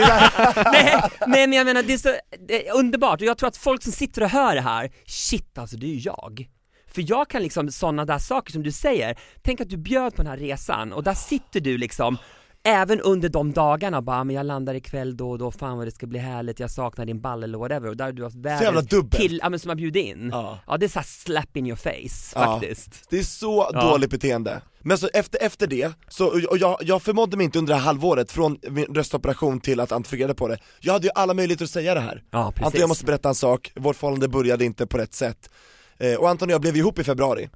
nej, 0.72 1.10
nej 1.26 1.46
men 1.46 1.52
jag 1.52 1.64
menar 1.64 1.82
det 1.82 1.92
är 1.92 1.98
så 1.98 2.14
det 2.48 2.68
är 2.68 2.74
underbart, 2.74 3.20
och 3.20 3.26
jag 3.26 3.38
tror 3.38 3.48
att 3.48 3.56
folk 3.56 3.82
som 3.82 3.92
sitter 3.92 4.22
och 4.22 4.30
hör 4.30 4.54
det 4.54 4.60
här, 4.60 4.90
shit 5.06 5.58
alltså 5.58 5.76
det 5.76 5.86
är 5.86 5.94
ju 5.94 5.98
jag. 5.98 6.48
För 6.86 7.04
jag 7.06 7.28
kan 7.28 7.42
liksom, 7.42 7.70
sådana 7.70 8.04
där 8.04 8.18
saker 8.18 8.52
som 8.52 8.62
du 8.62 8.72
säger, 8.72 9.18
tänk 9.42 9.60
att 9.60 9.70
du 9.70 9.76
bjöd 9.76 10.14
på 10.14 10.22
den 10.22 10.30
här 10.30 10.38
resan 10.38 10.92
och 10.92 11.02
där 11.02 11.14
sitter 11.14 11.60
du 11.60 11.78
liksom 11.78 12.18
Även 12.64 13.00
under 13.00 13.28
de 13.28 13.52
dagarna 13.52 14.02
bara, 14.02 14.24
men 14.24 14.36
jag 14.36 14.46
landar 14.46 14.74
ikväll 14.74 15.16
då 15.16 15.30
och 15.30 15.38
då, 15.38 15.50
fan 15.50 15.76
vad 15.78 15.86
det 15.86 15.90
ska 15.90 16.06
bli 16.06 16.18
härligt, 16.18 16.60
jag 16.60 16.70
saknar 16.70 17.06
din 17.06 17.20
balle 17.20 17.44
eller 17.44 17.58
whatever 17.58 17.88
och 17.88 17.96
där 17.96 18.04
har 18.04 18.12
du 18.12 18.24
haft 18.24 18.36
världens 18.36 18.88
kill, 19.12 19.38
ja 19.42 19.48
men 19.48 19.58
som 19.58 19.68
har 19.68 19.76
bjudit 19.76 20.06
in. 20.06 20.28
Ja. 20.32 20.58
Ja 20.66 20.76
det 20.76 20.86
är 20.86 20.88
såhär 20.88 21.06
slap 21.06 21.56
in 21.56 21.66
your 21.66 21.76
face 21.76 22.32
Ja. 22.34 22.40
faktiskt. 22.60 23.06
Det 23.10 23.18
är 23.18 23.22
så 23.22 23.70
Ja. 23.72 23.80
dåligt 23.90 24.10
beteende. 24.10 24.62
Men 24.84 24.98
så 24.98 25.08
efter, 25.14 25.42
efter 25.42 25.66
det, 25.66 25.92
så, 26.08 26.26
och 26.50 26.58
jag, 26.58 26.76
jag 26.80 27.02
förmådde 27.02 27.36
mig 27.36 27.44
inte 27.44 27.58
under 27.58 27.72
det 27.74 27.78
här 27.78 27.86
halvåret, 27.86 28.32
från 28.32 28.58
min 28.70 28.84
röstoperation 28.84 29.60
till 29.60 29.80
att 29.80 29.92
Ante 29.92 30.08
fick 30.10 30.20
reda 30.20 30.34
på 30.34 30.48
det. 30.48 30.58
Jag 30.80 30.92
hade 30.92 31.06
ju 31.06 31.10
alla 31.14 31.34
möjligheter 31.34 31.64
att 31.64 31.70
säga 31.70 31.94
det 31.94 32.00
här. 32.00 32.22
Ja 32.30 32.50
precis. 32.50 32.66
Anton 32.66 32.80
jag 32.80 32.88
måste 32.88 33.04
berätta 33.04 33.28
en 33.28 33.34
sak, 33.34 33.72
vårt 33.74 33.96
förhållande 33.96 34.28
började 34.28 34.64
inte 34.64 34.86
på 34.86 34.98
rätt 34.98 35.14
sätt. 35.14 35.50
Eh, 35.98 36.14
och 36.14 36.28
Anton 36.28 36.48
och 36.48 36.52
jag 36.52 36.60
blev 36.60 36.76
ihop 36.76 36.98
i 36.98 37.04
februari. 37.04 37.48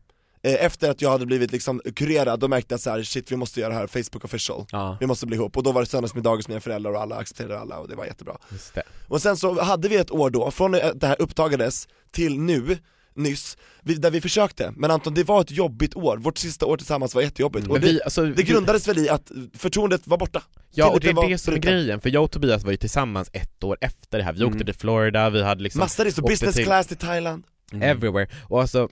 Eh, 0.46 0.64
efter 0.64 0.90
att 0.90 1.02
jag 1.02 1.10
hade 1.10 1.26
blivit 1.26 1.52
liksom 1.52 1.80
kurerad, 1.96 2.40
då 2.40 2.48
märkte 2.48 2.72
jag 2.72 2.80
så 2.80 2.90
här: 2.90 3.02
shit 3.02 3.32
vi 3.32 3.36
måste 3.36 3.60
göra 3.60 3.72
det 3.72 3.78
här, 3.78 3.86
Facebook 3.86 4.24
official. 4.24 4.66
Ja. 4.70 4.96
Vi 5.00 5.06
måste 5.06 5.26
bli 5.26 5.36
ihop, 5.36 5.56
och 5.56 5.62
då 5.62 5.72
var 5.72 5.80
det 5.80 5.86
söndagsmiddag 5.86 6.30
hos 6.30 6.48
mina 6.48 6.60
föräldrar 6.60 6.92
och 6.92 7.00
alla 7.00 7.16
accepterade 7.16 7.58
alla 7.58 7.78
och 7.78 7.88
det 7.88 7.94
var 7.94 8.04
jättebra. 8.04 8.36
Det. 8.74 8.82
Och 9.08 9.22
sen 9.22 9.36
så 9.36 9.62
hade 9.62 9.88
vi 9.88 9.96
ett 9.96 10.10
år 10.10 10.30
då, 10.30 10.50
från 10.50 10.72
det 10.72 11.02
här 11.06 11.16
uppdagades 11.22 11.88
till 12.10 12.38
nu, 12.40 12.78
nyss, 13.14 13.56
vi, 13.82 13.94
där 13.94 14.10
vi 14.10 14.20
försökte, 14.20 14.72
men 14.76 14.90
Anton 14.90 15.14
det 15.14 15.24
var 15.24 15.40
ett 15.40 15.50
jobbigt 15.50 15.94
år, 15.96 16.16
vårt 16.16 16.38
sista 16.38 16.66
år 16.66 16.76
tillsammans 16.76 17.14
var 17.14 17.22
jättejobbigt 17.22 17.66
och 17.66 17.72
Men 17.72 17.82
det, 17.82 17.88
vi, 17.88 18.02
alltså, 18.02 18.24
det 18.26 18.42
grundades 18.42 18.88
väl 18.88 18.98
i 18.98 19.08
att 19.08 19.30
förtroendet 19.58 20.06
var 20.06 20.18
borta 20.18 20.42
Ja 20.70 20.90
och 20.90 21.00
det 21.00 21.08
är 21.08 21.28
det 21.28 21.38
som 21.38 21.54
är 21.54 21.58
grejen, 21.58 22.00
för 22.00 22.10
jag 22.10 22.24
och 22.24 22.30
Tobias 22.30 22.64
var 22.64 22.70
ju 22.70 22.76
tillsammans 22.76 23.30
ett 23.32 23.64
år 23.64 23.78
efter 23.80 24.18
det 24.18 24.24
här, 24.24 24.32
vi 24.32 24.44
åkte 24.44 24.54
Mm. 24.56 24.66
till 24.66 24.74
Florida, 24.74 25.30
vi 25.30 25.42
hade 25.42 25.62
liksom 25.62 25.88
så 25.88 26.02
åkte 26.02 26.22
business 26.22 26.54
till- 26.54 26.64
class 26.64 26.86
till 26.86 26.96
Thailand 26.96 27.44
Mm. 27.72 27.82
everywhere, 27.96 28.28
och 28.48 28.60
alltså 28.60 28.88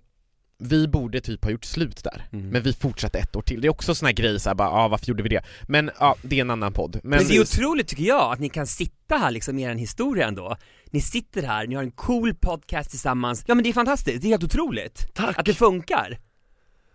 vi 0.59 0.89
borde 0.89 1.21
typ 1.21 1.45
ha 1.45 1.51
gjort 1.51 1.65
slut 1.65 2.05
där, 2.05 2.27
Mm. 2.33 2.49
men 2.49 2.63
vi 2.63 2.73
fortsatte 2.73 3.19
ett 3.19 3.37
år 3.37 3.43
till. 3.43 3.61
Det 3.61 3.67
är 3.67 3.71
också 3.71 3.95
såna 3.95 4.09
här 4.09 4.15
grejer 4.15 4.39
såhär 4.39 4.55
bara, 4.55 4.71
ah, 4.71 4.89
varför 4.89 5.07
gjorde 5.07 5.23
vi 5.23 5.29
det? 5.29 5.43
Men 5.69 5.91
ja, 6.01 6.17
det 6.23 6.37
är 6.37 6.41
en 6.41 6.51
annan 6.51 6.73
podd. 6.73 7.01
Men, 7.03 7.11
Men 7.19 7.29
det 7.29 7.37
är 7.37 7.41
otroligt 7.41 7.89
tycker 7.89 8.05
jag 8.05 8.33
att 8.33 8.39
ni 8.39 8.49
kan 8.49 8.67
sitta 8.67 9.17
här 9.17 9.31
liksom 9.31 9.57
med 9.57 9.71
er 9.71 9.75
historia 9.79 10.29
ändå. 10.29 10.57
Ni 10.91 11.01
sitter 11.01 11.43
här, 11.43 11.67
ni 11.67 11.75
har 11.75 11.83
en 11.83 11.91
cool 11.91 12.35
podcast 12.35 12.91
tillsammans. 12.91 13.45
Ja 13.47 13.55
men 13.55 13.65
det 13.65 13.71
är 13.71 13.75
fantastiskt, 13.75 14.23
det 14.23 14.29
är 14.29 14.31
helt 14.31 14.45
otroligt. 14.45 15.15
Tack! 15.15 15.39
Att 15.39 15.47
det 15.47 15.55
funkar. 15.55 16.19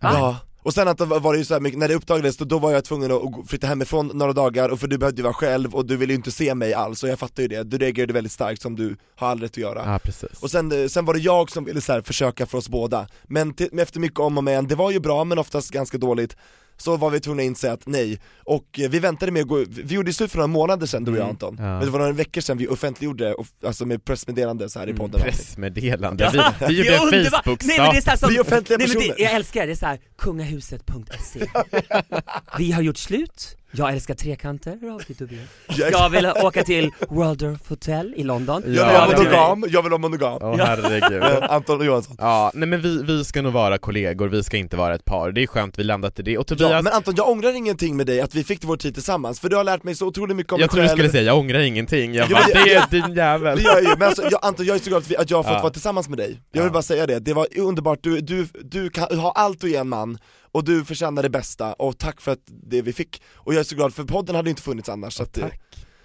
Va? 0.00 0.10
Ja, 0.12 0.38
och 0.62 0.74
sen 0.74 0.88
att 0.88 0.98
det 0.98 1.04
var 1.04 1.34
ju 1.34 1.44
så 1.44 1.54
här 1.54 1.76
när 1.76 1.88
det 1.88 1.94
uppdagades 1.94 2.36
då, 2.36 2.44
då 2.44 2.58
var 2.58 2.72
jag 2.72 2.84
tvungen 2.84 3.12
att 3.12 3.48
flytta 3.48 3.66
hemifrån 3.66 4.10
några 4.14 4.32
dagar, 4.32 4.68
och 4.68 4.80
för 4.80 4.88
du 4.88 4.98
behövde 4.98 5.18
ju 5.18 5.22
vara 5.22 5.34
själv 5.34 5.74
och 5.74 5.86
du 5.86 5.96
ville 5.96 6.12
ju 6.12 6.16
inte 6.16 6.30
se 6.30 6.54
mig 6.54 6.74
alls, 6.74 7.02
och 7.02 7.08
jag 7.08 7.18
fattar 7.18 7.42
ju 7.42 7.48
det, 7.48 7.62
du 7.62 7.78
reagerade 7.78 8.12
väldigt 8.12 8.32
starkt 8.32 8.62
som 8.62 8.76
du 8.76 8.96
har 9.16 9.28
all 9.28 9.40
rätt 9.40 9.50
att 9.50 9.56
göra. 9.56 9.92
Ja 9.92 9.98
precis. 9.98 10.42
Och 10.42 10.50
sen, 10.50 10.82
eh, 10.82 10.88
sen 10.88 11.04
var 11.04 11.14
det 11.14 11.20
jag 11.20 11.50
som 11.50 11.64
ville 11.64 11.80
så 11.80 11.92
här 11.92 12.02
försöka 12.02 12.46
för 12.46 12.58
oss 12.58 12.68
båda, 12.68 13.06
men 13.24 13.54
till, 13.54 13.78
efter 13.78 14.00
mycket 14.00 14.20
om 14.20 14.38
och 14.38 14.44
men, 14.44 14.66
det 14.66 14.74
var 14.74 14.90
ju 14.90 15.00
bra 15.00 15.24
men 15.24 15.38
oftast 15.38 15.70
ganska 15.70 15.98
dåligt 15.98 16.36
så 16.80 16.96
var 16.96 17.10
vi 17.10 17.20
tvungna 17.20 17.42
att 17.42 17.46
inse 17.46 17.72
att 17.72 17.86
nej, 17.86 18.20
och 18.44 18.80
eh, 18.80 18.90
vi 18.90 18.98
väntade 18.98 19.32
med 19.32 19.42
att 19.42 19.48
gå, 19.48 19.64
vi 19.68 19.94
gjorde 19.94 20.08
ju 20.10 20.14
slut 20.14 20.30
för 20.30 20.38
några 20.38 20.46
månader 20.46 20.86
sedan 20.86 21.04
du 21.04 21.10
och 21.10 21.16
jag 21.16 21.22
Mm. 21.22 21.30
Anton, 21.30 21.56
Ja. 21.58 21.62
men 21.64 21.80
det 21.84 21.90
var 21.90 21.98
några 21.98 22.12
veckor 22.12 22.40
sedan 22.40 22.58
vi 22.58 22.68
offentliggjorde, 22.68 23.34
off- 23.34 23.66
alltså 23.66 23.84
med 23.86 24.04
pressmeddelande 24.04 24.68
så 24.68 24.78
här 24.78 24.86
i 24.86 24.90
Mm, 24.90 24.98
podden 25.00 25.14
allting. 25.20 25.32
Pressmeddelande, 25.32 26.30
vi, 26.32 26.38
vi 26.66 26.82
Det 26.82 26.88
gjorde 26.88 27.16
en 27.24 27.30
facebook 27.30 27.64
Nej 27.64 27.78
men 27.78 27.90
det 27.90 27.96
är 27.96 28.00
så 28.00 28.10
här 28.10 28.16
som, 28.16 28.28
Vi 28.30 28.36
är 28.36 28.40
offentliga 28.40 28.78
nej, 28.78 28.88
men 28.88 28.96
personer. 28.96 29.14
det, 29.16 29.22
jag 29.22 29.32
älskar 29.32 29.60
det, 29.60 29.66
det 29.66 29.72
är 29.72 29.76
såhär, 29.76 29.98
kungahuset.se 30.18 31.46
Vi 32.58 32.72
har 32.72 32.82
gjort 32.82 32.96
slut, 32.98 33.56
jag 33.72 33.92
älskar 33.92 34.14
trekanter, 34.14 34.78
Tobias. 35.18 35.40
Jag, 35.68 35.92
Jag 35.92 36.10
vill 36.10 36.26
åka 36.26 36.62
till 36.64 36.90
Waldorf 37.08 37.68
Hotel 37.68 38.14
i 38.16 38.22
London. 38.24 38.62
Jag 38.66 38.70
vill 38.70 38.76
Ja, 38.78 39.06
det- 39.10 39.16
monogam, 39.16 39.64
jag 39.70 39.82
vill 39.82 39.90
vara 39.90 39.98
monogam. 40.00 40.38
Åh 40.42 40.56
herregud. 40.58 41.22
Eh, 41.22 41.52
Anton 41.52 41.86
Johansson. 41.86 42.16
Ja, 42.18 42.50
nej 42.54 42.68
men 42.68 42.80
vi, 42.82 43.02
vi 43.02 43.24
ska 43.24 43.42
nog 43.42 43.52
vara 43.52 43.78
kollegor, 43.78 44.28
vi 44.28 44.42
ska 44.42 44.56
inte 44.56 44.76
vara 44.76 44.94
ett 44.94 45.04
par, 45.04 45.32
det 45.32 45.42
är 45.42 45.46
skönt 45.46 45.78
vi 45.78 45.84
landat 45.84 46.18
i 46.18 46.22
det, 46.22 46.38
och 46.38 46.46
Tobias, 46.46 46.70
Ja, 46.70 46.82
men 46.82 46.92
Anton 46.92 47.14
jag 47.16 47.28
ångrar 47.28 47.52
ingenting 47.56 47.96
med 47.96 48.06
dig 48.06 48.20
att 48.20 48.34
vi 48.34 48.44
fick 48.44 48.64
vår 48.64 48.76
tid 48.76 48.94
tillsammans, 48.94 49.40
för 49.40 49.48
du 49.48 49.56
har 49.56 49.64
lärt 49.64 49.82
mig 49.82 49.94
så 49.94 50.06
otroligt 50.06 50.36
mycket 50.36 50.52
om 50.52 50.60
jag 50.60 50.64
mig 50.64 50.68
trodde 50.68 50.82
du 50.82 50.88
själv. 50.88 50.96
skulle 50.98 51.10
säga 51.10 51.22
jag 51.22 51.38
ångrar 51.38 51.58
ingenting, 51.60 52.14
jag 52.14 52.30
Ja, 52.30 52.34
bara, 52.34 52.62
det 52.64 52.70
jag- 52.70 52.82
är 52.82 52.90
din 53.06 53.14
jävel. 53.16 53.56
Det 53.58 53.62
gör 53.64 53.80
jag 53.82 53.98
men 53.98 54.08
alltså, 54.08 54.22
jag, 54.30 54.40
Anton 54.42 54.66
jag 54.66 54.76
är 54.76 54.80
så 54.80 54.88
glad 54.90 55.02
att, 55.18 55.30
jag 55.30 55.38
har 55.38 55.42
fått 55.42 55.52
Ja. 55.52 55.60
vara 55.62 55.72
tillsammans 55.72 56.08
med 56.08 56.18
dig. 56.18 56.40
Jag 56.52 56.62
vill 56.62 56.68
Ja. 56.68 56.72
bara 56.72 56.82
säga 56.82 57.06
det, 57.06 57.18
det 57.18 57.32
var 57.32 57.46
underbart, 57.58 57.98
du, 58.02 58.20
du, 58.20 58.46
du 58.64 58.90
kan 58.90 59.18
ha 59.18 59.32
allt 59.32 59.64
att 59.64 59.70
ge 59.70 59.76
en 59.76 59.88
man 59.88 60.18
och 60.52 60.64
du 60.64 60.84
förtjänar 60.84 61.22
det 61.22 61.30
bästa, 61.30 61.72
och 61.72 61.98
tack 61.98 62.20
för 62.20 62.32
att 62.32 62.42
det 62.46 62.82
vi 62.82 62.92
fick 62.92 63.22
Och 63.34 63.54
jag 63.54 63.60
är 63.60 63.64
så 63.64 63.76
glad, 63.76 63.94
för 63.94 64.04
podden 64.04 64.36
hade 64.36 64.50
inte 64.50 64.62
funnits 64.62 64.88
annars, 64.88 65.14
så 65.14 65.22
att, 65.22 65.32
Tack. 65.32 65.60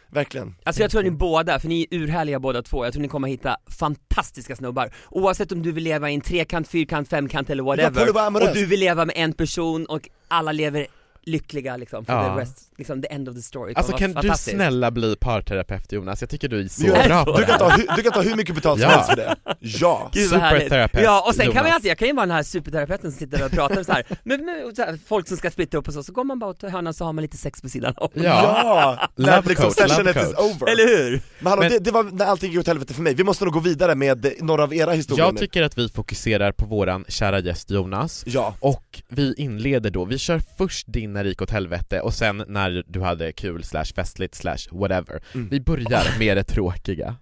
verkligen 0.10 0.56
Alltså 0.64 0.82
jag 0.82 0.92
tror 0.92 1.00
att 1.00 1.06
ni 1.06 1.12
båda, 1.12 1.60
för 1.60 1.68
ni 1.68 1.82
är 1.82 1.98
urhärliga 1.98 2.40
båda 2.40 2.62
två, 2.62 2.86
jag 2.86 2.94
tror 2.94 3.02
ni 3.02 3.08
kommer 3.08 3.28
hitta 3.28 3.58
fantastiska 3.80 4.56
snubbar 4.56 4.94
Oavsett 5.10 5.52
om 5.52 5.62
du 5.62 5.72
vill 5.72 5.84
leva 5.84 6.12
i 6.12 6.14
en 6.14 6.22
trekant, 6.22 6.68
fyrkant, 6.68 7.10
femkant 7.10 7.50
eller 7.50 7.64
whatever. 7.64 8.50
Och 8.50 8.56
du 8.56 8.66
vill 8.66 8.80
leva 8.80 9.06
med 9.06 9.16
en 9.18 9.34
person 9.34 9.86
och 9.86 10.10
alla 10.28 10.52
lever 10.52 10.88
lyckliga 11.26 11.78
liksom, 11.78 12.06
for 12.06 12.16
Ja. 12.16 12.36
the 12.36 12.42
rest, 12.42 12.58
liksom 12.78 13.02
the 13.02 13.08
end 13.08 13.30
of 13.30 13.36
the 13.36 13.42
story 13.42 13.74
Alltså 13.76 13.98
kan 13.98 14.14
du 14.14 14.30
snälla 14.38 14.92
bli 14.92 15.16
parterapeut 15.16 15.92
Jonas? 15.92 16.22
Jag 16.22 16.30
tycker 16.30 16.48
du 16.50 16.62
är 16.62 16.68
så 16.68 16.84
Jo, 16.88 16.94
bra 17.08 17.26
på 17.26 17.38
du, 17.38 17.44
kan 17.46 17.60
ta, 17.60 17.78
du 17.96 18.02
kan 18.04 18.12
ta 18.12 18.22
hur 18.22 18.36
mycket 18.36 18.56
betalt 18.56 18.82
som 18.82 18.90
Ja. 18.90 18.96
helst 18.96 19.10
för 19.10 19.16
det, 19.16 19.36
ja! 19.60 20.12
Superterapeut 20.30 21.04
Ja, 21.04 21.24
och 21.28 21.36
sen 21.36 21.46
kan 21.46 21.56
man 21.56 21.64
Jonas. 21.64 21.76
alltid, 21.76 21.92
jag 21.92 21.98
kan 21.98 22.08
ju 22.08 22.14
vara 22.14 22.26
den 22.26 22.36
här 22.36 22.44
superterapeuten 22.44 23.12
som 23.12 23.20
sitter 23.20 23.46
och 23.46 23.52
pratar 23.52 23.84
så 23.84 23.92
här, 23.92 24.06
med, 24.24 24.40
med 24.40 24.76
så 24.76 24.82
här, 24.82 25.00
folk 25.08 25.28
som 25.28 25.38
ska 25.38 25.52
splitta 25.52 25.78
upp 25.78 25.88
och 25.88 25.94
så, 25.94 26.04
så 26.04 26.12
går 26.14 26.24
man 26.24 26.40
bara 26.40 26.54
till 26.54 26.70
hörnan 26.70 26.94
så 26.94 27.06
har 27.06 27.14
man 27.14 27.22
lite 27.22 27.38
sex 27.38 27.62
på 27.62 27.70
sidan 27.70 27.94
om. 27.98 28.10
Ja, 28.14 28.22
Ja! 28.24 29.10
Love 29.16 29.42
liksom 29.46 29.66
coach, 29.66 29.98
love 29.98 30.10
is 30.10 30.16
coach. 30.18 30.40
over 30.40 30.72
Eller 30.72 30.88
hur? 30.98 31.22
Men 31.40 31.50
hallå, 31.50 31.62
Men- 31.62 31.72
det, 31.72 31.80
det 31.80 31.92
var 31.92 32.04
när 32.04 32.26
allting 32.26 32.52
gick 32.52 32.60
åt 32.60 32.68
helvete 32.68 32.94
för 32.94 33.02
mig, 33.02 33.14
vi 33.14 33.24
måste 33.24 33.44
nog 33.46 33.54
gå 33.54 33.60
vidare 33.60 33.96
med 33.96 34.28
några 34.42 34.64
av 34.64 34.74
era 34.74 34.92
historier 34.92 35.26
jag 35.26 35.34
nu. 35.34 35.40
tycker 35.40 35.64
att 35.64 35.78
vi 35.78 35.90
fokuserar 35.90 36.52
på 36.52 36.66
våran 36.66 37.06
kära 37.08 37.40
gäst 37.40 37.72
Jonas 37.72 38.24
Ja, 38.28 38.56
och 38.60 39.02
vi 39.08 39.34
inleder 39.38 39.90
då, 39.90 40.06
vi 40.06 40.18
kör 40.18 40.42
först 40.58 40.88
din 40.88 41.14
när 41.15 41.23
det 41.23 41.30
gick 41.30 41.41
åt 41.41 41.51
helvete 41.51 42.01
och 42.01 42.13
sen 42.13 42.43
när 42.47 42.84
du 42.88 43.01
hade 43.01 43.32
kul 43.32 43.63
slash 43.63 43.86
festligt 43.86 44.36
slash 44.36 44.58
whatever. 44.71 45.23
Mm. 45.34 45.49
Vi 45.49 45.62
börjar 45.62 46.19
med 46.19 46.38
det 46.38 46.43
tråkiga. 46.43 47.15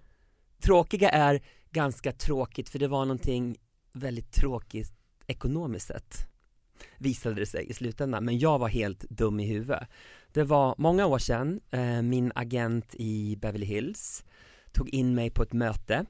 Tråkiga 0.62 1.10
är 1.10 1.42
ganska 1.70 2.12
tråkigt 2.12 2.68
för 2.68 2.78
det 2.78 2.88
var 2.88 3.04
någonting 3.04 3.56
väldigt 3.92 4.32
tråkigt 4.32 4.92
ekonomiskt 5.26 5.86
sett 5.86 6.28
visade 6.98 7.34
det 7.34 7.46
sig 7.46 7.70
i 7.70 7.74
slutändan, 7.74 8.24
men 8.24 8.38
jag 8.38 8.58
var 8.58 8.68
helt 8.68 9.00
dum 9.00 9.40
i 9.40 9.46
huvudet. 9.46 9.88
Det 10.32 10.44
var 10.44 10.74
många 10.78 11.06
år 11.06 11.18
sedan, 11.18 11.60
eh, 11.70 12.02
min 12.02 12.32
agent 12.34 12.94
i 12.94 13.36
Beverly 13.36 13.66
Hills 13.66 14.24
tog 14.72 14.88
in 14.88 15.14
mig 15.14 15.30
på 15.30 15.42
ett 15.42 15.52
möte 15.52 16.04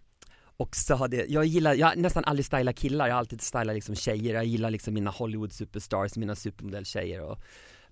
och 0.56 0.76
sa 0.76 1.08
det, 1.08 1.26
jag 1.28 1.44
gillar, 1.44 1.74
jag 1.74 1.86
har 1.86 1.96
nästan 1.96 2.24
aldrig 2.24 2.46
stylat 2.46 2.76
killar, 2.76 3.06
jag 3.06 3.14
har 3.14 3.18
alltid 3.18 3.42
stylat 3.42 3.74
liksom 3.74 3.94
tjejer, 3.94 4.34
jag 4.34 4.44
gillar 4.44 4.70
liksom 4.70 4.94
mina 4.94 5.10
Hollywood 5.10 5.52
superstars, 5.52 6.16
mina 6.16 6.34
supermodelltjejer 6.36 7.20
och 7.20 7.38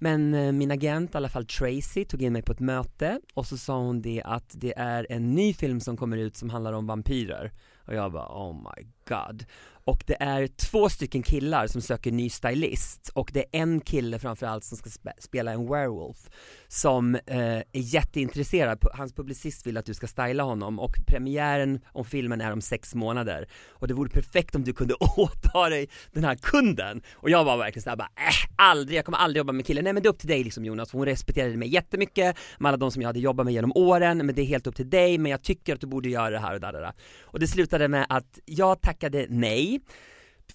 men 0.02 0.34
eh, 0.34 0.52
min 0.52 0.70
agent, 0.70 1.14
i 1.14 1.16
alla 1.16 1.28
fall 1.28 1.46
Tracy, 1.46 2.04
tog 2.04 2.22
in 2.22 2.32
mig 2.32 2.42
på 2.42 2.52
ett 2.52 2.60
möte 2.60 3.20
och 3.34 3.46
så 3.46 3.58
sa 3.58 3.78
hon 3.78 4.02
det 4.02 4.22
att 4.24 4.50
det 4.54 4.74
är 4.76 5.06
en 5.10 5.34
ny 5.34 5.54
film 5.54 5.80
som 5.80 5.96
kommer 5.96 6.16
ut 6.16 6.36
som 6.36 6.50
handlar 6.50 6.72
om 6.72 6.86
vampyrer. 6.86 7.52
Och 7.86 7.94
jag 7.94 8.12
bara 8.12 8.28
oh 8.28 8.54
my 8.54 8.86
god. 9.08 9.44
Och 9.84 10.04
det 10.06 10.22
är 10.22 10.46
två 10.46 10.88
stycken 10.88 11.22
killar 11.22 11.66
som 11.66 11.80
söker 11.80 12.12
ny 12.12 12.30
stylist 12.30 13.10
och 13.14 13.30
det 13.32 13.40
är 13.40 13.60
en 13.62 13.80
kille 13.80 14.18
framförallt 14.18 14.64
som 14.64 14.78
ska 14.78 14.90
spela 15.18 15.52
en 15.52 15.66
werewolf 15.66 16.30
som 16.72 17.14
eh, 17.14 17.56
är 17.56 17.64
jätteintresserad, 17.72 18.78
hans 18.94 19.12
publicist 19.12 19.66
vill 19.66 19.76
att 19.76 19.86
du 19.86 19.94
ska 19.94 20.06
styla 20.06 20.42
honom 20.42 20.78
och 20.78 20.96
premiären 21.06 21.80
om 21.86 22.04
filmen 22.04 22.40
är 22.40 22.52
om 22.52 22.60
sex 22.60 22.94
månader. 22.94 23.48
Och 23.68 23.88
det 23.88 23.94
vore 23.94 24.10
perfekt 24.10 24.54
om 24.54 24.64
du 24.64 24.72
kunde 24.72 24.94
åta 25.16 25.68
dig 25.68 25.88
den 26.12 26.24
här 26.24 26.34
kunden. 26.34 27.02
Och 27.14 27.30
jag 27.30 27.44
var 27.44 27.56
verkligen 27.56 27.82
såhär 27.82 27.96
bara 27.96 28.08
äh, 28.16 28.52
aldrig, 28.56 28.98
jag 28.98 29.04
kommer 29.04 29.18
aldrig 29.18 29.38
jobba 29.38 29.52
med 29.52 29.66
killen, 29.66 29.84
nej 29.84 29.92
men 29.92 30.02
det 30.02 30.06
är 30.06 30.10
upp 30.10 30.18
till 30.18 30.28
dig 30.28 30.44
liksom 30.44 30.64
Jonas, 30.64 30.90
för 30.90 30.98
hon 30.98 31.06
respekterade 31.06 31.56
mig 31.56 31.68
jättemycket 31.68 32.36
med 32.58 32.68
alla 32.68 32.76
de 32.76 32.90
som 32.90 33.02
jag 33.02 33.08
hade 33.08 33.20
jobbat 33.20 33.46
med 33.46 33.54
genom 33.54 33.72
åren, 33.74 34.18
men 34.18 34.34
det 34.34 34.42
är 34.42 34.46
helt 34.46 34.66
upp 34.66 34.76
till 34.76 34.90
dig, 34.90 35.18
men 35.18 35.30
jag 35.30 35.42
tycker 35.42 35.74
att 35.74 35.80
du 35.80 35.86
borde 35.86 36.08
göra 36.08 36.30
det 36.30 36.38
här 36.38 36.54
och 36.54 36.60
där, 36.60 36.72
där, 36.72 36.80
där. 36.80 36.92
Och 37.22 37.40
det 37.40 37.46
slutade 37.46 37.88
med 37.88 38.06
att 38.08 38.38
jag 38.44 38.80
tackade 38.80 39.26
nej. 39.28 39.80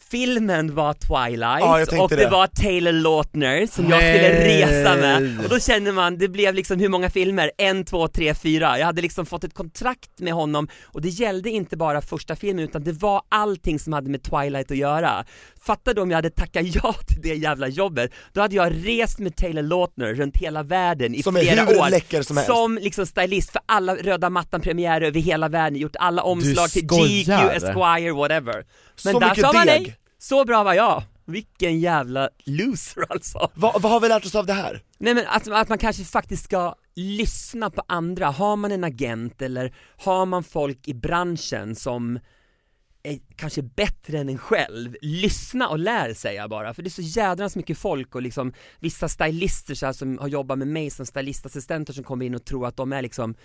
Filmen 0.10 0.76
var 0.76 0.94
Twilight 0.94 1.60
Ja, 1.60 1.80
jag 1.80 2.02
och 2.02 2.10
det, 2.10 2.16
det. 2.16 2.28
var 2.30 2.48
Taylor 2.48 2.92
Lautner 2.92 3.68
som 3.68 3.90
jag 3.90 4.00
Nej. 4.00 4.18
skulle 4.18 4.46
resa 4.46 4.96
med 4.96 5.40
och 5.44 5.50
då 5.50 5.60
känner 5.60 5.92
man, 5.92 6.18
det 6.18 6.28
blev 6.28 6.56
liksom 6.56 6.80
hur 6.80 6.90
många 6.90 7.10
filmer? 7.10 7.52
En, 7.58 7.86
två, 7.86 8.08
tre, 8.08 8.34
fyra. 8.34 8.80
Jag 8.80 8.86
hade 8.86 9.02
liksom 9.02 9.26
fått 9.26 9.44
ett 9.44 9.54
kontrakt 9.54 10.20
med 10.20 10.34
honom 10.34 10.68
och 10.84 11.02
det 11.02 11.10
gällde 11.10 11.50
inte 11.50 11.78
bara 11.78 12.02
första 12.02 12.36
filmen 12.36 12.64
utan 12.66 12.84
det 12.84 12.92
var 12.92 13.22
allting 13.30 13.80
som 13.80 13.94
hade 13.94 14.10
med 14.10 14.24
Twilight 14.24 14.72
att 14.72 14.78
göra. 14.78 15.26
Fatta 15.62 15.94
då 15.94 16.02
om 16.02 16.12
jag 16.12 16.18
hade 16.18 16.30
tackat 16.30 16.66
ja 16.84 16.94
till 17.08 17.22
det 17.22 17.36
jävla 17.36 17.68
jobbet, 17.68 18.12
då 18.34 18.42
hade 18.42 18.56
jag 18.56 18.74
rest 18.88 19.20
med 19.20 19.36
Taylor 19.36 19.62
Lautner 19.62 20.14
runt 20.14 20.38
hela 20.38 20.64
världen 20.64 21.16
i 21.16 21.24
som 21.24 21.36
flera 21.36 21.64
år 21.64 22.24
som 22.24 22.36
som 22.38 22.78
liksom 22.78 23.06
stylist 23.06 23.52
för 23.52 23.62
alla 23.66 23.96
röda 23.96 24.30
mattan-premiärer 24.30 25.02
över 25.08 25.20
hela 25.20 25.50
världen, 25.50 25.80
gjort 25.80 25.96
alla 26.00 26.24
omslag 26.24 26.70
till 26.70 26.84
GQ. 26.84 27.30
Esquire, 27.30 28.12
whatever. 28.12 28.66
Men 29.04 29.14
Så 29.14 29.20
där 29.20 29.34
sa 29.36 29.54
man 29.54 29.66
nej, 29.66 29.87
så 30.28 30.46
bra 30.46 30.64
var 30.64 30.74
jag. 30.74 31.04
Vilken 31.26 31.80
jävla 31.80 32.30
loser 32.46 33.06
alltså. 33.10 33.52
vad, 33.54 33.82
vad 33.82 33.92
har 33.92 34.00
vi 34.00 34.08
lärt 34.08 34.26
oss 34.26 34.36
av 34.36 34.46
det 34.46 34.54
här? 34.54 34.84
Nej 34.98 35.14
men 35.14 35.28
att, 35.28 35.48
att 35.48 35.70
man 35.70 35.78
kanske 35.78 36.04
faktiskt 36.04 36.44
ska 36.44 36.76
lyssna 36.96 37.70
på 37.70 37.84
andra, 37.88 38.28
har 38.28 38.56
man 38.56 38.72
en 38.72 38.84
agent 38.84 39.42
eller 39.42 39.74
har 39.98 40.26
man 40.26 40.44
folk 40.44 40.88
i 40.88 40.94
branschen 40.94 41.76
som 41.76 42.20
är 43.04 43.20
kanske 43.36 43.62
bättre 43.62 44.20
än 44.20 44.30
en 44.30 44.38
själv, 44.38 44.96
lyssna 45.02 45.70
och 45.70 45.80
lär 45.80 46.14
säger 46.14 46.42
jag 46.42 46.50
bara, 46.50 46.74
för 46.74 46.82
det 46.82 46.88
är 46.88 47.02
så 47.02 47.20
jädrans 47.20 47.56
mycket 47.56 47.78
folk 47.78 48.16
och 48.16 48.22
liksom 48.22 48.54
vissa 48.80 49.10
stylister 49.10 49.76
så 49.76 49.86
här, 49.86 49.94
som 49.94 50.18
har 50.18 50.28
jobbat 50.28 50.58
med 50.58 50.68
mig 50.68 50.90
som 50.90 51.06
stylistassistenter 51.06 51.94
som 51.94 52.04
kommer 52.04 52.26
in 52.26 52.36
och 52.36 52.46
tror 52.46 52.68
att 52.68 52.78
de 52.78 52.94
är 52.94 53.02
liksom 53.02 53.36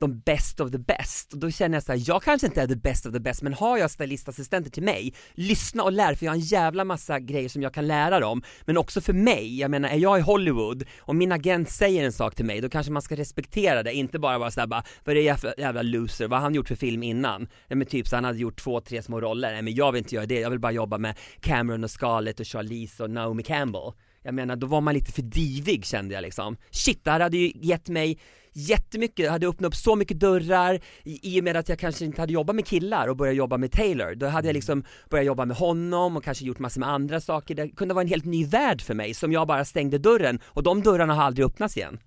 de 0.00 0.20
best 0.20 0.60
of 0.60 0.70
the 0.70 0.78
best, 0.78 1.32
och 1.32 1.38
då 1.38 1.50
känner 1.50 1.76
jag 1.76 1.82
så 1.82 1.92
här, 1.92 2.02
jag 2.06 2.22
kanske 2.22 2.46
inte 2.46 2.62
är 2.62 2.66
the 2.66 2.76
best 2.76 3.06
of 3.06 3.12
the 3.12 3.20
best 3.20 3.42
men 3.42 3.54
har 3.54 3.78
jag 3.78 3.90
stylistassistenter 3.90 4.70
till 4.70 4.82
mig, 4.82 5.14
lyssna 5.34 5.82
och 5.82 5.92
lär 5.92 6.14
för 6.14 6.26
jag 6.26 6.32
har 6.32 6.36
en 6.36 6.40
jävla 6.40 6.84
massa 6.84 7.20
grejer 7.20 7.48
som 7.48 7.62
jag 7.62 7.74
kan 7.74 7.86
lära 7.86 8.20
dem, 8.20 8.42
men 8.64 8.76
också 8.76 9.00
för 9.00 9.12
mig, 9.12 9.58
jag 9.58 9.70
menar 9.70 9.88
är 9.88 9.96
jag 9.96 10.18
i 10.18 10.22
Hollywood 10.22 10.84
och 10.98 11.16
min 11.16 11.32
agent 11.32 11.70
säger 11.70 12.04
en 12.04 12.12
sak 12.12 12.34
till 12.34 12.44
mig, 12.44 12.60
då 12.60 12.68
kanske 12.68 12.92
man 12.92 13.02
ska 13.02 13.16
respektera 13.16 13.82
det, 13.82 13.92
inte 13.92 14.18
bara 14.18 14.38
vara 14.38 14.50
såhär 14.50 14.66
bara, 14.66 14.84
vad 15.04 15.12
är 15.12 15.14
det 15.14 15.22
jävla, 15.22 15.54
jävla 15.58 15.82
loser, 15.82 16.28
vad 16.28 16.38
har 16.38 16.44
han 16.44 16.54
gjort 16.54 16.68
för 16.68 16.76
film 16.76 17.02
innan? 17.02 17.48
Ja 17.68 17.76
men 17.76 17.86
typ 17.86 18.08
så 18.08 18.16
han 18.16 18.24
hade 18.24 18.38
gjort 18.38 18.60
två, 18.60 18.80
tre 18.80 19.02
små 19.02 19.20
roller, 19.20 19.52
nej 19.52 19.62
men 19.62 19.74
jag 19.74 19.92
vill 19.92 19.98
inte 19.98 20.14
göra 20.14 20.26
det, 20.26 20.40
jag 20.40 20.50
vill 20.50 20.60
bara 20.60 20.72
jobba 20.72 20.98
med 20.98 21.18
Cameron 21.40 21.84
och 21.84 21.90
Scarlett 21.90 22.40
och 22.40 22.46
Charlize 22.46 23.02
och 23.02 23.10
Naomi 23.10 23.42
Campbell 23.42 23.92
jag 24.22 24.34
menar, 24.34 24.56
då 24.56 24.66
var 24.66 24.80
man 24.80 24.94
lite 24.94 25.12
för 25.12 25.22
divig 25.22 25.84
kände 25.84 26.14
jag 26.14 26.22
liksom. 26.22 26.56
Shit, 26.70 27.04
det 27.04 27.10
här 27.10 27.20
hade 27.20 27.36
ju 27.36 27.52
gett 27.54 27.88
mig 27.88 28.18
jättemycket, 28.52 29.24
jag 29.24 29.32
hade 29.32 29.46
öppnat 29.48 29.68
upp 29.68 29.74
så 29.74 29.96
mycket 29.96 30.20
dörrar 30.20 30.80
i, 31.04 31.36
i 31.36 31.40
och 31.40 31.44
med 31.44 31.56
att 31.56 31.68
jag 31.68 31.78
kanske 31.78 32.04
inte 32.04 32.20
hade 32.22 32.32
jobbat 32.32 32.56
med 32.56 32.66
killar 32.66 33.08
och 33.08 33.16
börjat 33.16 33.36
jobba 33.36 33.56
med 33.56 33.72
Taylor. 33.72 34.14
Då 34.14 34.26
hade 34.26 34.48
jag 34.48 34.54
liksom 34.54 34.84
börjat 35.10 35.26
jobba 35.26 35.44
med 35.44 35.56
honom 35.56 36.16
och 36.16 36.24
kanske 36.24 36.44
gjort 36.44 36.58
massor 36.58 36.80
med 36.80 36.88
andra 36.88 37.20
saker. 37.20 37.54
Det 37.54 37.68
kunde 37.68 37.94
vara 37.94 38.02
en 38.02 38.08
helt 38.08 38.24
ny 38.24 38.46
värld 38.46 38.82
för 38.82 38.94
mig 38.94 39.14
som 39.14 39.32
jag 39.32 39.46
bara 39.48 39.64
stängde 39.64 39.98
dörren 39.98 40.40
och 40.44 40.62
de 40.62 40.82
dörrarna 40.82 41.14
har 41.14 41.22
aldrig 41.22 41.46
öppnats 41.46 41.76
igen. 41.76 41.98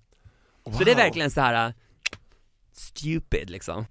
Så 0.64 0.84
det 0.84 0.90
är 0.90 0.94
Wow. 0.94 1.04
verkligen 1.04 1.30
så 1.30 1.40
här 1.40 1.74
stupid 2.72 3.50
liksom. 3.50 3.84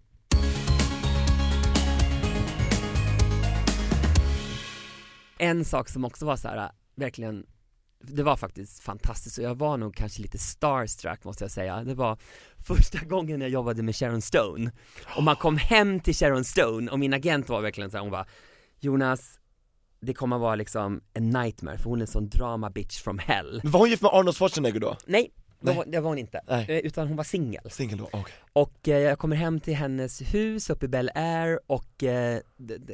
En 5.38 5.66
sak 5.66 5.90
som 5.90 6.06
också 6.06 6.26
var 6.26 6.36
så 6.36 6.48
här, 6.48 6.72
verkligen 6.96 7.46
det 8.08 8.24
var 8.24 8.36
faktiskt 8.36 8.84
fantastiskt 8.84 9.38
och 9.38 9.44
jag 9.44 9.56
var 9.56 9.78
nog 9.78 9.96
kanske 9.96 10.22
lite 10.22 10.38
starstruck 10.38 11.24
måste 11.24 11.44
jag 11.44 11.52
säga. 11.52 11.84
Det 11.84 11.94
var 11.94 12.18
första 12.58 13.00
gången 13.06 13.42
jag 13.42 13.50
jobbade 13.50 13.84
med 13.84 13.96
Sharon 13.96 14.22
Stone 14.22 14.72
och 15.16 15.24
man 15.24 15.36
kom 15.36 15.58
hem 15.58 16.00
till 16.00 16.16
Sharon 16.16 16.44
Stone 16.44 16.92
och 16.92 17.00
min 17.00 17.14
agent 17.14 17.50
var 17.50 17.62
verkligen 17.62 17.92
så 17.92 17.98
här, 17.98 18.02
hon 18.02 18.12
var 18.12 18.26
Jonas, 18.80 19.40
det 20.00 20.14
kommer 20.14 20.38
vara 20.38 20.56
liksom 20.56 21.02
en 21.14 21.30
nightmare 21.30 21.78
för 21.78 21.90
hon 21.90 22.00
är 22.00 22.04
en 22.04 22.08
sån 22.08 22.30
drama 22.30 22.70
bitch 22.70 23.02
from 23.02 23.20
hell. 23.20 23.60
Men 23.64 23.72
var 23.72 23.80
hon 23.80 23.90
gift 23.90 24.02
med 24.02 24.12
Arnold 24.14 24.38
Schwarzenegger 24.38 24.80
då? 24.80 24.98
Nej, 25.06 25.32
det 25.60 25.66
Nej. 25.66 25.76
var, 25.76 25.86
det 25.86 26.00
var 26.00 26.10
hon 26.10 26.18
inte, 26.18 26.42
Nej. 26.48 26.66
Eh, 26.70 26.78
utan 26.78 27.08
hon 27.08 27.18
var 27.18 27.24
singel. 27.24 27.70
Singel 27.72 27.98
då? 27.98 28.10
Okej 28.12 28.34
och 28.56 28.88
eh, 28.88 29.00
jag 29.00 29.20
kommer 29.20 29.36
hem 29.36 29.60
till 29.60 29.76
hennes 29.76 30.22
hus 30.22 30.70
uppe 30.70 30.86
i 30.86 30.90
Bel 30.90 31.10
Air 31.16 31.60
och 31.68 32.04
eh, 32.04 32.40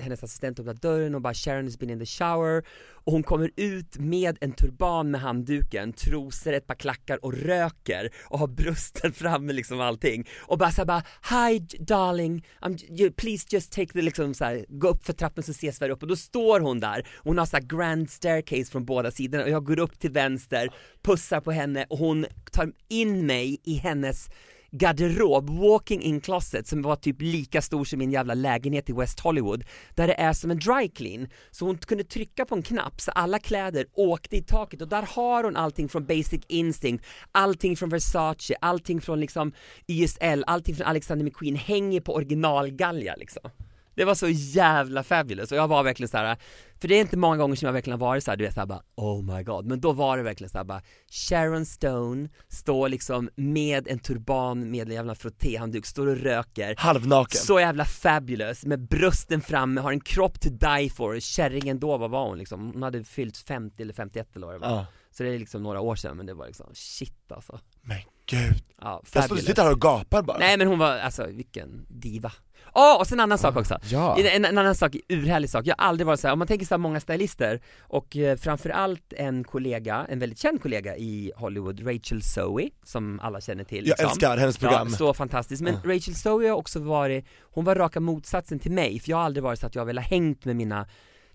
hennes 0.02 0.24
assistent 0.24 0.60
öppnar 0.60 0.74
dörren 0.74 1.16
och 1.16 1.22
bara 1.22 1.34
Sharon 1.34 1.66
has 1.66 1.80
been 1.80 1.90
in 1.90 2.00
the 2.00 2.06
shower. 2.06 2.64
Och 2.94 3.12
hon 3.12 3.24
kommer 3.24 3.52
ut 3.56 3.98
med 3.98 4.38
en 4.42 4.52
turban 4.52 5.12
med 5.12 5.22
handduken, 5.22 5.94
trosor, 5.94 6.54
ett 6.54 6.68
par 6.68 6.76
klackar 6.76 7.26
och 7.26 7.34
röker 7.34 8.10
och 8.24 8.40
har 8.40 8.48
brösten 8.48 9.14
framme 9.14 9.54
liksom 9.54 9.82
allting. 9.82 10.28
Och 10.40 10.58
bara 10.58 10.72
såhär 10.72 10.86
bara 10.86 11.04
Hi 11.30 11.60
darling, 11.80 12.46
I'm, 12.62 13.02
you, 13.02 13.12
please 13.12 13.48
just 13.50 13.72
take 13.72 13.94
the 13.94 14.02
liksom 14.02 14.34
så 14.34 14.46
här, 14.46 14.66
gå 14.70 14.88
upp 14.88 15.06
för 15.06 15.14
trappen 15.14 15.44
så 15.44 15.52
ses 15.52 15.82
vi 15.82 15.86
här 15.86 15.92
uppe. 15.92 16.06
Och 16.06 16.10
då 16.10 16.16
står 16.16 16.60
hon 16.60 16.80
där. 16.80 17.08
Hon 17.18 17.38
har 17.38 17.46
såhär 17.46 17.64
grand 17.64 18.10
staircase 18.10 18.72
från 18.72 18.86
båda 18.86 19.12
sidorna 19.12 19.44
och 19.44 19.50
jag 19.50 19.66
går 19.66 19.80
upp 19.80 20.00
till 20.00 20.12
vänster, 20.12 20.70
pussar 21.02 21.42
på 21.42 21.52
henne 21.52 21.86
och 21.90 21.98
hon 21.98 22.26
tar 22.52 22.72
in 22.90 23.26
mig 23.26 23.62
i 23.64 23.74
hennes 23.74 24.30
garderob, 24.72 25.50
walking 25.50 26.02
in 26.02 26.22
closet 26.22 26.68
som 26.68 26.82
var 26.82 26.96
typ 26.96 27.22
lika 27.22 27.62
stor 27.62 27.86
som 27.86 28.00
min 28.00 28.12
jävla 28.12 28.34
lägenhet 28.34 28.90
i 28.90 28.94
West 28.94 29.20
Hollywood 29.20 29.64
där 29.96 30.08
det 30.08 30.14
är 30.14 30.34
som 30.34 30.52
en 30.52 30.60
dry 30.60 30.90
clean. 30.90 31.28
Så 31.52 31.66
hon 31.66 31.78
kunde 31.78 32.04
trycka 32.04 32.46
på 32.46 32.56
en 32.56 32.62
knapp 32.62 33.02
så 33.02 33.12
alla 33.12 33.40
kläder 33.40 33.86
åkte 33.94 34.38
i 34.38 34.42
taket 34.42 34.82
och 34.82 34.88
där 34.88 35.08
har 35.16 35.44
hon 35.44 35.56
allting 35.56 35.90
från 35.90 36.06
Basic 36.06 36.42
Instinct, 36.48 37.06
allting 37.32 37.78
från 37.78 37.90
Versace, 37.90 38.56
allting 38.62 39.02
från 39.02 39.20
liksom 39.20 39.54
YSL, 39.88 40.44
allting 40.48 40.76
från 40.76 40.88
Alexander 40.88 41.26
McQueen 41.26 41.56
hänger 41.56 42.02
på 42.02 42.16
originalgalja 42.16 43.16
liksom 43.16 43.52
det 44.00 44.06
var 44.06 44.16
så 44.16 44.28
jävla 44.30 45.04
fabulous 45.04 45.52
och 45.52 45.58
jag 45.58 45.68
var 45.68 45.84
verkligen 45.84 46.10
så 46.10 46.18
här. 46.18 46.38
för 46.82 46.88
det 46.88 46.96
är 46.96 47.02
inte 47.02 47.18
många 47.18 47.38
gånger 47.38 47.56
som 47.56 47.66
jag 47.66 47.74
verkligen 47.74 48.00
har 48.00 48.08
varit 48.08 48.24
så 48.24 48.32
här, 48.32 48.38
du 48.38 48.44
vet 48.44 48.54
såhär 48.54 48.68
bara 48.68 48.82
oh 48.96 49.36
my 49.36 49.44
god, 49.44 49.66
men 49.66 49.80
då 49.82 49.92
var 49.92 50.18
det 50.18 50.24
verkligen 50.24 50.50
så 50.50 50.58
här 50.58 50.66
bara 50.66 50.82
Sharon 51.12 51.66
Stone 51.66 52.30
står 52.48 52.90
liksom 52.90 53.30
med 53.36 53.88
en 53.88 54.00
turban 54.00 54.72
med 54.72 54.88
en 54.88 54.94
jävla 54.94 55.16
frottéhandduk, 55.16 55.86
står 55.86 56.08
och 56.08 56.18
röker 56.18 56.76
Halvnaken 56.78 57.40
så 57.40 57.60
jävla 57.60 57.86
fabulous, 57.86 58.66
med 58.66 58.88
brösten 58.88 59.42
framme, 59.42 59.82
har 59.82 59.92
en 59.92 60.00
kropp 60.00 60.40
to 60.42 60.50
die 60.50 60.90
for, 60.90 61.20
kärringen 61.20 61.80
då, 61.80 61.98
vad 61.98 62.10
var 62.10 62.28
hon 62.28 62.38
liksom? 62.38 62.72
Hon 62.74 62.84
hade 62.84 63.04
fyllt 63.04 63.38
50 63.38 63.82
eller 63.82 63.94
51 63.94 64.36
eller 64.36 64.48
vad 64.48 64.56
det 64.56 64.60
var 64.60 64.70
Ja. 64.70 64.86
Så 65.12 65.24
det 65.24 65.30
är 65.30 65.40
liksom 65.40 65.64
några 65.64 65.80
år 65.82 65.96
sedan 65.96 66.18
men 66.18 66.26
det 66.26 66.34
var 66.34 66.48
liksom 66.48 66.70
shit 66.74 67.32
alltså 67.32 67.60
Men 67.82 67.98
gud, 68.26 68.64
Ja, 68.82 69.00
jag 69.02 69.08
står 69.08 69.22
fabulous. 69.22 69.46
sitter 69.46 69.64
här 69.64 69.72
och 69.72 69.82
gapar 69.82 70.22
bara 70.22 70.38
Nej 70.38 70.58
men 70.58 70.68
hon 70.68 70.80
var, 70.80 70.98
alltså 70.98 71.28
vilken 71.28 71.86
diva 71.90 72.32
Åh, 72.74 73.00
och 73.00 73.08
sen 73.08 73.20
en 73.20 73.24
annan 73.24 73.38
sak 73.38 73.56
också 73.56 73.78
Ja. 73.84 74.18
en, 74.20 74.46
en 74.46 74.58
annan 74.58 74.76
sak, 74.76 74.96
urhärlig 75.10 75.50
sak, 75.50 75.66
jag 75.68 75.76
har 75.78 75.86
aldrig 75.88 76.08
varit 76.08 76.20
så 76.20 76.28
här, 76.28 76.34
om 76.34 76.40
man 76.40 76.48
tänker 76.48 76.66
så 76.66 76.74
här 76.74 76.78
många 76.80 77.00
stylister 77.00 77.62
och 77.82 78.18
eh, 78.18 78.38
framförallt 78.38 79.14
en 79.14 79.44
kollega, 79.44 80.06
en 80.10 80.20
väldigt 80.20 80.40
känd 80.40 80.62
kollega 80.62 80.98
i 80.98 81.32
Hollywood, 81.36 81.88
Rachel 81.88 82.22
Zoe, 82.22 82.70
som 82.84 83.20
alla 83.20 83.42
känner 83.42 83.64
till 83.64 83.78
Jag 83.78 83.86
liksom. 83.86 84.06
älskar 84.10 84.38
hennes 84.38 84.58
program 84.58 84.88
Ja, 84.92 84.98
så 84.98 85.14
fantastiskt. 85.14 85.62
Men 85.62 85.74
Rachel 85.84 86.16
Zoe 86.16 86.50
har 86.50 86.56
också 86.58 86.80
varit, 86.80 87.26
hon 87.42 87.66
var 87.66 87.76
raka 87.76 88.00
motsatsen 88.00 88.60
till 88.60 88.72
mig, 88.72 89.00
för 89.00 89.10
jag 89.10 89.18
har 89.18 89.24
aldrig 89.24 89.44
varit 89.44 89.60
så 89.60 89.68
att 89.68 89.76
jag 89.76 89.86
vill 89.86 89.98
ha 89.98 90.06
hängt 90.06 90.46
med 90.46 90.56
mina 90.56 90.86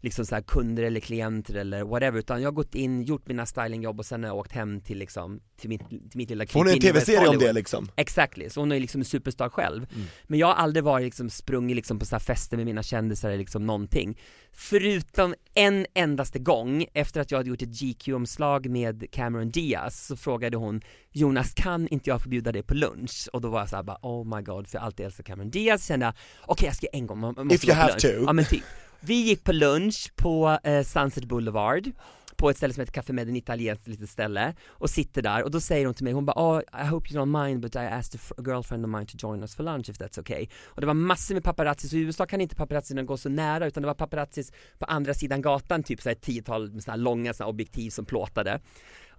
liksom 0.05 0.27
så 0.27 0.35
här 0.35 0.43
kunder 0.43 0.83
eller 0.83 1.01
klienter 1.01 1.55
eller 1.55 1.85
whatever, 1.85 2.19
utan 2.19 2.43
jag 2.43 2.47
har 2.47 2.55
gått 2.55 2.75
in, 2.75 3.03
gjort 3.03 3.29
mina 3.29 3.47
stylingjobb 3.47 3.99
och 3.99 4.07
sen 4.07 4.23
har 4.23 4.31
jag 4.31 4.39
åkt 4.39 4.53
hem 4.53 4.81
till 4.81 4.99
liksom, 4.99 5.41
till 5.61 5.69
mitt, 5.69 5.89
till 5.89 6.11
mitt 6.15 6.31
lilla 6.31 6.47
För 6.47 6.59
hon 6.59 6.69
är 6.69 6.73
en 6.73 6.81
klipp 6.81 6.93
tv-serie 6.95 7.29
om 7.29 7.39
det 7.39 7.53
liksom 7.53 7.89
Exactly, 7.97 8.51
så 8.51 8.61
hon 8.61 8.73
är 8.73 8.81
liksom 8.81 9.01
en 9.01 9.05
superstar 9.05 9.49
själv. 9.49 9.87
Men 10.25 10.39
jag 10.39 10.47
har 10.47 10.55
aldrig 10.55 10.85
varit 10.85 11.05
liksom 11.05 11.31
sprungit 11.31 11.77
liksom 11.77 11.99
på 11.99 12.07
så 12.07 12.15
här 12.15 12.21
fester 12.21 12.57
med 12.57 12.67
mina 12.67 12.83
kändisar 12.83 13.29
eller 13.29 13.39
liksom 13.39 13.67
någonting. 13.67 14.19
Förutom 14.53 15.35
en 15.55 15.87
endaste 15.95 16.39
gång, 16.39 16.87
efter 16.95 17.21
att 17.21 17.31
jag 17.31 17.39
hade 17.39 17.49
gjort 17.51 17.63
ett 17.63 17.83
GQ-omslag 17.83 18.69
med 18.69 19.11
Cameron 19.11 19.51
Diaz, 19.51 20.07
så 20.07 20.17
frågade 20.17 20.57
hon 20.57 20.81
Jonas 21.13 21.55
kan 21.55 21.89
inte 21.89 22.11
jag 22.11 22.23
få 22.23 22.29
bjuda 22.29 22.53
dig 22.53 22.63
på 22.63 22.75
lunch? 22.75 23.29
Och 23.33 23.41
då 23.41 23.49
var 23.49 23.61
jag 23.61 23.69
såhär 23.69 23.83
bara 23.83 23.99
oh 24.03 24.37
my 24.37 24.43
god, 24.43 24.69
för 24.69 24.79
jag 24.79 24.85
alltid 24.85 25.07
älskar 25.07 25.25
Cameron 25.25 25.51
Diaz, 25.51 25.87
kände 25.87 26.07
jag 26.07 26.15
okej 26.47 26.67
jag 26.67 26.77
ska 26.77 26.87
en 26.93 27.07
gång, 27.07 27.19
man, 27.19 27.35
måste 27.37 27.55
If 27.55 27.65
you 27.65 27.75
have 27.75 27.89
lunch. 27.89 28.03
to. 28.03 28.25
Ja 28.27 28.33
men 28.33 28.45
typ. 28.45 28.63
Vi 29.07 29.15
gick 29.15 29.45
på 29.45 29.53
lunch 29.53 30.13
på 30.17 30.59
eh, 30.65 30.83
Sunset 30.83 31.25
Boulevard 31.25 31.91
på 32.37 32.51
ett 32.51 32.57
ställe 32.57 32.75
som 32.75 32.81
heter 32.81 32.93
Café 32.93 33.13
Med, 33.13 33.29
en 33.29 33.37
italienskt 33.37 33.89
litet 33.89 34.11
ställe 34.11 34.55
och 34.67 34.91
sitter 34.91 35.23
där 35.23 35.43
och 35.43 35.51
då 35.51 35.61
säger 35.61 35.87
hon 35.87 35.95
till 35.95 36.05
mig, 36.05 36.13
hon 36.13 36.27
bara 36.27 36.37
oh, 36.37 36.61
I 36.83 36.87
hope 36.87 37.13
you 37.13 37.25
don't 37.25 37.45
mind 37.47 37.61
but 37.61 37.75
I 37.75 37.79
asked 37.79 38.21
a 38.21 38.35
a 38.39 38.43
girlfriend 38.47 38.85
of 38.85 38.91
mine 38.91 39.07
to 39.07 39.17
join 39.19 39.41
us 39.41 39.55
for 39.55 39.65
lunch 39.65 39.89
if 39.89 39.97
that's 39.99 40.21
okay. 40.21 40.47
Och 40.65 40.81
det 40.81 40.87
var 40.87 40.95
massor 40.95 41.35
med 41.35 41.45
paparazzis 41.45 41.93
och 41.93 41.99
i 41.99 42.03
USA 42.03 42.27
kan 42.27 42.41
inte 42.41 42.57
paparazzierna 42.57 43.03
gå 43.03 43.17
så 43.17 43.29
nära 43.29 43.67
utan 43.67 43.83
det 43.83 43.87
var 43.87 43.95
paparazzis 43.95 44.53
på 44.79 44.85
andra 44.85 45.15
sidan 45.15 45.43
gatan 45.43 45.83
typ 45.83 46.03
så 46.03 46.09
här 46.09 46.17
ett 46.17 46.23
tiotal 46.23 46.73
med 46.73 46.83
såna 46.83 46.93
här 46.93 47.03
långa 47.03 47.35
såna 47.35 47.49
objektiv 47.49 47.91
som 47.91 48.05
plåtade 48.05 48.61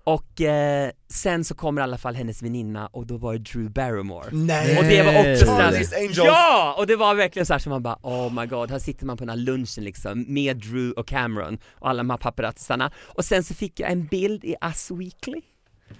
och 0.05 0.41
eh, 0.41 0.91
sen 1.09 1.43
så 1.43 1.55
kommer 1.55 1.81
i 1.81 1.83
alla 1.83 1.97
fall 1.97 2.15
hennes 2.15 2.41
väninna 2.41 2.87
och 2.87 3.07
då 3.07 3.17
var 3.17 3.33
det 3.33 3.39
Drew 3.39 3.71
Barrymore 3.71 4.29
Nej! 4.31 4.77
och 4.77 4.83
det 4.83 5.03
var 5.03 5.11
också 5.11 5.57
Nej. 5.57 5.85
såhär, 5.85 6.25
ja! 6.25 6.75
Och 6.77 6.87
det 6.87 6.95
var 6.95 7.15
verkligen 7.15 7.45
såhär 7.45 7.59
som 7.59 7.69
man 7.69 7.83
bara 7.83 7.99
oh 8.01 8.33
my 8.33 8.45
god, 8.45 8.71
här 8.71 8.79
sitter 8.79 9.05
man 9.05 9.17
på 9.17 9.21
den 9.21 9.29
här 9.29 9.45
lunchen 9.45 9.83
liksom 9.83 10.25
med 10.27 10.57
Drew 10.57 10.91
och 10.91 11.07
Cameron 11.07 11.57
och 11.71 11.89
alla 11.89 11.97
de 11.97 12.09
här 12.09 12.17
paparazzarna 12.17 12.91
och 12.97 13.25
sen 13.25 13.43
så 13.43 13.53
fick 13.53 13.79
jag 13.79 13.91
en 13.91 14.05
bild 14.05 14.43
i 14.43 14.55
Us 14.61 14.91
Weekly 14.91 15.41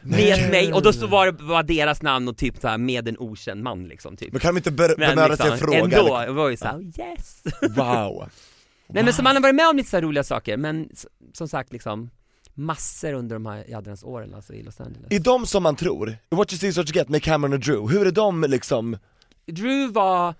med 0.02 0.50
mig 0.52 0.74
och 0.74 0.82
då 0.82 0.94
så 0.94 1.08
var 1.08 1.26
det 1.26 1.44
var 1.44 1.64
deras 1.64 2.02
namn 2.02 2.28
och 2.28 2.38
typ 2.38 2.58
såhär 2.58 2.78
med 2.78 3.08
en 3.08 3.18
okänd 3.20 3.64
man 3.64 3.88
liksom 3.88 4.18
typ 4.18 4.32
Men 4.32 4.40
kan 4.42 4.56
de 4.56 4.58
inte 4.58 4.72
bemöda 4.72 5.38
sig 5.38 5.52
en 5.52 5.58
fråga? 5.58 5.78
ändå, 5.78 5.98
liksom? 5.98 6.26
det 6.26 6.32
var 6.32 6.50
ju 6.50 6.58
såhär 6.58 6.82
yes 7.00 7.44
Wow 7.76 8.30
Nej 8.88 9.04
men 9.04 9.14
så 9.14 9.24
man 9.24 9.36
har 9.36 9.42
varit 9.44 9.56
med 9.56 9.70
om 9.70 9.78
lite 9.78 9.90
så 9.90 9.98
här 9.98 10.02
roliga 10.02 10.24
saker 10.24 10.58
men 10.58 10.90
som 11.34 11.48
sagt 11.48 11.74
liksom 11.74 12.10
massor 12.56 13.14
under 13.14 13.36
de 13.36 13.46
här 13.46 13.66
jädrans 13.70 14.04
åren 14.04 14.34
alltså 14.34 14.54
i 14.54 14.64
Los 14.64 14.82
Angeles 14.82 15.08
Är 15.10 15.20
de 15.20 15.46
som 15.46 15.64
man 15.64 15.76
tror? 15.76 16.18
What 16.30 16.54
you 16.54 16.60
see 16.60 16.68
is 16.68 16.78
what 16.78 16.88
you 16.88 16.94
get 16.96 17.10
med 17.10 17.24
Cameron 17.24 17.54
och 17.54 17.60
Drew, 17.60 17.90
hur 17.90 18.08
är 18.08 18.12
de 18.12 18.46
liksom? 18.48 18.98
Drew 19.46 19.94
var 19.94 20.34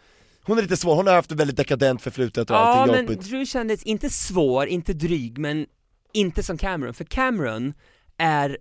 Hon 0.44 0.58
är 0.58 0.62
lite 0.62 0.78
svår, 0.78 0.96
hon 0.96 1.08
har 1.08 1.14
haft 1.14 1.32
ett 1.32 1.40
väldigt 1.40 1.58
dekadent 1.58 2.02
förflutet 2.02 2.50
och 2.50 2.56
Ja 2.56 2.60
allting 2.60 2.96
men 2.96 3.06
jobbigt 3.06 3.30
Drew 3.30 3.46
kändes 3.46 3.84
inte 3.84 4.10
svår, 4.10 4.68
inte 4.68 4.94
dryg, 4.94 5.38
men 5.38 5.66
inte 6.14 6.44
som 6.44 6.58
Cameron, 6.58 6.94
för 6.94 7.04
Cameron 7.04 7.74
är 8.18 8.58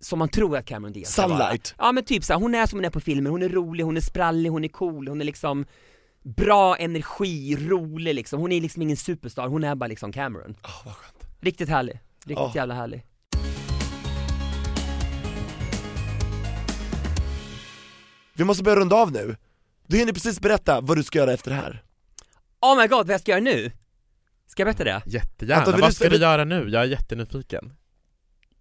som 0.00 0.18
man 0.18 0.28
tror 0.28 0.56
att 0.56 0.66
Cameron 0.66 0.92
Diaz 0.92 1.12
ska 1.12 1.26
vara. 1.26 1.38
Sunlight. 1.38 1.74
Ja 1.78 1.92
men 1.92 2.04
typ 2.04 2.24
så 2.24 2.32
här, 2.32 2.40
hon 2.40 2.54
är 2.54 2.66
som 2.66 2.78
hon 2.78 2.84
är 2.84 2.90
på 2.90 3.00
filmen, 3.00 3.32
hon 3.32 3.42
är 3.42 3.48
rolig, 3.48 3.84
hon 3.84 3.96
är 3.96 4.00
sprallig, 4.00 4.50
hon 4.50 4.64
är 4.64 4.68
cool, 4.68 5.08
hon 5.08 5.20
är 5.20 5.24
liksom 5.24 5.66
bra 6.22 6.76
energi, 6.76 7.56
rolig 7.68 8.14
liksom, 8.14 8.40
hon 8.40 8.52
är 8.52 8.60
liksom 8.60 8.82
ingen 8.82 8.96
superstar, 8.96 9.48
hon 9.48 9.64
är 9.64 9.74
bara 9.74 9.86
liksom 9.86 10.12
Cameron. 10.12 10.54
Åh 10.64 10.70
vad 10.84 10.94
skönt 10.94 11.26
Riktigt 11.40 11.68
härlig, 11.68 12.00
riktigt 12.30 12.54
Ja. 12.54 12.60
jävla 12.60 12.74
härlig. 12.74 13.04
Vi 18.34 18.44
måste 18.44 18.62
börja 18.62 18.76
runda 18.76 18.96
av 18.96 19.12
nu 19.12 19.36
Du 19.86 19.96
hinner 19.96 20.12
precis 20.12 20.40
berätta 20.40 20.80
vad 20.80 20.96
du 20.96 21.02
ska 21.02 21.18
göra 21.18 21.32
efter 21.32 21.50
det 21.50 21.56
här 21.56 21.82
Oh 22.60 22.76
my 22.80 22.86
god, 22.86 23.06
vad 23.06 23.14
jag 23.14 23.20
ska 23.20 23.30
göra 23.30 23.40
nu? 23.40 23.72
Ska 24.46 24.62
jag 24.62 24.66
berätta 24.66 24.84
det? 24.84 25.02
Jättegärna, 25.06 25.62
Anton, 25.62 25.80
vad 25.80 25.94
ska 25.94 26.08
du 26.08 26.16
göra 26.16 26.44
nu? 26.44 26.68
Jag 26.68 26.82
är 26.82 26.86
jättenyfiken 26.86 27.72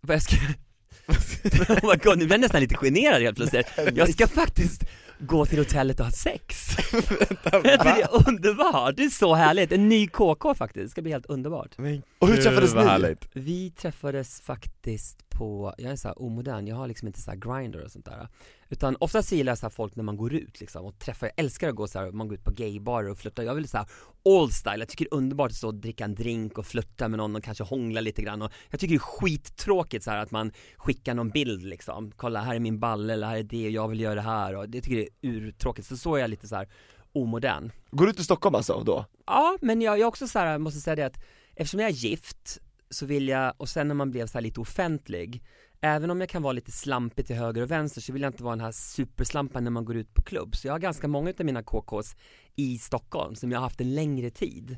Vad 0.01 0.15
jag 0.15 0.21
ska... 0.23 0.35
oh 1.73 1.89
my 1.91 1.95
god, 2.03 2.17
nu 2.17 2.25
blir 2.25 2.31
jag 2.31 2.41
nästan 2.41 2.61
lite 2.61 2.75
generad 2.75 3.21
helt 3.21 3.37
plötsligt. 3.37 3.67
Jag 3.95 4.09
ska 4.09 4.27
faktiskt 4.27 4.83
gå 5.19 5.45
till 5.45 5.57
hotellet 5.57 5.99
och 5.99 6.05
ha 6.05 6.11
sex. 6.11 6.75
det 7.51 7.69
är 7.69 8.27
underbart, 8.27 8.95
det 8.97 9.03
är 9.03 9.09
så 9.09 9.35
härligt. 9.35 9.71
En 9.71 9.89
ny 9.89 10.07
KK 10.07 10.55
faktiskt, 10.55 10.83
det 10.85 10.89
ska 10.89 11.01
bli 11.01 11.11
helt 11.11 11.25
underbart. 11.25 11.77
Men 11.77 12.01
Och 12.19 12.27
hur 12.27 12.37
träffades 12.37 12.75
ni? 12.75 12.81
härligt. 12.81 13.29
Vi 13.33 13.71
träffades 13.71 14.41
faktiskt 14.41 15.28
på, 15.39 15.73
jag 15.77 15.91
är 15.91 15.95
så 15.95 16.07
här 16.07 16.21
omodern, 16.21 16.67
jag 16.67 16.75
har 16.75 16.87
liksom 16.87 17.07
inte 17.07 17.21
så 17.21 17.31
här 17.31 17.37
grinder 17.37 17.83
och 17.83 17.91
sånt 17.91 18.05
där. 18.05 18.27
Utan 18.69 18.95
oftast 18.99 19.31
gillar 19.31 19.51
jag 19.51 19.57
så 19.57 19.69
folk 19.69 19.95
när 19.95 20.03
man 20.03 20.17
går 20.17 20.33
ut 20.33 20.59
liksom 20.59 20.85
och 20.85 20.99
träffar, 20.99 21.27
jag 21.27 21.45
älskar 21.45 21.69
att 21.69 21.75
gå 21.75 21.87
så 21.87 21.99
här, 21.99 22.11
man 22.11 22.27
går 22.27 22.37
ut 22.37 22.43
på 22.43 22.51
gaybarer 22.51 23.09
och 23.09 23.17
flirtar, 23.17 23.43
jag 23.43 23.55
vill 23.55 23.67
så 23.67 23.77
här 23.77 23.87
all 24.25 24.51
style, 24.51 24.77
jag 24.77 24.87
tycker 24.89 25.05
det 25.05 25.15
är 25.15 25.17
underbart 25.17 25.51
att 25.51 25.57
stå 25.57 25.67
och 25.67 25.75
dricka 25.75 26.05
en 26.05 26.15
drink 26.15 26.57
och 26.57 26.65
flirta 26.65 27.07
med 27.07 27.17
någon 27.17 27.35
och 27.35 27.43
kanske 27.43 27.63
hångla 27.63 28.01
lite 28.01 28.21
grann. 28.21 28.41
Och 28.41 28.51
jag 28.69 28.79
tycker 28.79 28.93
det 28.93 28.97
är 28.97 28.99
skittråkigt 28.99 30.03
så 30.03 30.11
här 30.11 30.17
att 30.17 30.31
man 30.31 30.51
skickar 30.77 31.13
någon 31.13 31.29
bild 31.29 31.63
liksom, 31.63 32.11
kolla 32.15 32.41
här 32.41 32.55
är 32.55 32.59
min 32.59 32.79
balle 32.79 33.13
eller 33.13 33.27
här 33.27 33.37
är 33.37 33.43
det 33.43 33.65
och 33.65 33.71
jag 33.71 33.87
vill 33.87 33.99
göra 33.99 34.15
det 34.15 34.21
här 34.21 34.55
och 34.55 34.69
det 34.69 34.81
tycker 34.81 34.97
jag 34.97 35.07
är 35.21 35.29
urtråkigt, 35.29 35.87
så 35.87 35.97
så 35.97 36.15
är 36.15 36.19
jag 36.19 36.29
lite 36.29 36.47
så 36.47 36.55
här 36.55 36.67
omodern. 37.13 37.71
Går 37.91 38.05
du 38.05 38.13
till 38.13 38.23
Stockholm 38.23 38.55
alltså 38.55 38.83
då? 38.85 39.05
Ja, 39.25 39.57
men 39.61 39.81
jag, 39.81 39.99
jag 39.99 40.07
också 40.07 40.27
så 40.27 40.39
här, 40.39 40.57
måste 40.57 40.79
säga 40.79 40.95
det 40.95 41.05
att 41.05 41.23
eftersom 41.55 41.79
jag 41.79 41.89
är 41.89 41.93
gift 41.93 42.59
så 42.89 43.05
vill 43.05 43.27
jag, 43.27 43.53
och 43.57 43.69
sen 43.69 43.87
när 43.87 43.95
man 43.95 44.11
blev 44.11 44.27
så 44.27 44.33
här 44.33 44.41
lite 44.41 44.59
offentlig 44.59 45.43
Även 45.81 46.11
om 46.11 46.19
jag 46.19 46.29
kan 46.29 46.41
vara 46.41 46.53
lite 46.53 46.71
slampig 46.71 47.25
till 47.25 47.35
höger 47.35 47.61
och 47.61 47.71
vänster 47.71 48.01
så 48.01 48.13
vill 48.13 48.21
jag 48.21 48.29
inte 48.29 48.43
vara 48.43 48.55
den 48.55 48.65
här 48.65 48.71
superslampan 48.71 49.63
när 49.63 49.71
man 49.71 49.85
går 49.85 49.97
ut 49.97 50.13
på 50.13 50.21
klubb. 50.21 50.55
Så 50.55 50.67
jag 50.67 50.73
har 50.73 50.79
ganska 50.79 51.07
många 51.07 51.33
av 51.39 51.45
mina 51.45 51.63
KKs 51.63 52.15
i 52.55 52.77
Stockholm 52.77 53.35
som 53.35 53.51
jag 53.51 53.59
har 53.59 53.63
haft 53.63 53.81
en 53.81 53.95
längre 53.95 54.29
tid 54.29 54.77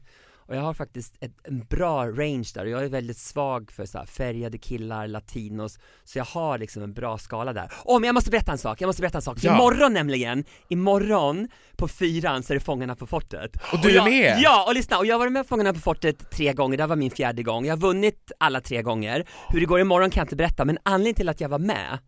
och 0.52 0.58
jag 0.58 0.62
har 0.62 0.74
faktiskt 0.74 1.16
ett, 1.20 1.32
en 1.44 1.60
bra 1.70 2.08
range 2.08 2.52
där 2.54 2.66
och 2.66 2.70
jag 2.70 2.84
är 2.84 2.90
väldigt 2.90 3.18
svag 3.18 3.72
för 3.72 3.86
så 3.86 3.98
här 3.98 4.06
färgade 4.06 4.58
killar, 4.58 5.08
latinos 5.08 5.80
Så 6.04 6.18
jag 6.18 6.26
har 6.26 6.58
liksom 6.58 6.84
en 6.84 6.94
bra 6.94 7.18
skala 7.18 7.54
där. 7.54 7.72
Åh 7.86 8.00
men 8.00 8.08
jag 8.08 8.14
måste 8.14 8.32
berätta 8.32 8.52
en 8.52 8.58
sak, 8.58 8.82
jag 8.82 8.88
måste 8.88 9.02
berätta 9.02 9.18
en 9.18 9.22
sak. 9.22 9.38
Ja. 9.42 9.56
imorgon 9.56 9.94
nämligen, 9.94 10.44
imorgon 10.68 11.48
på 11.76 11.88
fyran 11.88 12.44
så 12.44 12.54
är 12.54 12.56
det 12.56 12.64
Fångarna 12.64 12.96
på 12.96 13.08
fortet. 13.08 13.56
Och 13.74 13.80
du 13.82 13.90
är 13.90 13.96
jag, 13.96 14.06
med? 14.06 14.40
Ja, 14.42 14.66
och 14.68 14.74
lyssna, 14.74 14.98
och 14.98 15.06
jag 15.06 15.16
har 15.16 15.20
varit 15.20 15.32
med 15.32 15.48
Fångarna 15.48 15.74
på 15.74 15.80
fortet 15.80 16.32
tre 16.32 16.54
gånger, 16.54 16.78
det 16.78 16.84
här 16.84 16.88
var 16.88 16.96
min 16.96 17.12
fjärde 17.12 17.44
gång. 17.44 17.66
Jag 17.66 17.76
har 17.76 17.82
vunnit 17.82 18.32
alla 18.38 18.62
tre 18.62 18.82
gånger. 18.82 19.26
Hur 19.50 19.60
det 19.60 19.66
går 19.66 19.80
imorgon 19.80 20.10
kan 20.10 20.22
jag 20.22 20.26
inte 20.26 20.36
berätta, 20.36 20.66
men 20.66 20.78
anledningen 20.84 21.16
till 21.16 21.30
att 21.30 21.42
jag 21.42 21.50
var 21.50 21.60
med 21.60 22.00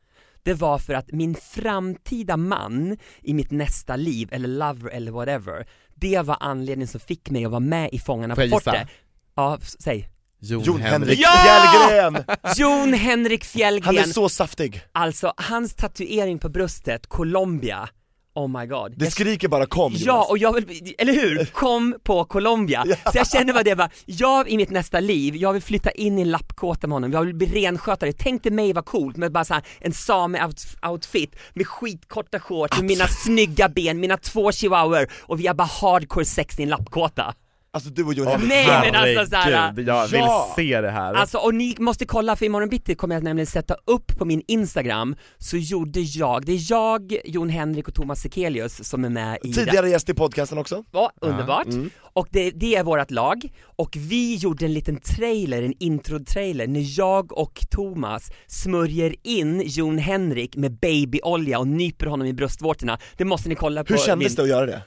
det 0.44 0.54
var 0.54 0.78
för 0.78 0.94
att 0.94 1.12
min 1.12 1.36
framtida 1.36 2.38
man 2.38 2.98
i 3.22 3.34
mitt 3.34 3.52
nästa 3.52 3.96
liv, 3.96 4.30
eller 4.32 4.48
lover 4.48 4.90
eller 4.90 5.12
whatever, 5.12 5.68
det 6.04 6.22
var 6.22 6.38
anledningen 6.40 6.88
som 6.88 7.00
fick 7.00 7.30
mig 7.30 7.46
att 7.46 7.52
vara 7.52 7.60
med 7.60 7.90
i 7.92 8.00
Fångarna 8.00 8.36
på 8.36 8.48
fortet. 8.48 8.88
Ja, 9.36 9.60
säg. 9.80 10.10
Jon, 10.40 10.64
Jon 10.64 10.82
Henrik 10.82 11.20
Ja! 11.20 11.30
Fjällgren! 11.30 12.24
Jon 12.58 12.94
Henrik 12.94 13.44
Han 13.44 13.48
Fjällgren, 13.48 13.98
är 13.98 14.04
så 14.04 14.30
saftig, 14.30 14.82
alltså 14.92 15.34
hans 15.38 15.76
tatuering 15.76 16.40
på 16.40 16.50
bröstet, 16.50 17.08
Colombia, 17.08 17.90
oh 18.36 18.60
my 18.60 18.66
god. 18.68 18.94
det 18.98 19.12
skriker 19.12 19.48
bara 19.48 19.66
kom 19.66 19.94
Ja, 19.96 20.14
Jonas. 20.14 20.30
och 20.30 20.38
jag 20.38 20.54
vill, 20.54 20.96
eller 20.98 21.14
hur? 21.14 21.46
Kom 21.54 21.96
på 22.04 22.26
Colombia. 22.26 22.86
Så 22.86 23.18
jag 23.18 23.32
känner 23.32 23.54
vad 23.54 23.66
det 23.66 23.76
var, 23.76 23.90
jag 24.06 24.50
i 24.50 24.58
mitt 24.58 24.70
nästa 24.70 25.00
liv, 25.00 25.36
jag 25.36 25.54
vill 25.54 25.62
flytta 25.62 25.92
in 25.92 26.20
i 26.20 26.22
en 26.22 26.32
lappkåta 26.32 26.88
med 26.88 26.96
honom, 26.96 27.12
jag 27.12 27.22
vill 27.26 27.36
bli 27.36 27.48
renskötare, 27.48 28.14
tänk 28.14 28.44
dig 28.44 28.52
mig 28.52 28.74
vad 28.74 28.86
coolt 28.86 29.18
med 29.18 29.32
bara 29.32 29.46
så 29.46 29.54
här, 29.54 29.64
en 29.80 29.92
same-outfit 29.94 31.36
med 31.54 31.68
skitkorta 31.68 32.40
shorts, 32.40 32.78
med 32.78 32.88
mina 32.88 33.08
snygga 33.08 33.70
ben, 33.70 34.00
mina 34.00 34.18
två 34.18 34.52
chihuahuor 34.52 35.08
och 35.22 35.40
vi 35.40 35.48
har 35.48 35.54
bara 35.54 35.70
hardcore 35.82 36.26
sex 36.26 36.60
i 36.60 36.64
en 36.64 36.70
lappkåta. 36.70 37.34
Alltså 37.76 37.90
du 37.90 38.04
och 38.04 38.14
Jon 38.14 38.28
Henrik 38.28 38.50
Nej, 38.50 38.68
men 38.92 38.96
alltså 38.96 39.26
så 39.30 39.36
här- 39.36 39.52
Herregud, 39.52 39.88
jag 39.88 40.08
vill 40.08 40.20
Ja. 40.20 40.54
se 40.56 40.82
det 40.82 40.90
här 40.92 41.14
Alltså 41.14 41.38
och 41.38 41.56
ni 41.56 41.76
måste 41.80 42.06
kolla 42.06 42.36
för 42.36 42.46
imorgon 42.46 42.70
bitti 42.70 42.96
kommer 42.96 43.16
jag 43.16 43.24
nämligen 43.24 43.48
sätta 43.48 43.76
upp 43.86 44.18
på 44.18 44.26
min 44.26 44.42
instagram, 44.48 45.16
så 45.38 45.58
gjorde 45.58 46.00
jag, 46.00 46.46
det 46.46 46.52
är 46.52 46.72
jag, 46.72 47.18
Jon 47.26 47.50
Henrik 47.50 47.88
och 47.88 47.94
Thomas 47.94 48.20
Sekelius 48.22 48.84
som 48.90 49.06
är 49.06 49.10
med 49.10 49.38
i 49.44 49.54
Tidigare 49.54 49.90
gäst 49.90 50.10
i 50.10 50.14
podcasten 50.14 50.58
också 50.58 50.84
Ja, 50.92 51.12
underbart. 51.22 51.66
mm. 51.68 51.90
Och 52.00 52.28
det, 52.32 52.52
det 52.52 52.76
är 52.76 52.84
vårt 52.84 53.12
lag, 53.12 53.42
och 53.76 53.96
vi 53.98 54.36
gjorde 54.36 54.66
en 54.66 54.74
liten 54.74 55.00
trailer, 55.00 55.64
en 55.64 55.74
intro-trailer, 55.80 56.68
när 56.68 57.00
jag 57.00 57.38
och 57.38 57.60
Thomas 57.72 58.32
smörjer 58.48 59.16
in 59.24 59.62
Jon 59.66 59.98
Henrik 59.98 60.56
med 60.56 60.72
babyolja 60.80 61.60
och 61.60 61.68
nyper 61.68 62.06
honom 62.06 62.28
i 62.28 62.34
bröstvårtorna. 62.34 63.00
Det 63.18 63.26
måste 63.26 63.50
ni 63.50 63.56
kolla 63.56 63.84
på. 63.84 63.94
Hur 63.94 64.00
kändes 64.00 64.30
min... 64.30 64.36
det 64.36 64.42
att 64.44 64.50
göra 64.50 64.66
det? 64.66 64.82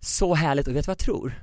Så 0.00 0.34
härligt, 0.34 0.68
och 0.68 0.76
vet 0.76 0.84
du 0.84 0.86
vad 0.86 0.94
jag 0.94 0.98
tror? 0.98 1.34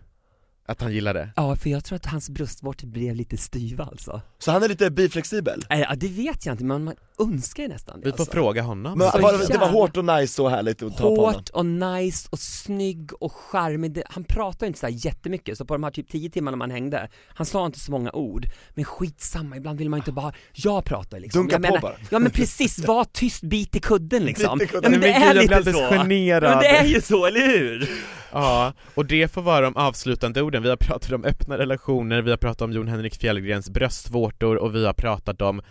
Att 0.69 0.81
han 0.81 0.93
gillar 0.93 1.13
det? 1.13 1.29
Ja, 1.35 1.55
för 1.55 1.69
jag 1.69 1.83
tror 1.83 1.95
att 1.95 2.05
hans 2.05 2.29
bröstvårtor 2.29 2.87
blev 2.87 3.15
lite 3.15 3.37
styva 3.37 3.83
alltså. 3.83 4.21
Så 4.39 4.51
han 4.51 4.63
är 4.63 4.67
lite 4.67 4.91
biflexibel? 4.91 5.65
Äh, 5.69 5.79
ja, 5.79 5.95
det 5.97 6.07
vet 6.07 6.45
jag 6.45 6.53
inte, 6.53 6.63
men 6.63 6.83
man 6.83 6.95
önskar 7.19 7.63
ju 7.63 7.69
nästan 7.69 7.99
det 7.99 8.05
Vi 8.05 8.11
får 8.11 8.19
alltså. 8.19 8.33
fråga 8.33 8.61
honom. 8.61 8.97
Men 8.97 9.21
var, 9.21 9.47
det 9.51 9.57
var 9.57 9.69
hårt 9.69 9.97
och 9.97 10.05
nice 10.05 10.41
och 10.41 10.49
härligt 10.49 10.83
att 10.83 10.97
ta 10.97 11.03
på 11.03 11.15
honom? 11.15 11.33
Hårt 11.33 11.49
och 11.49 11.65
nice 11.65 12.27
och 12.31 12.39
snygg 12.39 13.11
och 13.19 13.31
charmig, 13.31 14.01
han 14.09 14.23
pratar 14.23 14.65
ju 14.65 14.67
inte 14.67 14.79
så 14.79 14.85
här 14.85 15.05
jättemycket, 15.05 15.57
så 15.57 15.65
på 15.65 15.73
de 15.73 15.83
här 15.83 15.91
typ 15.91 16.09
10 16.09 16.29
timmarna 16.29 16.57
man 16.57 16.71
hängde, 16.71 17.09
han 17.27 17.45
sa 17.45 17.65
inte 17.65 17.79
så 17.79 17.91
många 17.91 18.11
ord, 18.11 18.45
men 18.69 18.85
skitsamma, 18.85 19.57
ibland 19.57 19.79
vill 19.79 19.89
man 19.89 19.99
inte 19.99 20.11
bara, 20.11 20.33
jag 20.53 20.85
pratar 20.85 21.19
liksom 21.19 21.41
Dunka 21.41 21.55
jag 21.55 21.61
på 21.61 21.67
menar, 21.67 21.81
bara. 21.81 21.95
Ja 22.09 22.19
men 22.19 22.31
precis, 22.31 22.79
var 22.87 23.03
tyst, 23.03 23.41
bit 23.43 23.75
i 23.75 23.79
kudden 23.79 24.23
liksom 24.23 24.57
Bit 24.57 24.69
i 24.69 24.71
kudden. 24.71 24.93
Ja 24.93 24.99
men 24.99 25.01
det 25.01 25.13
är 25.13 25.33
gud, 25.33 25.41
jag 25.41 25.47
blir 25.47 25.57
lite 25.57 25.73
så 25.73 25.89
generad. 25.89 26.51
Men 26.51 26.59
det 26.59 26.77
är 26.77 26.85
ju 26.85 27.01
så, 27.01 27.25
eller 27.25 27.47
hur? 27.47 27.89
Ja, 28.31 28.73
och 28.95 29.05
det 29.05 29.31
får 29.31 29.41
vara 29.41 29.61
de 29.61 29.75
avslutande 29.75 30.41
orden. 30.41 30.63
Vi 30.63 30.69
har 30.69 30.75
pratat 30.75 31.11
om 31.11 31.23
öppna 31.25 31.57
relationer, 31.57 32.21
vi 32.21 32.29
har 32.29 32.37
pratat 32.37 32.61
om 32.61 32.71
Jon 32.71 32.87
Henrik 32.87 33.15
Fjällgrens 33.15 33.69
bröstvårtor 33.69 34.55
och 34.55 34.75
vi 34.75 34.85
har 34.85 34.93
pratat 34.93 35.41
om 35.41 35.61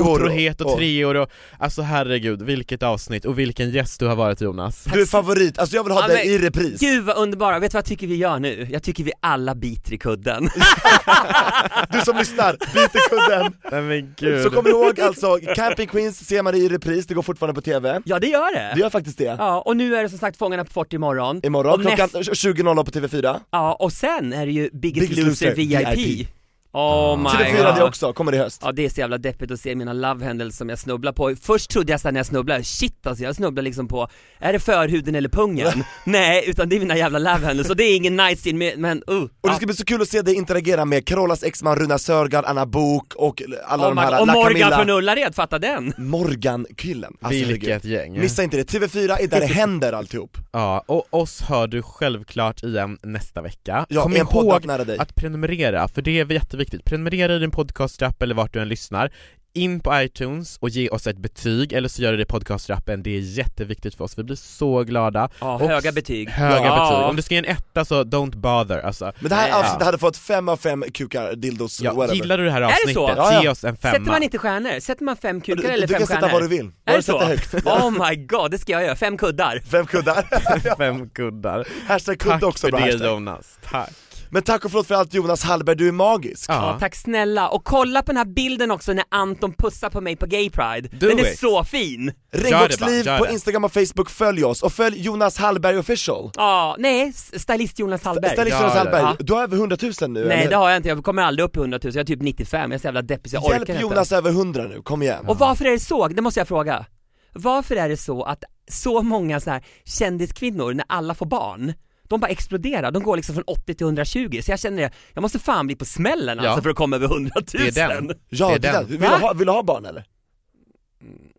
otrohet 0.00 0.60
och 0.60 0.72
treor 0.98 1.14
och 1.16 1.30
alltså 1.58 1.82
herregud, 1.82 2.42
vilket 2.42 2.82
avsnitt 2.82 3.24
och 3.24 3.38
vilken 3.38 3.70
gäst 3.70 4.00
du 4.00 4.06
har 4.06 4.16
varit 4.16 4.40
Jonas. 4.40 4.84
Du 4.92 5.02
är 5.02 5.06
favorit, 5.06 5.58
alltså 5.58 5.76
jag 5.76 5.84
vill 5.84 5.92
ha 5.92 6.00
Ja, 6.00 6.08
dig 6.08 6.26
i 6.28 6.38
repris 6.38 6.80
Gud 6.80 7.04
vad 7.04 7.16
underbara, 7.16 7.58
vet 7.58 7.70
du 7.70 7.74
vad 7.76 7.78
jag 7.80 7.84
tycker 7.88 8.06
vi 8.06 8.16
gör 8.16 8.38
nu? 8.38 8.66
Jag 8.70 8.82
tycker 8.82 9.04
vi 9.04 9.12
alla 9.20 9.54
biter 9.54 9.92
i 9.92 9.98
kudden 9.98 10.48
Du 11.92 12.00
som 12.00 12.16
lyssnar, 12.16 12.52
bit 12.52 12.94
i 12.94 12.98
kudden! 13.10 13.52
Nej 13.72 13.82
men 13.82 14.14
gud. 14.18 14.42
Så 14.42 14.50
kom 14.50 14.66
ihåg 14.66 15.00
alltså, 15.00 15.38
Camping 15.56 15.86
Queens 15.88 16.26
ser 16.26 16.42
man 16.42 16.54
i 16.54 16.68
repris, 16.68 17.06
det 17.06 17.14
går 17.14 17.22
fortfarande 17.22 17.54
på 17.54 17.60
TV 17.64 18.00
Ja 18.04 18.18
det 18.18 18.26
gör 18.26 18.54
det! 18.54 18.72
Det 18.74 18.80
gör 18.80 18.90
faktiskt 18.90 19.18
det 19.18 19.24
Ja, 19.38 19.60
och 19.60 19.76
nu 19.76 19.96
är 19.96 20.02
det 20.02 20.08
som 20.08 20.18
sagt 20.18 20.36
Fångarna 20.38 20.64
på 20.64 20.70
fortet 20.72 20.92
imorgon 20.92 21.40
Imorgon 21.44 21.72
och 21.74 21.80
klockan 21.80 22.08
näst- 22.12 22.30
20.00 22.46 22.84
på 22.84 22.90
TV4 22.90 23.40
Ja, 23.50 23.74
och 23.80 23.92
sen 23.92 24.32
är 24.32 24.46
det 24.46 24.52
ju 24.52 24.70
Biggest, 24.72 25.08
Biggest 25.08 25.26
Loser, 25.28 25.46
Loser, 25.50 25.54
VIP. 25.54 25.98
VIP. 25.98 26.28
Oh 26.72 27.18
my 27.18 27.28
TV4 27.28 27.66
god 27.66 27.76
det 27.76 27.84
också, 27.84 28.12
kommer 28.12 28.34
i 28.34 28.38
höst 28.38 28.62
Ja 28.64 28.72
det 28.72 28.84
är 28.84 28.88
så 28.88 29.00
jävla 29.00 29.18
deppigt 29.18 29.50
att 29.50 29.60
se 29.60 29.74
mina 29.74 29.92
love 29.92 30.50
som 30.50 30.68
jag 30.68 30.78
snubblar 30.78 31.12
på 31.12 31.34
Först 31.42 31.70
trodde 31.70 31.92
jag 31.92 32.00
såhär 32.00 32.12
när 32.12 32.18
jag 32.18 32.26
snubblade, 32.26 32.64
shit 32.64 33.06
alltså 33.06 33.24
jag 33.24 33.36
snubblar 33.36 33.62
liksom 33.62 33.88
på, 33.88 34.08
är 34.38 34.52
det 34.52 34.60
förhuden 34.60 35.14
eller 35.14 35.28
pungen? 35.28 35.84
Nej, 36.04 36.44
utan 36.46 36.68
det 36.68 36.76
är 36.76 36.80
mina 36.80 36.96
jävla 36.96 37.18
love 37.18 37.64
och 37.68 37.76
det 37.76 37.84
är 37.84 37.96
ingen 37.96 38.16
nice 38.16 38.36
scene 38.36 38.58
med, 38.58 38.78
men 38.78 39.02
uh 39.10 39.22
Och 39.40 39.48
det 39.48 39.54
ska 39.54 39.66
bli 39.66 39.74
så 39.74 39.84
kul 39.84 40.02
att 40.02 40.08
se 40.08 40.22
dig 40.22 40.34
interagera 40.34 40.84
med 40.84 41.06
Carolas 41.06 41.42
exman 41.42 41.76
Runa 41.76 41.98
Sörgard, 41.98 42.44
Anna 42.44 42.66
Bok 42.66 43.14
och 43.14 43.42
alla 43.66 43.84
oh 43.84 43.88
de 43.88 43.98
här. 43.98 44.20
Och 44.20 44.26
La 44.26 44.32
Morgan 44.32 44.52
Camilla, 44.52 44.76
från 44.76 44.90
Ullared, 44.90 45.34
fatta 45.34 45.58
den! 45.58 45.92
Morgan-killen 45.96 47.16
alltså, 47.20 47.46
Vilket 47.46 47.68
herregud. 47.68 47.92
gäng. 47.92 48.20
Missa 48.20 48.42
inte 48.42 48.56
det, 48.56 48.72
TV4 48.72 49.16
är 49.20 49.28
där 49.28 49.40
det 49.40 49.46
händer 49.46 49.92
alltihop 49.92 50.36
Ja, 50.52 50.84
och 50.86 51.06
oss 51.10 51.40
hör 51.40 51.66
du 51.66 51.82
självklart 51.82 52.62
igen 52.62 52.98
nästa 53.02 53.42
vecka. 53.42 53.86
Ja, 53.88 54.02
Kom 54.02 54.16
ihåg 54.16 54.62
dig 54.86 54.98
att 54.98 55.14
prenumerera, 55.14 55.88
för 55.88 56.02
det 56.02 56.20
är 56.20 56.24
jätteviktigt. 56.58 56.84
Prenumerera 56.84 57.34
i 57.34 57.38
din 57.38 57.50
podcastrapp 57.50 58.22
eller 58.22 58.34
vart 58.34 58.52
du 58.52 58.60
än 58.60 58.68
lyssnar. 58.68 59.10
In 59.54 59.80
på 59.80 60.00
iTunes 60.02 60.56
och 60.60 60.68
ge 60.68 60.88
oss 60.88 61.06
ett 61.06 61.18
betyg, 61.18 61.72
eller 61.72 61.88
så 61.88 62.02
gör 62.02 62.10
du 62.10 62.16
det 62.16 62.22
i 62.22 62.26
podcastrappen, 62.26 63.02
det 63.02 63.16
är 63.16 63.20
jätteviktigt 63.20 63.94
för 63.94 64.04
oss, 64.04 64.18
vi 64.18 64.24
blir 64.24 64.36
så 64.36 64.82
glada. 64.84 65.28
Ja, 65.40 65.54
Och 65.54 65.68
höga 65.68 65.92
betyg 65.92 66.28
Höga 66.30 66.64
ja. 66.64 66.90
betyg, 66.90 67.08
om 67.10 67.16
du 67.16 67.22
ska 67.22 67.34
ge 67.34 67.38
en 67.38 67.44
etta 67.44 67.84
så 67.84 68.04
don't 68.04 68.36
bother 68.36 68.78
alltså. 68.80 69.12
Men 69.20 69.28
det 69.28 69.34
här 69.34 69.52
avsnittet 69.52 69.76
ja. 69.80 69.84
hade 69.86 69.98
fått 69.98 70.16
fem 70.16 70.48
av 70.48 70.56
fem 70.56 70.84
kukar, 70.94 71.34
dildos, 71.36 71.80
Ja, 71.80 71.92
whatever 71.94 72.14
gillar 72.14 72.38
du 72.38 72.44
det 72.44 72.50
här 72.50 72.60
det 72.60 72.66
avsnittet? 72.66 72.94
Ja, 72.96 73.32
ja. 73.32 73.42
ge 73.42 73.48
oss 73.48 73.64
en 73.64 73.76
femma. 73.76 73.94
Sätter 73.94 74.10
man 74.10 74.22
inte 74.22 74.38
stjärnor? 74.38 74.80
Sätter 74.80 75.04
man 75.04 75.16
fem 75.16 75.40
du, 75.40 75.56
kukar 75.56 75.68
eller 75.72 75.86
du 75.86 75.92
fem 75.94 75.98
kan 75.98 76.06
stjärnor? 76.06 76.20
sätta 76.22 76.32
vad 76.32 76.42
du 76.42 76.48
vill, 76.48 76.70
bara 76.86 76.96
det 76.96 77.02
sätta 77.02 77.24
högt 77.26 77.54
Oh 77.66 77.90
my 78.08 78.16
god, 78.16 78.50
det 78.50 78.58
ska 78.58 78.72
jag 78.72 78.82
göra, 78.82 78.96
fem 78.96 79.16
kuddar 79.18 79.62
Fem 79.70 79.86
kuddar, 79.86 80.76
Fem 80.76 81.10
kuddar. 81.10 81.68
hashtag 81.86 82.18
kudde 82.18 82.34
Tack 82.34 82.42
också 82.42 82.66
för 82.66 82.70
bra 82.70 82.80
det 82.80 82.92
hashtag. 82.92 83.08
Jonas, 83.10 83.58
tack. 83.70 83.90
Men 84.30 84.42
tack 84.42 84.64
och 84.64 84.70
förlåt 84.70 84.86
för 84.86 84.94
allt 84.94 85.14
Jonas 85.14 85.44
Hallberg, 85.44 85.76
du 85.76 85.88
är 85.88 85.92
magisk 85.92 86.50
Ja. 86.50 86.54
Ja, 86.54 86.78
tack 86.80 86.94
snälla, 86.94 87.48
och 87.48 87.64
kolla 87.64 88.02
på 88.02 88.06
den 88.12 88.16
här 88.16 88.24
bilden 88.24 88.70
också 88.70 88.92
när 88.92 89.04
Anton 89.08 89.52
pussar 89.52 89.90
på 89.90 90.00
mig 90.00 90.16
på 90.16 90.26
Gay 90.26 90.50
Pride 90.50 90.88
Do 90.92 91.08
Den 91.08 91.18
är 91.18 91.32
it. 91.32 91.38
så 91.38 91.64
fin! 91.64 92.12
Regnbågsliv 92.32 93.04
på 93.18 93.24
det. 93.24 93.32
Instagram 93.32 93.64
och 93.64 93.72
Facebook, 93.72 94.10
följ 94.10 94.44
oss 94.44 94.62
och 94.62 94.72
följ 94.72 95.00
Jonas 95.02 95.38
Hallberg 95.38 95.78
official 95.78 96.30
Ja, 96.36 96.76
nej, 96.78 97.12
stylist 97.12 97.78
Jonas 97.78 98.04
Hallberg 98.04 98.32
Stylist 98.32 98.56
Jonas. 98.60 98.74
Hallberg, 98.74 99.02
Ja. 99.02 99.16
du 99.18 99.32
har 99.32 99.42
över 99.42 99.56
100 99.56 99.76
000 100.00 100.10
nu 100.10 100.24
Nej 100.24 100.38
eller? 100.40 100.50
det 100.50 100.56
har 100.56 100.68
jag 100.70 100.76
inte, 100.76 100.88
jag 100.88 101.04
kommer 101.04 101.22
aldrig 101.22 101.44
upp 101.44 101.56
i 101.56 101.60
100 101.60 101.78
000, 101.84 101.92
jag 101.94 102.00
är 102.00 102.04
typ 102.04 102.22
95, 102.22 102.70
jag 102.70 102.74
är 102.76 102.80
så 102.80 102.86
jävla 102.86 103.02
deppig 103.02 103.30
så 103.30 103.36
jag 103.36 103.44
orkar 103.44 103.54
Hjälp 103.56 103.68
inte 103.68 103.82
Jonas 103.82 104.12
över 104.12 104.30
100 104.30 104.62
nu, 104.64 104.82
kom 104.82 105.02
igen 105.02 105.24
Och 105.28 105.38
varför 105.38 105.64
är 105.64 105.70
det 105.70 105.80
så? 105.80 106.08
Det 106.08 106.22
måste 106.22 106.40
jag 106.40 106.48
fråga 106.48 106.86
Varför 107.32 107.76
är 107.76 107.88
det 107.88 107.96
så 107.96 108.22
att 108.22 108.44
så 108.70 109.02
många 109.02 109.40
så 109.40 109.50
här 109.50 109.64
kändiskvinnor, 109.84 110.72
när 110.74 110.84
alla 110.88 111.14
får 111.14 111.26
barn 111.26 111.72
de 112.08 112.20
bara 112.20 112.28
exploderar, 112.28 112.90
de 112.90 113.02
går 113.02 113.16
liksom 113.16 113.34
från 113.34 113.44
80 113.46 113.74
till 113.74 113.84
120, 113.86 114.40
så 114.42 114.50
jag 114.50 114.58
känner 114.60 114.82
det, 114.82 114.90
jag 115.14 115.22
måste 115.22 115.38
fan 115.38 115.66
bli 115.66 115.76
på 115.76 115.84
smällen 115.84 116.38
Ja. 116.42 116.48
alltså 116.50 116.62
för 116.62 116.70
att 116.70 116.76
komma 116.76 116.96
över 116.96 117.06
100 117.06 117.32
000 117.36 117.44
Det 117.52 117.80
är 117.80 117.88
den. 117.88 118.12
Ja, 118.28 118.56
Det 118.58 118.68
är 118.68 118.72
den. 118.72 118.86
Vill, 118.86 118.98
Va? 119.00 119.16
du 119.18 119.22
ha, 119.24 119.32
vill 119.32 119.46
du 119.46 119.52
ha 119.52 119.62
barn 119.62 119.86
eller? 119.86 120.04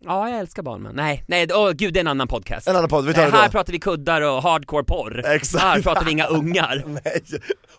Ja, 0.01 0.29
jag 0.29 0.39
älskar 0.39 0.63
barn 0.63 0.81
men 0.81 0.95
nej, 0.95 1.23
nej, 1.27 1.47
åh 1.53 1.71
gud 1.71 1.93
det 1.93 1.97
är 1.99 2.01
en 2.01 2.07
annan 2.07 2.27
podcast. 2.27 2.67
En 2.67 2.75
annan 2.75 2.89
podd, 2.89 3.05
vi 3.05 3.13
tar 3.13 3.21
Nej, 3.21 3.31
det 3.31 3.37
här 3.37 3.45
då 3.45 3.51
pratar 3.51 3.73
vi 3.73 3.79
kuddar 3.79 4.21
och 4.21 4.43
hardcore 4.43 4.83
porr. 4.83 5.25
Exakt. 5.25 5.63
Här 5.63 5.81
pratar 5.81 6.05
vi 6.05 6.11
inga 6.11 6.25
ungar. 6.25 6.83
Nej, 6.87 7.21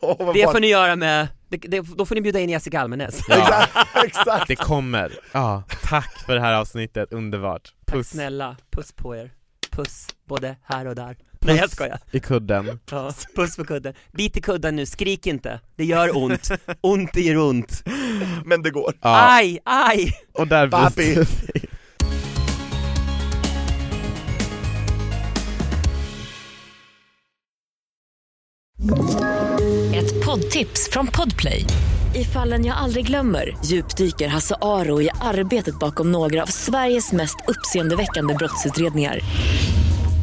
Åh, 0.01 0.17
vad 0.19 0.35
Det 0.35 0.45
barn- 0.45 0.53
får 0.53 0.61
ni 0.61 0.67
göra 0.67 0.97
med, 0.97 1.29
det, 1.49 1.57
det, 1.57 1.81
då 1.97 2.07
får 2.07 2.15
ni 2.15 2.21
bjuda 2.21 2.41
in 2.41 2.51
Jessica 2.51 2.81
Almenäs. 2.81 3.21
Ja, 3.29 3.67
Exakt, 4.05 4.49
det 4.49 4.57
kommer. 4.57 5.13
Ja, 5.33 5.63
tack 5.83 6.19
för 6.27 6.35
det 6.35 6.41
här 6.41 6.53
avsnittet, 6.55 7.13
underbart. 7.13 7.75
Tack 7.85 7.97
Puss 7.97 8.09
snälla, 8.11 8.57
puss 8.71 8.93
på 8.93 9.17
er. 9.17 9.31
Puss, 9.71 10.07
både 10.29 10.57
här 10.63 10.87
och 10.87 10.95
där 10.95 11.17
Nej 11.45 11.57
jag 11.57 11.71
skojar 11.71 11.99
i 12.11 12.21
kudden. 12.21 12.81
Ja, 12.91 13.13
puss 13.37 13.57
på 13.57 13.65
kudden. 13.65 13.95
Bit 14.13 14.37
i 14.37 14.41
kudden 14.41 14.77
nu, 14.77 14.87
skrik 14.87 15.27
inte. 15.27 15.61
Det 15.77 15.85
gör 15.85 16.17
ont. 16.17 16.51
Ont 16.81 17.17
gör 17.17 17.37
ont. 17.37 17.83
Men 18.45 18.63
det 18.63 18.71
går 18.71 18.95
Ja, 19.01 19.35
Aj, 19.37 19.59
aj! 19.65 20.13
och 20.33 20.47
där 20.47 20.67
vi. 20.97 21.27
Ett 29.95 30.25
poddtips 30.27 30.89
från 30.93 31.07
Podplay. 31.07 31.65
I 32.15 32.25
fallen 32.25 32.65
jag 32.65 32.77
aldrig 32.77 33.07
glömmer 33.07 33.57
djupdyker 33.65 34.29
Hasse 34.29 34.55
Aro 34.61 35.03
i 35.03 35.11
arbetet 35.21 35.79
bakom 35.79 36.13
några 36.13 36.43
av 36.43 36.47
Sveriges 36.47 37.13
mest 37.13 37.37
uppseendeväckande 37.49 38.35
brottsutredningar. 38.35 39.21